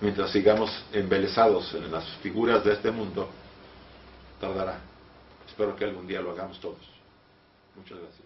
[0.00, 3.28] Mientras sigamos embelesados en las figuras de este mundo,
[4.40, 4.78] tardará.
[5.48, 6.76] Espero que algún día lo hagamos todos.
[7.76, 8.25] Muchas gracias.